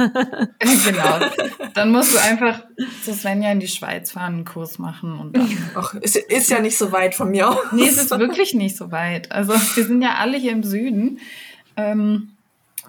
genau. 0.59 1.71
Dann 1.75 1.93
musst 1.93 2.15
du 2.15 2.19
einfach 2.19 2.65
zu 3.05 3.13
Svenja 3.13 3.53
in 3.53 3.61
die 3.61 3.69
Schweiz 3.69 4.13
fahren, 4.13 4.35
einen 4.35 4.45
Kurs 4.45 4.79
machen 4.79 5.19
und 5.21 5.37
dann. 5.37 5.71
Ach, 5.75 5.95
ist, 5.95 6.17
ist 6.17 6.51
ja 6.51 6.61
nicht 6.61 6.79
so 6.79 6.91
weit 6.91 7.15
von 7.15 7.31
mir 7.31 7.51
aus. 7.51 7.59
Nee, 7.73 7.89
es 7.89 7.99
ist 7.99 8.11
wirklich 8.11 8.55
nicht 8.55 8.77
so 8.77 8.91
weit. 8.93 9.31
Also 9.31 9.53
wir 9.53 9.85
sind 9.85 10.01
ja 10.01 10.15
alle 10.19 10.39
hier 10.39 10.53
im 10.53 10.63
Süden. 10.63 11.21
Ähm, 11.77 12.36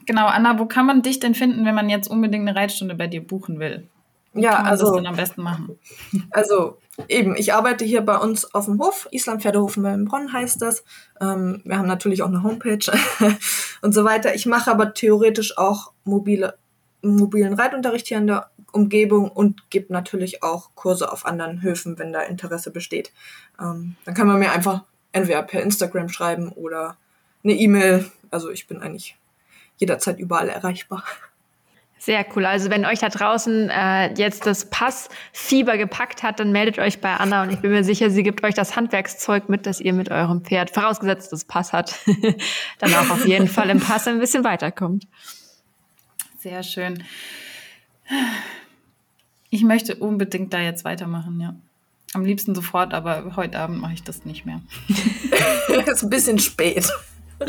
Genau, 0.07 0.25
Anna, 0.25 0.57
wo 0.57 0.65
kann 0.65 0.85
man 0.85 1.01
dich 1.01 1.19
denn 1.19 1.35
finden, 1.35 1.65
wenn 1.65 1.75
man 1.75 1.89
jetzt 1.89 2.07
unbedingt 2.07 2.47
eine 2.47 2.57
Reitstunde 2.57 2.95
bei 2.95 3.07
dir 3.07 3.21
buchen 3.21 3.59
will? 3.59 3.87
Wie 4.33 4.41
ja, 4.41 4.53
kann 4.53 4.63
man 4.63 4.71
also 4.71 4.85
das 4.85 4.95
denn 4.95 5.05
am 5.05 5.15
besten 5.15 5.43
machen? 5.43 5.77
Also 6.31 6.77
eben, 7.09 7.35
ich 7.35 7.53
arbeite 7.53 7.83
hier 7.83 8.01
bei 8.01 8.17
uns 8.17 8.53
auf 8.55 8.65
dem 8.65 8.79
Hof, 8.79 9.07
Island 9.11 9.41
Pferdehofen 9.41 9.83
Wellenbronn 9.83 10.31
heißt 10.31 10.61
das. 10.61 10.83
Ähm, 11.19 11.61
wir 11.65 11.77
haben 11.77 11.87
natürlich 11.87 12.23
auch 12.23 12.29
eine 12.29 12.41
Homepage 12.41 12.79
und 13.81 13.93
so 13.93 14.05
weiter. 14.05 14.33
Ich 14.33 14.45
mache 14.45 14.71
aber 14.71 14.93
theoretisch 14.93 15.57
auch 15.57 15.91
mobile, 16.05 16.57
mobilen 17.01 17.53
Reitunterricht 17.53 18.07
hier 18.07 18.17
in 18.17 18.27
der 18.27 18.49
Umgebung 18.71 19.29
und 19.29 19.69
gebe 19.69 19.91
natürlich 19.91 20.41
auch 20.41 20.69
Kurse 20.75 21.11
auf 21.11 21.25
anderen 21.25 21.61
Höfen, 21.61 21.99
wenn 21.99 22.13
da 22.13 22.21
Interesse 22.21 22.71
besteht. 22.71 23.11
Ähm, 23.59 23.95
dann 24.05 24.15
kann 24.15 24.27
man 24.27 24.39
mir 24.39 24.53
einfach 24.53 24.83
entweder 25.11 25.43
per 25.43 25.61
Instagram 25.61 26.07
schreiben 26.07 26.49
oder 26.49 26.95
eine 27.43 27.53
E-Mail. 27.53 28.09
Also 28.31 28.49
ich 28.49 28.67
bin 28.67 28.81
eigentlich 28.81 29.17
jederzeit 29.77 30.19
überall 30.19 30.49
erreichbar. 30.49 31.03
Sehr 31.99 32.25
cool. 32.35 32.45
Also 32.45 32.69
wenn 32.69 32.85
euch 32.85 32.99
da 32.99 33.09
draußen 33.09 33.69
äh, 33.69 34.13
jetzt 34.13 34.45
das 34.45 34.69
Passfieber 34.69 35.77
gepackt 35.77 36.23
hat, 36.23 36.39
dann 36.39 36.51
meldet 36.51 36.79
euch 36.79 37.01
bei 37.01 37.13
Anna 37.13 37.43
und 37.43 37.51
ich 37.51 37.59
bin 37.59 37.71
mir 37.71 37.83
sicher, 37.83 38.09
sie 38.09 38.23
gibt 38.23 38.43
euch 38.43 38.53
das 38.53 38.75
Handwerkszeug 38.75 39.49
mit, 39.49 39.65
dass 39.65 39.81
ihr 39.81 39.93
mit 39.93 40.09
eurem 40.11 40.41
Pferd, 40.41 40.69
vorausgesetzt 40.69 41.33
das 41.33 41.43
Pass 41.43 41.73
hat, 41.73 41.95
dann 42.79 42.93
auch 42.93 43.09
auf 43.09 43.25
jeden 43.25 43.47
Fall 43.47 43.69
im 43.69 43.79
Pass 43.79 44.07
ein 44.07 44.19
bisschen 44.19 44.43
weiterkommt. 44.43 45.07
Sehr 46.39 46.63
schön. 46.63 47.03
Ich 49.49 49.63
möchte 49.63 49.95
unbedingt 49.95 50.53
da 50.53 50.61
jetzt 50.61 50.85
weitermachen, 50.85 51.39
ja. 51.41 51.55
Am 52.13 52.23
liebsten 52.23 52.55
sofort, 52.55 52.93
aber 52.93 53.35
heute 53.35 53.59
Abend 53.59 53.81
mache 53.81 53.93
ich 53.93 54.03
das 54.03 54.23
nicht 54.23 54.45
mehr. 54.45 54.61
ist 55.87 56.03
ein 56.03 56.09
bisschen 56.09 56.39
spät. 56.39 56.87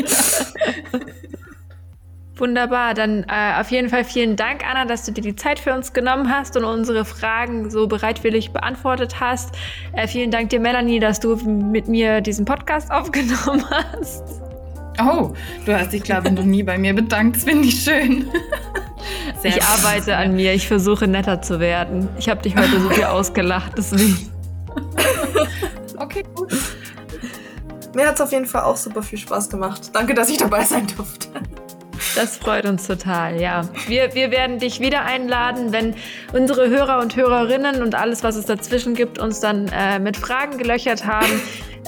Wunderbar, 2.38 2.94
dann 2.94 3.24
äh, 3.24 3.60
auf 3.60 3.70
jeden 3.70 3.88
Fall 3.88 4.04
vielen 4.04 4.36
Dank, 4.36 4.64
Anna, 4.64 4.84
dass 4.84 5.04
du 5.04 5.10
dir 5.10 5.22
die 5.22 5.34
Zeit 5.34 5.58
für 5.58 5.74
uns 5.74 5.92
genommen 5.92 6.32
hast 6.32 6.56
und 6.56 6.64
unsere 6.64 7.04
Fragen 7.04 7.68
so 7.68 7.88
bereitwillig 7.88 8.52
beantwortet 8.52 9.18
hast. 9.18 9.56
Äh, 9.92 10.06
vielen 10.06 10.30
Dank 10.30 10.50
dir, 10.50 10.60
Melanie, 10.60 11.00
dass 11.00 11.18
du 11.18 11.34
mit 11.34 11.88
mir 11.88 12.20
diesen 12.20 12.44
Podcast 12.44 12.90
aufgenommen 12.92 13.64
hast. 13.68 14.22
Oh, 15.00 15.32
du 15.64 15.78
hast 15.78 15.92
dich, 15.92 16.02
glaube 16.02 16.28
ich, 16.28 16.34
noch 16.34 16.44
nie 16.44 16.62
bei 16.62 16.78
mir 16.78 16.94
bedankt. 16.94 17.36
Das 17.36 17.44
finde 17.44 17.68
ich 17.68 17.82
schön. 17.82 18.26
Sehr 19.40 19.56
ich 19.56 19.62
arbeite 19.62 20.16
an 20.16 20.34
mir. 20.34 20.54
Ich 20.54 20.66
versuche 20.66 21.06
netter 21.06 21.40
zu 21.42 21.60
werden. 21.60 22.08
Ich 22.18 22.28
habe 22.28 22.42
dich 22.42 22.56
heute 22.56 22.80
so 22.80 22.90
viel 22.90 23.04
ausgelacht, 23.04 23.72
deswegen. 23.76 24.16
okay, 25.98 26.24
gut. 26.34 26.52
Mir 27.94 28.06
hat 28.06 28.14
es 28.14 28.20
auf 28.20 28.32
jeden 28.32 28.46
Fall 28.46 28.62
auch 28.62 28.76
super 28.76 29.02
viel 29.02 29.18
Spaß 29.18 29.50
gemacht. 29.50 29.90
Danke, 29.92 30.14
dass 30.14 30.30
ich 30.30 30.36
dabei 30.38 30.64
sein 30.64 30.86
durfte. 30.96 31.27
Das 32.18 32.36
freut 32.36 32.66
uns 32.66 32.84
total, 32.84 33.40
ja. 33.40 33.62
Wir, 33.86 34.12
wir 34.12 34.32
werden 34.32 34.58
dich 34.58 34.80
wieder 34.80 35.04
einladen, 35.04 35.70
wenn 35.70 35.94
unsere 36.32 36.68
Hörer 36.68 36.98
und 36.98 37.14
Hörerinnen 37.14 37.80
und 37.80 37.94
alles, 37.94 38.24
was 38.24 38.34
es 38.34 38.44
dazwischen 38.44 38.94
gibt, 38.94 39.20
uns 39.20 39.38
dann 39.38 39.68
äh, 39.68 40.00
mit 40.00 40.16
Fragen 40.16 40.58
gelöchert 40.58 41.06
haben. 41.06 41.28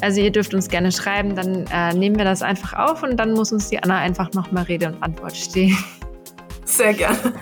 Also 0.02 0.20
ihr 0.20 0.30
dürft 0.30 0.54
uns 0.54 0.68
gerne 0.68 0.92
schreiben, 0.92 1.34
dann 1.34 1.66
äh, 1.72 1.92
nehmen 1.94 2.16
wir 2.16 2.24
das 2.24 2.42
einfach 2.42 2.74
auf 2.74 3.02
und 3.02 3.16
dann 3.16 3.32
muss 3.32 3.50
uns 3.50 3.70
die 3.70 3.82
Anna 3.82 3.98
einfach 3.98 4.32
nochmal 4.32 4.62
Rede 4.62 4.86
und 4.86 5.02
Antwort 5.02 5.36
stehen. 5.36 5.76
Sehr 6.64 6.94
gerne. 6.94 7.32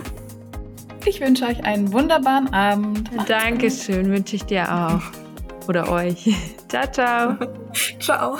Ich 1.04 1.20
wünsche 1.20 1.44
euch 1.44 1.62
einen 1.64 1.92
wunderbaren 1.92 2.54
Abend. 2.54 3.10
Dankeschön, 3.26 4.10
wünsche 4.10 4.36
ich 4.36 4.44
dir 4.46 4.64
auch. 4.74 5.68
Oder 5.68 5.92
euch. 5.92 6.34
ciao, 6.68 6.90
ciao. 6.90 7.36
ciao. 8.00 8.38